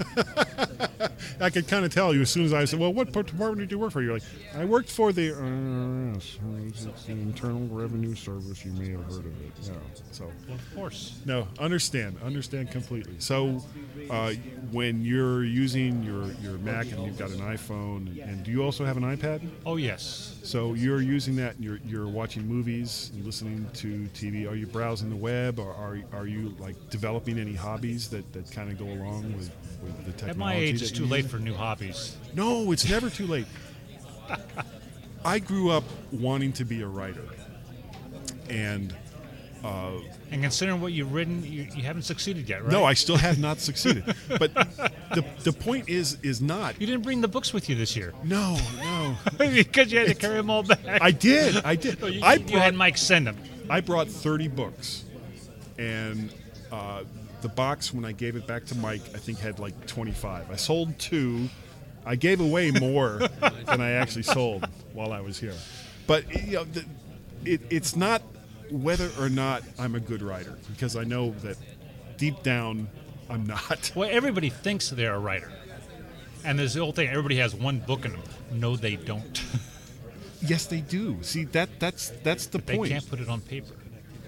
I 1.40 1.50
could 1.50 1.68
kind 1.68 1.84
of 1.84 1.92
tell 1.92 2.14
you 2.14 2.22
as 2.22 2.30
soon 2.30 2.44
as 2.44 2.52
I 2.52 2.64
said, 2.64 2.78
"Well, 2.78 2.92
what 2.92 3.12
department 3.12 3.58
did 3.58 3.70
you 3.70 3.78
work 3.78 3.92
for?" 3.92 4.02
You're 4.02 4.14
like, 4.14 4.22
"I 4.56 4.64
worked 4.64 4.90
for 4.90 5.12
the 5.12 5.30
IRS, 5.30 6.38
it's 6.68 7.04
the 7.04 7.12
Internal 7.12 7.66
Revenue 7.68 8.14
Service. 8.14 8.64
You 8.64 8.72
may 8.72 8.90
have 8.90 9.04
heard 9.04 9.26
of 9.26 9.26
it." 9.26 9.52
Yeah. 9.62 9.72
So, 10.12 10.24
of 10.48 10.74
course. 10.74 11.20
no, 11.24 11.48
understand, 11.58 12.16
understand 12.22 12.70
completely. 12.70 13.14
So, 13.18 13.62
uh, 14.10 14.34
when 14.70 15.04
you're 15.04 15.44
using 15.44 16.02
your 16.02 16.32
your 16.42 16.58
Mac 16.58 16.90
and 16.92 17.04
you've 17.04 17.18
got 17.18 17.30
an 17.30 17.40
iPhone, 17.40 18.06
and, 18.08 18.18
and 18.18 18.44
do 18.44 18.50
you 18.50 18.62
also 18.62 18.84
have 18.84 18.96
an 18.96 19.02
iPad? 19.04 19.48
Oh, 19.66 19.76
yes. 19.76 20.33
So 20.44 20.74
you're 20.74 21.00
using 21.00 21.36
that, 21.36 21.54
and 21.56 21.64
you're 21.64 21.78
you're 21.86 22.06
watching 22.06 22.46
movies 22.46 23.10
and 23.14 23.24
listening 23.24 23.66
to 23.74 24.08
TV. 24.14 24.48
Are 24.48 24.54
you 24.54 24.66
browsing 24.66 25.08
the 25.08 25.16
web, 25.16 25.58
or 25.58 25.72
are 25.72 25.98
are 26.12 26.26
you 26.26 26.54
like 26.58 26.76
developing 26.90 27.38
any 27.38 27.54
hobbies 27.54 28.10
that, 28.10 28.30
that 28.34 28.50
kind 28.52 28.70
of 28.70 28.78
go 28.78 28.84
along 28.84 29.32
with, 29.38 29.50
with 29.82 29.96
the 30.04 30.12
technology? 30.12 30.30
At 30.30 30.36
my 30.36 30.54
age, 30.54 30.82
it's 30.82 30.90
too 30.90 31.06
late 31.06 31.24
for 31.24 31.38
new 31.38 31.54
hobbies. 31.54 32.18
No, 32.34 32.72
it's 32.72 32.86
never 32.86 33.08
too 33.08 33.26
late. 33.26 33.46
I 35.24 35.38
grew 35.38 35.70
up 35.70 35.84
wanting 36.12 36.52
to 36.52 36.66
be 36.66 36.82
a 36.82 36.88
writer, 36.88 37.24
and 38.50 38.94
uh, 39.64 39.92
And 40.30 40.42
considering 40.42 40.80
what 40.80 40.92
you've 40.92 41.12
written, 41.12 41.42
you, 41.42 41.66
you 41.74 41.82
haven't 41.82 42.02
succeeded 42.02 42.48
yet, 42.48 42.62
right? 42.62 42.70
no, 42.70 42.84
I 42.84 42.94
still 42.94 43.16
have 43.16 43.38
not 43.38 43.58
succeeded. 43.60 44.04
But 44.28 44.52
the 45.14 45.24
the 45.42 45.52
point 45.52 45.88
is 45.88 46.18
is 46.22 46.40
not. 46.40 46.78
You 46.80 46.86
didn't 46.86 47.02
bring 47.02 47.20
the 47.20 47.28
books 47.28 47.52
with 47.52 47.68
you 47.68 47.74
this 47.74 47.96
year. 47.96 48.12
No, 48.24 48.58
no. 48.78 49.16
because 49.38 49.90
you 49.92 49.98
had 50.00 50.08
to 50.08 50.14
carry 50.14 50.36
them 50.36 50.50
all 50.50 50.62
back. 50.62 50.80
I 51.00 51.10
did, 51.10 51.56
I 51.64 51.76
did. 51.76 51.98
You, 52.14 52.20
I 52.22 52.34
you 52.34 52.58
had 52.58 52.74
Mike 52.74 52.98
send 52.98 53.26
them. 53.26 53.36
I 53.70 53.80
brought 53.80 54.08
30 54.08 54.48
books, 54.48 55.04
and 55.78 56.30
uh, 56.70 57.04
the 57.40 57.48
box 57.48 57.94
when 57.94 58.04
I 58.04 58.12
gave 58.12 58.36
it 58.36 58.46
back 58.46 58.66
to 58.66 58.74
Mike, 58.76 59.02
I 59.14 59.18
think 59.18 59.38
had 59.38 59.58
like 59.58 59.86
25. 59.86 60.50
I 60.50 60.56
sold 60.56 60.98
two. 60.98 61.48
I 62.04 62.16
gave 62.16 62.40
away 62.40 62.70
more 62.72 63.20
than 63.66 63.80
I 63.80 63.92
actually 63.92 64.24
sold 64.24 64.68
while 64.92 65.12
I 65.12 65.20
was 65.22 65.38
here. 65.40 65.54
But 66.06 66.28
you 66.46 66.52
know, 66.54 66.64
the, 66.64 66.84
it, 67.46 67.62
it's 67.70 67.96
not 67.96 68.20
whether 68.82 69.10
or 69.18 69.28
not 69.28 69.62
I'm 69.78 69.94
a 69.94 70.00
good 70.00 70.22
writer 70.22 70.58
because 70.70 70.96
I 70.96 71.04
know 71.04 71.30
that 71.42 71.56
deep 72.16 72.42
down 72.42 72.88
I'm 73.30 73.46
not. 73.46 73.92
Well, 73.96 74.08
everybody 74.10 74.50
thinks 74.50 74.90
they're 74.90 75.14
a 75.14 75.18
writer. 75.18 75.50
And 76.44 76.58
there's 76.58 76.74
the 76.74 76.80
old 76.80 76.96
thing, 76.96 77.08
everybody 77.08 77.36
has 77.36 77.54
one 77.54 77.78
book 77.78 78.04
in 78.04 78.12
them. 78.12 78.22
No, 78.52 78.76
they 78.76 78.96
don't. 78.96 79.42
Yes, 80.46 80.66
they 80.66 80.80
do. 80.80 81.16
See 81.22 81.44
that 81.44 81.80
that's 81.80 82.10
that's 82.22 82.46
the 82.48 82.58
they 82.58 82.76
point. 82.76 82.90
They 82.90 82.94
can't 82.96 83.08
put 83.08 83.18
it 83.18 83.30
on 83.30 83.40
paper. 83.40 83.72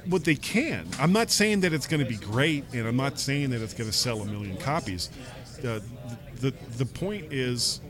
Well, 0.09 0.21
they 0.21 0.37
can. 0.37 0.89
I'm 0.99 1.13
not 1.13 1.31
saying 1.31 1.61
that 1.61 1.75
it's 1.75 1.87
going 1.87 2.03
to 2.03 2.09
be 2.09 2.17
great, 2.17 2.65
and 2.73 2.87
I'm 2.87 2.97
not 2.97 3.19
saying 3.19 3.51
that 3.51 3.61
it's 3.61 3.75
going 3.75 3.91
to 3.91 3.95
sell 3.95 4.23
a 4.23 4.25
million 4.25 4.57
copies. 4.57 5.11
Uh, 5.59 5.61
the, 5.61 5.83
the 6.37 6.55
the 6.79 6.87
point 6.87 7.33
is, 7.35 7.83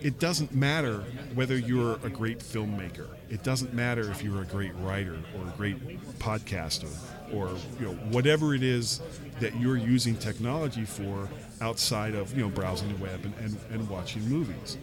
it 0.00 0.18
doesn't 0.18 0.54
matter 0.54 1.04
whether 1.34 1.58
you're 1.58 1.98
a 2.02 2.08
great 2.08 2.38
filmmaker. 2.38 3.08
It 3.30 3.42
doesn't 3.42 3.74
matter 3.74 4.10
if 4.10 4.22
you're 4.22 4.42
a 4.42 4.46
great 4.46 4.74
writer 4.76 5.16
or 5.36 5.48
a 5.48 5.52
great 5.56 5.76
podcaster 6.18 6.88
or 7.32 7.50
you 7.78 7.86
know 7.86 7.92
whatever 8.10 8.54
it 8.54 8.62
is 8.62 9.00
that 9.40 9.54
you're 9.60 9.76
using 9.76 10.16
technology 10.16 10.84
for 10.84 11.28
outside 11.60 12.14
of 12.14 12.34
you 12.36 12.42
know 12.42 12.48
browsing 12.48 12.88
the 12.88 13.02
web 13.02 13.20
and, 13.24 13.34
and, 13.40 13.58
and 13.70 13.88
watching 13.88 14.22
movies. 14.28 14.78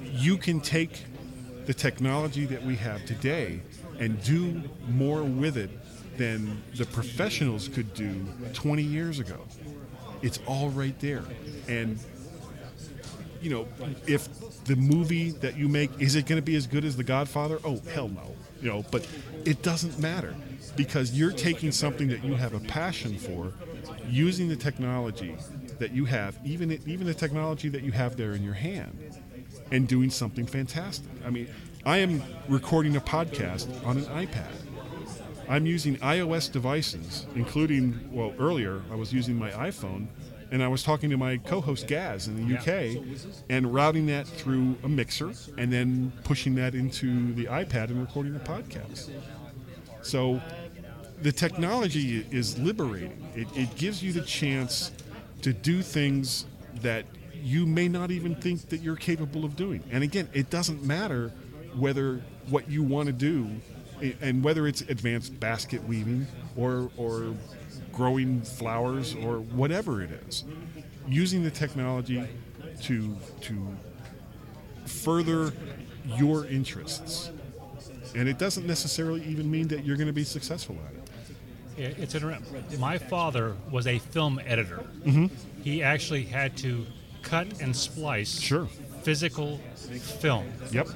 You 0.00 0.36
can 0.36 0.60
take 0.60 1.04
the 1.66 1.74
technology 1.74 2.44
that 2.46 2.62
we 2.62 2.76
have 2.76 3.04
today 3.06 3.60
and 3.98 4.22
do 4.22 4.62
more 4.88 5.22
with 5.22 5.56
it 5.56 5.70
than 6.16 6.62
the 6.76 6.84
professionals 6.86 7.68
could 7.68 7.94
do 7.94 8.26
20 8.52 8.82
years 8.82 9.18
ago. 9.18 9.40
It's 10.22 10.38
all 10.46 10.70
right 10.70 10.98
there. 11.00 11.24
And 11.68 11.98
you 13.40 13.50
know, 13.50 13.68
if 14.06 14.28
the 14.64 14.76
movie 14.76 15.30
that 15.30 15.56
you 15.56 15.68
make 15.68 15.90
is 16.00 16.14
it 16.14 16.26
going 16.26 16.40
to 16.40 16.44
be 16.44 16.56
as 16.56 16.66
good 16.66 16.84
as 16.84 16.96
The 16.96 17.04
Godfather? 17.04 17.58
Oh, 17.64 17.80
hell 17.92 18.08
no. 18.08 18.34
You 18.60 18.68
know, 18.68 18.84
but 18.90 19.06
it 19.44 19.62
doesn't 19.62 19.98
matter 19.98 20.34
because 20.76 21.12
you're 21.12 21.32
taking 21.32 21.72
something 21.72 22.08
that 22.08 22.24
you 22.24 22.34
have 22.34 22.54
a 22.54 22.60
passion 22.60 23.18
for, 23.18 23.52
using 24.08 24.48
the 24.48 24.56
technology 24.56 25.34
that 25.78 25.92
you 25.92 26.04
have, 26.04 26.38
even 26.44 26.72
even 26.86 27.06
the 27.06 27.14
technology 27.14 27.68
that 27.68 27.82
you 27.82 27.92
have 27.92 28.16
there 28.16 28.32
in 28.32 28.42
your 28.42 28.54
hand, 28.54 28.96
and 29.72 29.88
doing 29.88 30.10
something 30.10 30.46
fantastic. 30.46 31.10
I 31.26 31.30
mean, 31.30 31.48
I 31.84 31.98
am 31.98 32.22
recording 32.48 32.94
a 32.96 33.00
podcast 33.00 33.84
on 33.84 33.98
an 33.98 34.04
iPad. 34.04 34.52
I'm 35.48 35.66
using 35.66 35.96
iOS 35.96 36.50
devices, 36.50 37.26
including, 37.34 38.08
well, 38.12 38.32
earlier 38.38 38.80
I 38.90 38.94
was 38.94 39.12
using 39.12 39.36
my 39.36 39.50
iPhone 39.50 40.06
and 40.52 40.62
I 40.62 40.68
was 40.68 40.82
talking 40.82 41.08
to 41.10 41.16
my 41.16 41.38
co 41.38 41.60
host 41.60 41.88
Gaz 41.88 42.28
in 42.28 42.36
the 42.36 42.56
UK 42.56 43.02
and 43.48 43.72
routing 43.72 44.06
that 44.06 44.26
through 44.26 44.76
a 44.84 44.88
mixer 44.88 45.32
and 45.56 45.72
then 45.72 46.12
pushing 46.24 46.54
that 46.56 46.74
into 46.74 47.32
the 47.32 47.46
iPad 47.46 47.88
and 47.88 48.00
recording 48.00 48.36
a 48.36 48.38
podcast. 48.38 49.10
So 50.02 50.40
the 51.22 51.32
technology 51.32 52.26
is 52.30 52.58
liberating, 52.58 53.26
it, 53.34 53.48
it 53.56 53.74
gives 53.76 54.02
you 54.02 54.12
the 54.12 54.20
chance 54.20 54.92
to 55.40 55.54
do 55.54 55.80
things 55.82 56.44
that 56.82 57.06
you 57.34 57.64
may 57.64 57.88
not 57.88 58.10
even 58.10 58.34
think 58.34 58.68
that 58.68 58.82
you're 58.82 58.96
capable 58.96 59.44
of 59.44 59.56
doing. 59.56 59.82
And 59.90 60.04
again, 60.04 60.28
it 60.34 60.50
doesn't 60.50 60.82
matter 60.84 61.32
whether 61.76 62.20
what 62.50 62.68
you 62.68 62.82
want 62.82 63.06
to 63.06 63.12
do 63.12 63.48
and 64.20 64.44
whether 64.44 64.66
it's 64.66 64.82
advanced 64.82 65.38
basket 65.40 65.82
weaving 65.84 66.26
or 66.56 66.90
or 66.96 67.34
growing 67.92 68.40
flowers 68.42 69.14
or 69.14 69.38
whatever 69.38 70.02
it 70.02 70.10
is. 70.28 70.44
Using 71.08 71.42
the 71.42 71.50
technology 71.50 72.24
to 72.82 73.16
to 73.42 73.76
further 74.86 75.52
your 76.16 76.46
interests. 76.46 77.30
And 78.14 78.28
it 78.28 78.38
doesn't 78.38 78.66
necessarily 78.66 79.22
even 79.24 79.50
mean 79.50 79.68
that 79.68 79.84
you're 79.84 79.96
going 79.96 80.06
to 80.08 80.12
be 80.12 80.24
successful 80.24 80.76
at 80.86 80.94
it. 80.94 80.98
Yeah, 81.96 82.02
It's 82.02 82.14
inter- 82.14 82.38
My 82.78 82.98
father 82.98 83.56
was 83.70 83.86
a 83.86 83.98
film 83.98 84.38
editor. 84.44 84.84
Mhm. 85.04 85.30
He 85.64 85.82
actually 85.82 86.24
had 86.24 86.56
to 86.58 86.84
cut 87.22 87.60
and 87.62 87.74
splice 87.74 88.38
Sure. 88.40 88.68
physical 89.02 89.58
film. 90.20 90.46
Yep. 90.70 90.88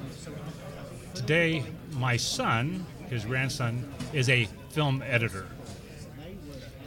Today, 1.15 1.63
my 1.93 2.15
son, 2.17 2.85
his 3.09 3.25
grandson, 3.25 3.91
is 4.13 4.29
a 4.29 4.47
film 4.69 5.01
editor. 5.01 5.47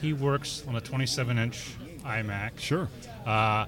He 0.01 0.13
works 0.13 0.65
on 0.67 0.77
a 0.77 0.81
27-inch 0.81 1.75
iMac. 2.05 2.59
Sure. 2.59 2.89
Uh, 3.27 3.67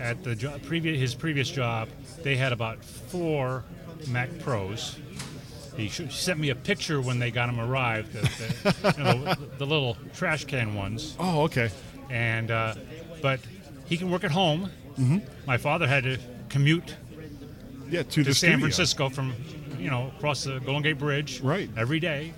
at 0.00 0.22
the 0.24 0.34
jo- 0.34 0.58
previous 0.66 0.98
his 0.98 1.14
previous 1.14 1.48
job, 1.48 1.88
they 2.22 2.36
had 2.36 2.52
about 2.52 2.84
four 2.84 3.62
Mac 4.08 4.36
Pros. 4.40 4.98
He 5.76 5.88
sh- 5.88 6.02
sent 6.14 6.38
me 6.40 6.50
a 6.50 6.54
picture 6.54 7.00
when 7.00 7.18
they 7.18 7.30
got 7.30 7.46
them 7.46 7.60
arrived, 7.60 8.12
the, 8.12 8.20
the, 8.22 8.94
you 8.98 9.04
know, 9.04 9.24
the, 9.34 9.46
the 9.58 9.66
little 9.66 9.96
trash 10.14 10.44
can 10.44 10.74
ones. 10.74 11.16
Oh, 11.20 11.42
okay. 11.44 11.70
And 12.10 12.50
uh, 12.50 12.74
but 13.22 13.40
he 13.86 13.96
can 13.96 14.10
work 14.10 14.24
at 14.24 14.30
home. 14.32 14.70
Mhm. 14.98 15.22
My 15.46 15.56
father 15.56 15.86
had 15.86 16.04
to 16.04 16.18
commute 16.48 16.94
Yeah, 17.90 18.02
to 18.04 18.22
the 18.24 18.34
San 18.34 18.50
studio. 18.50 18.58
Francisco 18.60 19.08
from, 19.08 19.34
you 19.78 19.90
know, 19.90 20.12
across 20.16 20.44
the 20.44 20.58
Golden 20.60 20.82
Gate 20.82 20.98
Bridge, 20.98 21.40
Right. 21.40 21.68
every 21.76 21.98
day. 22.00 22.34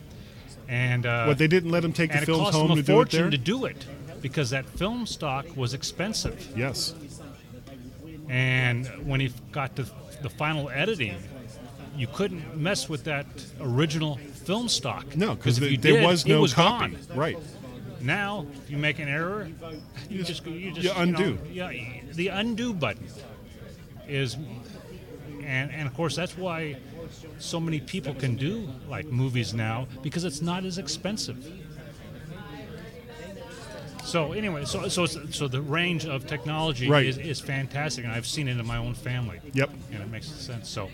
And 0.68 1.06
uh, 1.06 1.26
What, 1.26 1.38
they 1.38 1.46
didn't 1.46 1.70
let 1.70 1.84
him 1.84 1.92
take 1.92 2.10
the 2.12 2.18
films 2.18 2.40
it 2.40 2.44
cost 2.44 2.56
home 2.56 2.70
him 2.70 2.76
to 2.76 2.80
a 2.80 2.84
do 2.84 2.92
it 2.92 2.94
fortune 2.94 3.30
to 3.30 3.38
do 3.38 3.64
it 3.66 3.86
because 4.20 4.50
that 4.50 4.66
film 4.70 5.06
stock 5.06 5.46
was 5.56 5.74
expensive. 5.74 6.52
Yes. 6.56 6.94
And 8.28 8.86
when 9.06 9.20
he 9.20 9.32
got 9.52 9.76
to 9.76 9.86
the 10.22 10.30
final 10.30 10.68
editing, 10.70 11.16
you 11.96 12.06
couldn't 12.08 12.56
mess 12.56 12.88
with 12.88 13.04
that 13.04 13.26
original 13.60 14.16
film 14.44 14.68
stock. 14.68 15.16
No, 15.16 15.36
'cause 15.36 15.58
if 15.58 15.62
there- 15.62 15.70
you 15.70 15.76
did, 15.76 16.02
was 16.04 16.24
it 16.24 16.30
no 16.30 16.40
was 16.40 16.52
copy. 16.54 16.94
gone. 16.94 16.98
Right. 17.14 17.38
Now, 18.00 18.46
if 18.64 18.70
you 18.70 18.76
make 18.76 18.98
an 18.98 19.08
error, 19.08 19.48
you 20.10 20.22
just 20.22 20.44
you 20.46 20.70
just 20.72 20.84
you 20.84 20.92
undo. 20.96 21.34
know, 21.34 21.38
yeah, 21.50 21.70
the 22.12 22.28
undo 22.28 22.72
button 22.74 23.06
is, 24.06 24.34
and 25.42 25.70
and 25.72 25.86
of 25.88 25.94
course 25.94 26.14
that's 26.14 26.36
why 26.36 26.76
so 27.38 27.58
many 27.60 27.80
people 27.80 28.14
can 28.14 28.36
do 28.36 28.68
like 28.88 29.06
movies 29.06 29.54
now 29.54 29.86
because 30.02 30.24
it's 30.24 30.40
not 30.42 30.64
as 30.64 30.78
expensive. 30.78 31.44
So 34.04 34.32
anyway, 34.32 34.64
so 34.64 34.86
so 34.88 35.04
so 35.06 35.48
the 35.48 35.60
range 35.60 36.06
of 36.06 36.26
technology 36.26 36.88
Right. 36.88 37.06
is, 37.06 37.18
is 37.18 37.40
fantastic, 37.40 38.04
and 38.04 38.12
I've 38.12 38.26
seen 38.26 38.46
it 38.46 38.56
in 38.58 38.64
my 38.66 38.76
own 38.76 38.94
family. 38.94 39.40
Yep. 39.52 39.70
and 39.92 40.02
it 40.02 40.10
makes 40.10 40.28
sense. 40.28 40.68
So, 40.68 40.88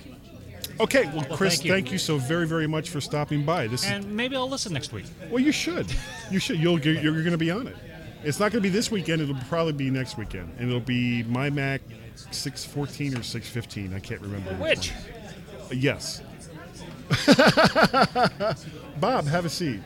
Okay, 0.81 1.05
well, 1.09 1.27
Well, 1.29 1.37
Chris, 1.37 1.57
thank 1.57 1.65
you. 1.67 1.73
thank 1.73 1.93
you 1.93 1.99
so 1.99 2.17
very, 2.17 2.47
very 2.47 2.67
much 2.67 2.89
for 2.89 3.01
stopping 3.03 3.45
by. 3.45 3.67
This 3.67 3.85
is 3.85 3.91
and 3.91 4.17
maybe 4.17 4.35
I'll 4.37 4.49
listen 4.49 4.73
next 4.73 4.93
week. 4.93 5.05
Well, 5.31 5.41
you 5.41 5.53
should. 5.53 5.93
You 6.31 6.39
should. 6.39 6.59
You'll 6.59 6.81
you're, 6.81 6.95
you're 6.95 7.13
going 7.23 7.33
to 7.33 7.39
be 7.39 7.51
on 7.51 7.67
it. 7.67 7.77
It's 8.25 8.41
not 8.41 8.53
going 8.53 8.63
to 8.63 8.69
be 8.69 8.71
this 8.71 8.91
weekend. 8.91 9.21
It'll 9.21 9.35
probably 9.51 9.75
be 9.75 9.91
next 9.91 10.17
weekend, 10.17 10.51
and 10.59 10.69
it'll 10.69 10.81
be 10.81 11.23
my 11.25 11.51
Mac 11.51 11.83
six 12.31 12.65
fourteen 12.65 13.15
or 13.19 13.23
six 13.23 13.47
fifteen. 13.49 13.93
I 13.93 13.99
can't 13.99 14.23
remember 14.23 14.55
Which? 14.55 14.91
one. 14.93 15.12
Yes. 15.75 16.23
Bob, 19.01 19.27
have 19.27 19.45
a 19.45 19.49
seat. 19.51 19.81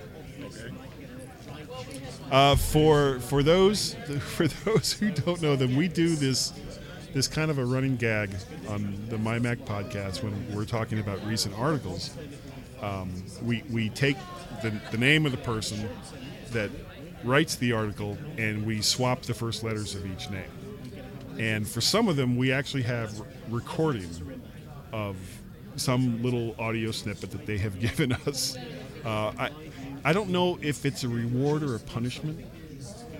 Uh, 2.30 2.57
for 2.57 3.20
for 3.20 3.43
those 3.43 3.95
for 4.20 4.49
those 4.49 4.93
who 4.93 5.11
don't 5.11 5.41
know 5.41 5.57
them, 5.57 5.76
we 5.76 5.89
do 5.89 6.16
this 6.16 6.53
this 7.14 7.28
kind 7.28 7.51
of 7.51 7.59
a 7.59 7.64
running 7.64 7.97
gag 7.97 8.30
on 8.68 8.95
the 9.09 9.16
My 9.16 9.39
Mac 9.39 9.59
podcast 9.59 10.22
when 10.22 10.55
we're 10.55 10.64
talking 10.64 10.99
about 10.99 11.24
recent 11.24 11.57
articles. 11.59 12.14
Um, 12.82 13.24
we 13.43 13.62
we 13.70 13.89
take 13.91 14.16
the, 14.62 14.70
the 14.91 14.99
name 14.99 15.24
of 15.24 15.32
the 15.32 15.39
person 15.39 15.89
that 16.53 16.70
writes 17.24 17.57
the 17.57 17.72
article 17.72 18.18
and 18.39 18.66
we 18.66 18.82
swap 18.82 19.22
the 19.22 19.34
first 19.34 19.64
letters 19.64 19.95
of 19.95 20.05
each 20.07 20.28
name. 20.30 20.51
And 21.39 21.68
for 21.68 21.80
some 21.80 22.09
of 22.09 22.16
them, 22.16 22.37
we 22.37 22.53
actually 22.53 22.82
have 22.82 23.20
recording 23.51 24.09
of 24.93 25.16
some 25.77 26.22
little 26.22 26.55
audio 26.59 26.91
snippet 26.91 27.31
that 27.31 27.47
they 27.47 27.59
have 27.59 27.79
given 27.87 28.12
us. 28.12 28.57
Uh, 29.05 29.33
I, 29.39 29.51
I 30.05 30.12
don't 30.12 30.31
know 30.31 30.59
if 30.62 30.85
it's 30.85 31.05
a 31.05 31.09
reward 31.09 31.62
or 31.62 31.77
a 31.77 31.81
punishment. 31.81 32.45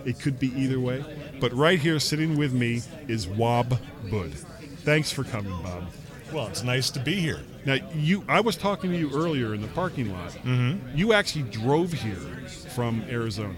It 0.05 0.21
could 0.21 0.39
be 0.39 0.49
either 0.61 0.79
way. 0.79 1.05
But 1.41 1.53
right 1.53 1.79
here, 1.79 1.99
sitting 1.99 2.37
with 2.37 2.53
me, 2.53 2.83
is 3.09 3.27
Wab 3.27 3.79
Bud. 4.11 4.33
Thanks 4.85 5.11
for 5.11 5.25
coming, 5.25 5.53
Bob. 5.63 5.89
Well, 6.33 6.47
it's 6.47 6.63
nice 6.63 6.91
to 6.91 7.01
be 7.01 7.15
here. 7.15 7.41
Now, 7.65 7.77
you, 7.95 8.25
I 8.29 8.41
was 8.41 8.57
talking 8.57 8.91
to 8.91 8.97
you 8.97 9.11
earlier 9.13 9.55
in 9.55 9.63
the 9.63 9.69
parking 9.69 10.13
lot. 10.13 10.31
Mm-hmm. 10.31 10.97
You 10.97 11.13
actually 11.13 11.43
drove 11.45 11.93
here 11.93 12.15
from 12.75 13.03
Arizona. 13.09 13.55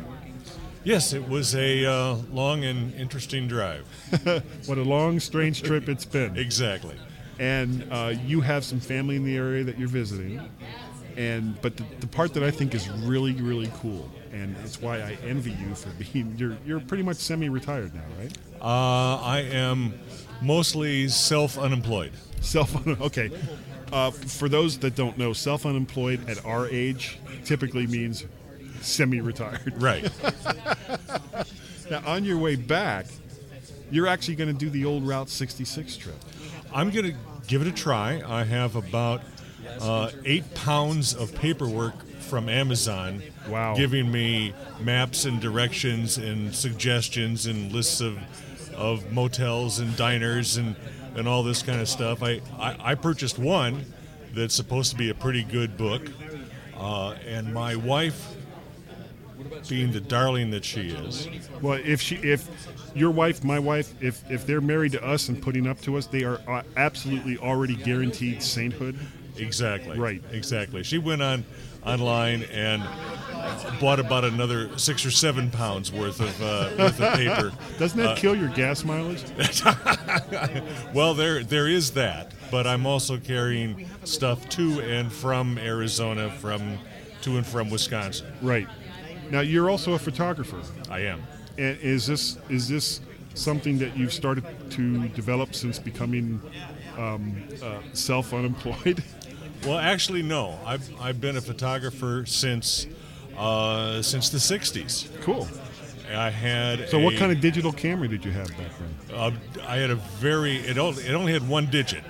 Yes, 0.84 1.12
it 1.12 1.28
was 1.28 1.54
a 1.54 1.84
uh, 1.84 2.16
long 2.30 2.64
and 2.64 2.94
interesting 2.94 3.46
drive. 3.46 3.86
what 4.66 4.78
a 4.78 4.82
long, 4.82 5.20
strange 5.20 5.62
trip 5.62 5.88
it's 5.88 6.04
been. 6.04 6.36
Exactly. 6.48 6.96
And 7.38 7.86
uh, 7.90 8.14
you 8.24 8.40
have 8.40 8.64
some 8.64 8.80
family 8.80 9.16
in 9.16 9.24
the 9.24 9.36
area 9.36 9.64
that 9.64 9.78
you're 9.78 9.88
visiting. 9.88 10.40
And 11.16 11.60
but 11.62 11.76
the, 11.76 11.84
the 12.00 12.06
part 12.06 12.34
that 12.34 12.44
I 12.44 12.50
think 12.50 12.74
is 12.74 12.88
really, 12.88 13.32
really 13.32 13.70
cool, 13.80 14.08
and 14.32 14.56
it's 14.64 14.80
why 14.80 14.98
I 14.98 15.18
envy 15.24 15.50
you 15.50 15.74
for 15.74 15.90
being 16.12 16.34
you're 16.38 16.56
you're 16.64 16.80
pretty 16.80 17.02
much 17.02 17.16
semi-retired 17.16 17.92
now, 17.94 18.04
right? 18.20 18.38
Uh, 18.60 19.20
I 19.20 19.40
am 19.50 19.94
mostly 20.40 21.08
self 21.08 21.58
unemployed. 21.58 22.12
Self 22.40 22.86
okay. 23.00 23.32
Uh, 23.92 24.12
for 24.12 24.48
those 24.48 24.78
that 24.78 24.94
don't 24.94 25.18
know, 25.18 25.32
self 25.32 25.66
unemployed 25.66 26.28
at 26.30 26.44
our 26.44 26.68
age 26.68 27.18
typically 27.44 27.86
means 27.88 28.24
semi-retired. 28.80 29.74
Right. 29.80 30.08
now, 31.90 32.02
on 32.06 32.22
your 32.24 32.38
way 32.38 32.54
back, 32.54 33.06
you're 33.90 34.06
actually 34.06 34.36
going 34.36 34.52
to 34.52 34.58
do 34.58 34.70
the 34.70 34.84
old 34.84 35.06
Route 35.06 35.28
66 35.28 35.96
trip. 35.96 36.14
I'm 36.72 36.90
going 36.90 37.06
to 37.06 37.14
give 37.46 37.62
it 37.62 37.68
a 37.68 37.72
try. 37.72 38.22
I 38.26 38.44
have 38.44 38.76
about 38.76 39.22
uh, 39.80 40.10
eight 40.24 40.54
pounds 40.54 41.14
of 41.14 41.34
paperwork 41.34 41.94
from 42.20 42.48
Amazon 42.48 43.22
Wow. 43.48 43.74
giving 43.74 44.10
me 44.12 44.52
maps 44.80 45.24
and 45.24 45.40
directions 45.40 46.18
and 46.18 46.54
suggestions 46.54 47.46
and 47.46 47.72
lists 47.72 48.02
of, 48.02 48.18
of 48.74 49.10
motels 49.10 49.78
and 49.78 49.96
diners 49.96 50.58
and, 50.58 50.76
and 51.16 51.26
all 51.26 51.42
this 51.42 51.62
kind 51.62 51.80
of 51.80 51.88
stuff. 51.88 52.22
I, 52.22 52.42
I, 52.58 52.76
I 52.90 52.94
purchased 52.94 53.38
one 53.38 53.86
that's 54.34 54.54
supposed 54.54 54.90
to 54.90 54.96
be 54.98 55.08
a 55.08 55.14
pretty 55.14 55.42
good 55.44 55.78
book. 55.78 56.02
Uh, 56.76 57.14
and 57.26 57.54
my 57.54 57.74
wife, 57.74 58.36
being 59.68 59.92
the 59.92 60.00
darling 60.00 60.50
that 60.50 60.64
she 60.64 60.90
is, 60.90 61.28
Well, 61.62 61.80
if 61.84 62.00
she, 62.00 62.16
if 62.16 62.48
your 62.94 63.10
wife, 63.10 63.42
my 63.44 63.58
wife, 63.58 63.92
if 64.02 64.28
if 64.30 64.46
they're 64.46 64.60
married 64.60 64.92
to 64.92 65.04
us 65.04 65.28
and 65.28 65.40
putting 65.40 65.66
up 65.66 65.80
to 65.82 65.96
us, 65.96 66.06
they 66.06 66.24
are 66.24 66.40
uh, 66.48 66.62
absolutely 66.76 67.38
already 67.38 67.76
guaranteed 67.76 68.42
sainthood. 68.42 68.98
Exactly. 69.36 69.96
Right. 69.98 70.22
Exactly. 70.32 70.82
She 70.82 70.98
went 70.98 71.22
on 71.22 71.44
online 71.86 72.42
and 72.52 72.82
bought 73.80 74.00
about 74.00 74.24
another 74.24 74.76
six 74.76 75.06
or 75.06 75.12
seven 75.12 75.48
pounds 75.50 75.92
worth 75.92 76.20
of 76.20 76.42
uh, 76.42 76.70
worth 76.76 77.00
of 77.00 77.14
paper. 77.14 77.52
Doesn't 77.78 77.98
that 77.98 78.10
Uh, 78.10 78.16
kill 78.16 78.34
your 78.34 78.48
gas 78.48 78.84
mileage? 78.84 79.22
well, 80.94 81.14
there 81.14 81.44
there 81.44 81.68
is 81.68 81.92
that, 81.92 82.32
but 82.50 82.66
I'm 82.66 82.84
also 82.86 83.18
carrying 83.18 83.88
stuff 84.04 84.48
to 84.50 84.80
and 84.80 85.12
from 85.12 85.56
Arizona, 85.58 86.30
from 86.30 86.78
to 87.22 87.36
and 87.36 87.46
from 87.46 87.70
Wisconsin. 87.70 88.32
Right. 88.42 88.66
Now 89.30 89.40
you're 89.40 89.70
also 89.70 89.92
a 89.94 89.98
photographer. 89.98 90.60
I 90.90 91.00
am. 91.00 91.22
And 91.56 91.78
is 91.80 92.06
this 92.06 92.38
is 92.48 92.68
this 92.68 93.00
something 93.34 93.78
that 93.78 93.96
you've 93.96 94.12
started 94.12 94.44
to 94.70 95.08
develop 95.08 95.54
since 95.54 95.78
becoming 95.78 96.40
um, 96.96 97.42
uh, 97.62 97.80
self 97.92 98.32
unemployed? 98.32 99.02
Well, 99.64 99.78
actually, 99.78 100.22
no. 100.22 100.56
I've 100.64 100.88
I've 101.00 101.20
been 101.20 101.36
a 101.36 101.40
photographer 101.40 102.24
since 102.26 102.86
uh, 103.36 104.02
since 104.02 104.28
the 104.28 104.38
'60s. 104.38 105.08
Cool. 105.22 105.48
I 106.10 106.30
had. 106.30 106.88
So, 106.88 106.98
what 106.98 107.16
kind 107.16 107.32
of 107.32 107.40
digital 107.40 107.72
camera 107.72 108.08
did 108.08 108.24
you 108.24 108.30
have 108.32 108.48
back 108.56 108.70
then? 108.78 109.16
Uh, 109.16 109.30
I 109.66 109.76
had 109.76 109.90
a 109.90 109.96
very 109.96 110.56
it 110.58 110.78
only, 110.78 111.02
it 111.04 111.14
only 111.14 111.32
had 111.32 111.46
one 111.48 111.66
digit. 111.66 112.02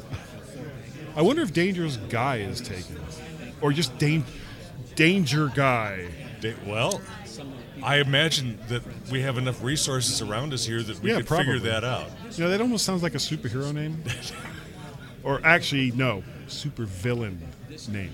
I 1.18 1.22
wonder 1.22 1.42
if 1.42 1.52
Dangerous 1.52 1.98
Guy 1.98 2.38
is 2.38 2.62
taken, 2.62 2.98
or 3.60 3.74
just 3.74 3.98
Dan- 3.98 4.24
Danger 4.96 5.48
Guy. 5.54 6.08
Da- 6.40 6.54
Well, 6.66 7.02
I 7.84 7.98
imagine 7.98 8.60
that 8.70 8.82
we 9.12 9.22
have 9.24 9.38
enough 9.38 9.62
resources 9.62 10.22
around 10.22 10.54
us 10.54 10.66
here 10.66 10.82
that 10.84 11.02
we 11.02 11.10
Yeah, 11.10 11.18
could 11.18 11.28
probably. 11.28 11.56
figure 11.56 11.72
that 11.72 11.84
out. 11.84 12.10
You 12.38 12.46
know, 12.46 12.50
that 12.50 12.62
almost 12.62 12.86
sounds 12.86 13.04
like 13.04 13.14
a 13.14 13.18
superhero 13.20 13.74
name. 13.74 14.02
or 15.24 15.42
actually, 15.44 15.92
no, 15.92 16.24
super 16.48 16.86
villain 16.86 17.48
name. 17.90 18.12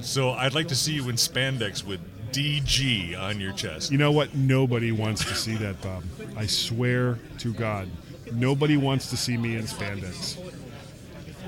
So 0.00 0.30
I'd 0.30 0.54
like 0.54 0.68
to 0.68 0.76
see 0.76 0.94
you 0.94 1.08
in 1.08 1.16
spandex 1.16 1.84
with 1.84 2.00
DG 2.32 3.18
on 3.20 3.40
your 3.40 3.52
chest. 3.52 3.90
You 3.90 3.98
know 3.98 4.12
what? 4.12 4.34
Nobody 4.34 4.92
wants 4.92 5.24
to 5.24 5.34
see 5.34 5.54
that, 5.56 5.80
Bob. 5.80 6.04
I 6.36 6.46
swear 6.46 7.18
to 7.38 7.52
God, 7.52 7.88
nobody 8.32 8.76
wants 8.76 9.10
to 9.10 9.16
see 9.16 9.36
me 9.36 9.56
in 9.56 9.64
spandex. 9.64 10.38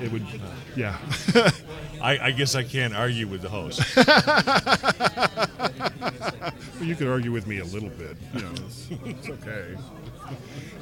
It 0.00 0.12
would, 0.12 0.24
yeah. 0.76 0.96
I, 2.00 2.18
I 2.18 2.30
guess 2.30 2.54
I 2.54 2.62
can't 2.62 2.94
argue 2.94 3.26
with 3.26 3.42
the 3.42 3.48
host. 3.48 3.80
Well, 6.78 6.86
you 6.86 6.94
could 6.94 7.08
argue 7.08 7.32
with 7.32 7.48
me 7.48 7.58
a 7.58 7.64
little 7.64 7.88
bit. 7.88 8.16
You 8.34 8.40
know, 8.40 8.50
it's, 8.52 8.86
it's 9.04 9.28
okay. 9.28 9.76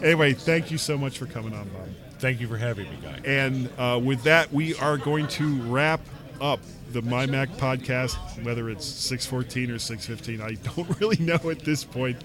Anyway, 0.03 0.35
thank 0.35 0.71
you 0.71 0.77
so 0.77 0.99
much 0.99 1.17
for 1.17 1.25
coming 1.25 1.55
on, 1.55 1.71
Bob. 1.71 1.89
Thank 2.19 2.41
you 2.41 2.49
for 2.49 2.57
having 2.57 2.89
me, 2.89 2.97
Guy. 3.03 3.21
And 3.25 3.69
uh, 3.79 4.01
with 4.03 4.23
that, 4.25 4.53
we 4.53 4.75
are 4.77 4.97
going 4.97 5.29
to 5.29 5.61
wrap 5.63 6.01
up 6.41 6.61
the 6.93 7.03
My 7.03 7.27
Mac 7.27 7.51
podcast, 7.51 8.17
whether 8.45 8.71
it's 8.71 8.87
614 8.87 9.71
or 9.71 9.79
615. 9.79 10.41
I 10.41 10.55
don't 10.77 10.99
really 11.01 11.19
know 11.19 11.39
at 11.51 11.61
this 11.61 11.85
point. 11.85 12.23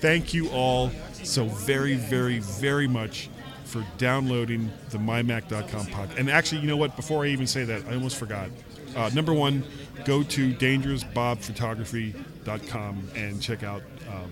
Thank 0.00 0.32
you 0.34 0.48
all 0.50 0.90
so 1.22 1.46
very, 1.46 1.96
very, 1.96 2.38
very 2.40 2.88
much 2.88 3.30
for 3.64 3.84
downloading 3.98 4.70
the 4.90 4.98
mymac.com 4.98 5.86
podcast. 5.86 6.18
And 6.18 6.30
actually, 6.30 6.60
you 6.60 6.66
know 6.66 6.76
what? 6.76 6.94
Before 6.94 7.24
I 7.24 7.28
even 7.28 7.46
say 7.46 7.64
that, 7.64 7.86
I 7.88 7.94
almost 7.94 8.16
forgot. 8.16 8.50
Uh, 8.94 9.08
number 9.14 9.32
one, 9.32 9.64
go 10.04 10.22
to 10.22 10.52
dangerousbobphotography.com 10.54 13.08
and 13.16 13.40
check 13.40 13.62
out 13.62 13.80
uh, 14.08 14.26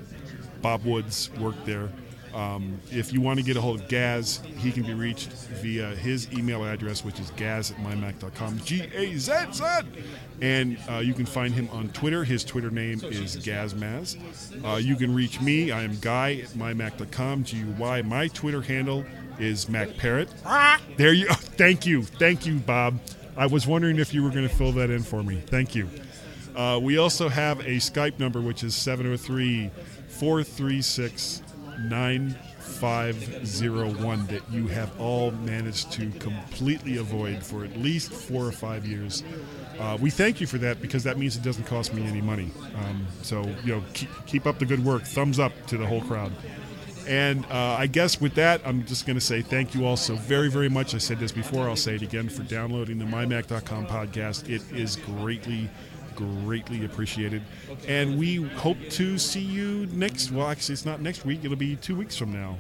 Bob 0.61 0.85
Wood's 0.85 1.31
work 1.39 1.55
there. 1.65 1.89
Um, 2.35 2.81
if 2.91 3.13
you 3.13 3.21
want 3.21 3.39
to 3.39 3.45
get 3.45 3.57
a 3.57 3.61
hold 3.61 3.81
of 3.81 3.89
Gaz, 3.89 4.41
he 4.59 4.71
can 4.71 4.85
be 4.85 4.95
reached 4.95 5.31
via 5.31 5.89
his 5.97 6.33
email 6.33 6.65
address, 6.65 7.05
which 7.05 7.19
is 7.19 7.31
gaz 7.31 7.71
at 7.71 7.77
mymac.com. 7.79 8.61
G 8.61 8.83
A 8.95 9.17
Z 9.17 9.33
Z. 9.53 9.65
And 10.41 10.79
uh, 10.89 10.99
you 10.99 11.13
can 11.13 11.27
find 11.27 11.53
him 11.53 11.69
on 11.71 11.89
Twitter. 11.91 12.25
His 12.25 12.45
Twitter 12.45 12.71
name 12.71 13.01
is 13.05 13.37
Gazmaz. 13.37 14.17
Uh, 14.65 14.77
you 14.77 14.97
can 14.97 15.15
reach 15.15 15.41
me. 15.41 15.71
I 15.71 15.83
am 15.83 15.99
Guy 16.01 16.43
at 16.45 16.51
mymac.com. 16.51 17.45
G 17.45 17.59
U 17.59 17.75
Y. 17.79 18.03
My 18.03 18.29
Twitter 18.29 18.63
handle 18.63 19.05
is 19.39 19.67
MacParrot. 19.67 20.29
There 20.97 21.13
you 21.13 21.27
Thank 21.31 21.87
you. 21.87 22.03
Thank 22.03 22.47
you, 22.47 22.57
Bob. 22.59 22.99
I 23.37 23.47
was 23.47 23.67
wondering 23.67 23.99
if 23.99 24.15
you 24.15 24.23
were 24.23 24.31
going 24.31 24.49
to 24.49 24.55
fill 24.55 24.73
that 24.73 24.91
in 24.91 25.03
for 25.03 25.23
me. 25.23 25.43
Thank 25.47 25.75
you. 25.75 25.89
Uh, 26.55 26.79
we 26.83 26.99
also 26.99 27.29
have 27.29 27.61
a 27.61 27.77
Skype 27.77 28.19
number, 28.19 28.41
which 28.41 28.63
is 28.65 28.75
703 28.75 29.71
436 30.09 31.43
9501, 31.83 34.27
that 34.27 34.43
you 34.51 34.67
have 34.69 35.01
all 35.01 35.31
managed 35.31 35.93
to 35.93 36.11
completely 36.13 36.99
avoid 36.99 37.43
for 37.43 37.65
at 37.65 37.77
least 37.77 38.13
four 38.13 38.45
or 38.45 38.53
five 38.53 38.87
years. 38.87 39.23
Uh, 39.79 39.97
we 40.01 40.11
thank 40.11 40.41
you 40.41 40.47
for 40.47 40.59
that 40.59 40.83
because 40.83 41.05
that 41.05 41.19
means 41.19 41.37
it 41.37 41.43
doesn't 41.43 41.65
cost 41.65 41.95
me 41.95 42.07
any 42.07 42.21
money. 42.21 42.51
Um, 42.77 43.07
so, 43.23 43.43
you 43.65 43.77
know, 43.77 43.83
keep, 43.95 44.11
keep 44.27 44.47
up 44.47 44.59
the 44.59 44.67
good 44.67 44.85
work. 44.85 45.03
Thumbs 45.03 45.39
up 45.39 45.53
to 45.67 45.79
the 45.79 45.87
whole 45.87 46.03
crowd. 46.03 46.33
And 47.07 47.45
uh, 47.47 47.77
I 47.79 47.87
guess 47.87 48.21
with 48.21 48.35
that, 48.35 48.61
I'm 48.65 48.85
just 48.87 49.07
going 49.07 49.19
to 49.19 49.25
say 49.25 49.43
thank 49.43 49.75
you 49.75 49.85
all 49.85 49.97
so 49.97 50.15
very, 50.15 50.49
very 50.49 50.69
much. 50.69 50.95
I 50.95 50.99
said 50.99 51.19
this 51.19 51.33
before, 51.33 51.69
I'll 51.69 51.77
say 51.77 51.97
it 51.97 52.03
again 52.03 52.29
for 52.29 52.43
downloading 52.45 52.99
the 52.99 53.05
mymac.com 53.05 53.87
podcast. 53.87 54.49
It 54.49 54.63
is 54.73 54.97
greatly, 54.97 55.69
greatly 56.45 56.85
appreciated. 56.85 57.43
And 57.89 58.19
we 58.19 58.43
hope 58.43 58.79
to 58.91 59.19
see 59.19 59.41
you 59.41 59.87
next. 59.93 60.31
Well, 60.31 60.49
actually, 60.49 60.75
it's 60.75 60.87
not 60.87 61.01
next 61.01 61.25
week, 61.25 61.41
it'll 61.45 61.57
be 61.57 61.77
two 61.77 61.97
weeks 61.97 62.17
from 62.17 62.33
now. 62.33 62.59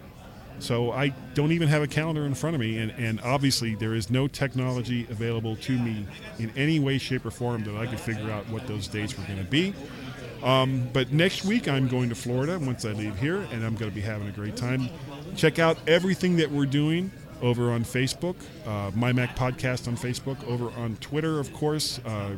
So 0.58 0.92
I 0.92 1.08
don't 1.34 1.52
even 1.52 1.68
have 1.68 1.82
a 1.82 1.86
calendar 1.86 2.26
in 2.26 2.34
front 2.34 2.54
of 2.54 2.60
me, 2.60 2.78
and, 2.78 2.90
and 2.92 3.20
obviously 3.22 3.74
there 3.74 3.94
is 3.94 4.10
no 4.10 4.28
technology 4.28 5.06
available 5.10 5.56
to 5.56 5.72
me 5.78 6.06
in 6.38 6.52
any 6.56 6.78
way, 6.78 6.98
shape, 6.98 7.24
or 7.24 7.30
form 7.30 7.64
that 7.64 7.76
I 7.76 7.86
could 7.86 8.00
figure 8.00 8.30
out 8.30 8.46
what 8.50 8.66
those 8.66 8.86
dates 8.86 9.16
were 9.16 9.24
going 9.24 9.38
to 9.38 9.50
be. 9.50 9.74
Um, 10.42 10.88
but 10.92 11.12
next 11.12 11.44
week 11.44 11.68
I'm 11.68 11.88
going 11.88 12.08
to 12.10 12.14
Florida 12.14 12.58
once 12.58 12.84
I 12.84 12.92
leave 12.92 13.16
here, 13.18 13.46
and 13.52 13.64
I'm 13.64 13.74
going 13.74 13.90
to 13.90 13.94
be 13.94 14.02
having 14.02 14.28
a 14.28 14.32
great 14.32 14.56
time. 14.56 14.88
Check 15.34 15.58
out 15.58 15.78
everything 15.86 16.36
that 16.36 16.50
we're 16.50 16.66
doing 16.66 17.10
over 17.42 17.72
on 17.72 17.84
Facebook, 17.84 18.36
uh, 18.66 18.90
My 18.94 19.12
Mac 19.12 19.36
Podcast 19.36 19.88
on 19.88 19.96
Facebook, 19.96 20.46
over 20.46 20.70
on 20.78 20.96
Twitter, 20.96 21.40
of 21.40 21.52
course, 21.54 22.00
uh, 22.04 22.32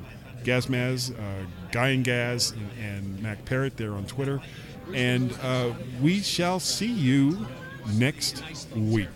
Gazmaz, 0.44 1.12
uh, 1.18 1.46
Guy 1.70 1.90
and 1.90 2.04
Gaz, 2.04 2.52
and, 2.52 2.70
and 2.80 3.22
Mac 3.22 3.44
Parrot 3.44 3.76
there 3.76 3.92
on 3.94 4.04
Twitter. 4.06 4.40
And 4.94 5.32
uh, 5.42 5.72
we 6.00 6.20
shall 6.20 6.60
see 6.60 6.90
you 6.90 7.46
next 7.94 8.42
week. 8.74 9.08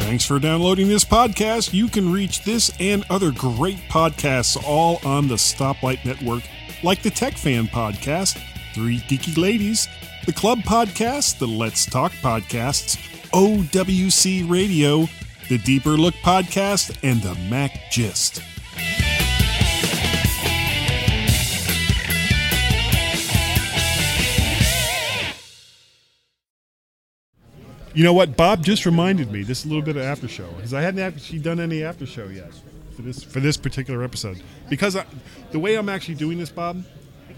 Thanks 0.00 0.24
for 0.24 0.38
downloading 0.38 0.88
this 0.88 1.04
podcast. 1.04 1.74
You 1.74 1.88
can 1.88 2.10
reach 2.10 2.42
this 2.44 2.72
and 2.80 3.04
other 3.10 3.30
great 3.30 3.76
podcasts 3.90 4.56
all 4.66 5.00
on 5.04 5.28
the 5.28 5.34
Stoplight 5.34 6.02
Network, 6.04 6.44
like 6.82 7.02
the 7.02 7.10
Tech 7.10 7.34
Fan 7.34 7.66
Podcast, 7.66 8.40
Three 8.74 8.98
Geeky 9.00 9.36
Ladies, 9.36 9.86
the 10.24 10.32
Club 10.32 10.60
Podcast, 10.60 11.38
the 11.38 11.46
Let's 11.46 11.84
Talk 11.84 12.12
Podcasts, 12.12 12.96
OWC 13.32 14.48
Radio, 14.48 15.06
the 15.50 15.58
Deeper 15.58 15.90
Look 15.90 16.14
Podcast, 16.16 16.96
and 17.02 17.20
the 17.22 17.34
Mac 17.50 17.90
Gist. 17.90 18.40
You 27.98 28.04
know 28.04 28.12
what? 28.12 28.36
Bob 28.36 28.64
just 28.64 28.86
reminded 28.86 29.32
me. 29.32 29.42
This 29.42 29.58
is 29.58 29.64
a 29.64 29.68
little 29.68 29.82
bit 29.82 29.96
of 29.96 30.02
after 30.02 30.28
show 30.28 30.46
because 30.52 30.72
I 30.72 30.82
hadn't 30.82 31.00
actually 31.00 31.40
done 31.40 31.58
any 31.58 31.82
after 31.82 32.06
show 32.06 32.28
yet 32.28 32.52
for 32.94 33.02
this 33.02 33.24
for 33.24 33.40
this 33.40 33.56
particular 33.56 34.04
episode. 34.04 34.40
Because 34.70 34.94
I, 34.94 35.04
the 35.50 35.58
way 35.58 35.74
I'm 35.74 35.88
actually 35.88 36.14
doing 36.14 36.38
this, 36.38 36.48
Bob, 36.48 36.84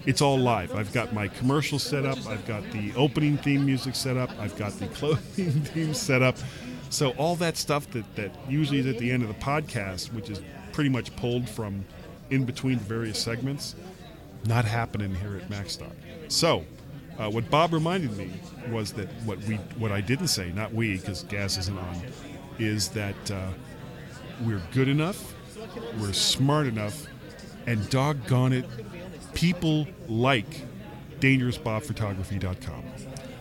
it's 0.04 0.20
all 0.20 0.36
live. 0.36 0.74
I've 0.74 0.92
got 0.92 1.14
my 1.14 1.28
commercial 1.28 1.78
set 1.78 2.04
up. 2.04 2.18
I've 2.26 2.46
got 2.46 2.62
the 2.72 2.92
opening 2.94 3.38
theme 3.38 3.64
music 3.64 3.94
set 3.94 4.18
up. 4.18 4.28
I've 4.38 4.54
got 4.58 4.72
the 4.72 4.86
closing 4.98 5.62
theme 5.62 5.94
set 5.94 6.20
up. 6.20 6.36
So 6.90 7.12
all 7.12 7.36
that 7.36 7.56
stuff 7.56 7.90
that 7.92 8.14
that 8.16 8.30
usually 8.46 8.80
is 8.80 8.86
at 8.86 8.98
the 8.98 9.10
end 9.10 9.22
of 9.22 9.28
the 9.28 9.42
podcast, 9.42 10.12
which 10.12 10.28
is 10.28 10.42
pretty 10.74 10.90
much 10.90 11.16
pulled 11.16 11.48
from 11.48 11.86
in 12.28 12.44
between 12.44 12.76
the 12.76 12.84
various 12.84 13.18
segments, 13.18 13.76
not 14.44 14.66
happening 14.66 15.14
here 15.14 15.38
at 15.38 15.48
MacStock. 15.48 15.94
So 16.28 16.66
uh, 17.20 17.28
what 17.28 17.48
Bob 17.50 17.74
reminded 17.74 18.16
me 18.16 18.30
was 18.70 18.92
that 18.94 19.08
what 19.24 19.38
we, 19.44 19.56
what 19.76 19.92
I 19.92 20.00
didn't 20.00 20.28
say, 20.28 20.52
not 20.52 20.72
we, 20.72 20.96
because 20.96 21.24
Gaz 21.24 21.58
isn't 21.58 21.78
on, 21.78 22.02
is 22.58 22.88
that 22.90 23.30
uh, 23.30 23.50
we're 24.42 24.62
good 24.72 24.88
enough, 24.88 25.34
we're 26.00 26.14
smart 26.14 26.66
enough, 26.66 27.06
and 27.66 27.88
doggone 27.90 28.54
it, 28.54 28.64
people 29.34 29.86
like 30.08 30.62
DangerousBobPhotography.com. 31.20 32.84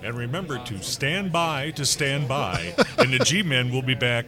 And 0.04 0.18
remember 0.18 0.60
to 0.66 0.84
stand 0.84 1.32
by 1.32 1.72
to 1.72 1.86
stand 1.86 2.28
by, 2.28 2.76
and 2.98 3.14
the 3.14 3.20
G-Men 3.20 3.72
will 3.72 3.82
be 3.82 3.96
back 3.96 4.26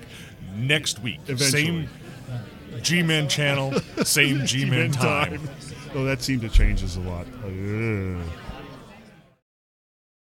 next 0.55 0.99
week. 0.99 1.19
Eventually. 1.27 1.49
Same 1.49 1.89
G-Men 2.81 3.27
channel, 3.27 3.73
same 4.03 4.45
G-Men 4.45 4.91
time. 4.91 5.41
Oh, 5.93 6.05
that 6.05 6.21
seemed 6.21 6.41
to 6.43 6.49
change 6.49 6.85
us 6.85 6.95
a 6.95 7.01
lot. 7.01 7.27
Ugh. 7.43 8.25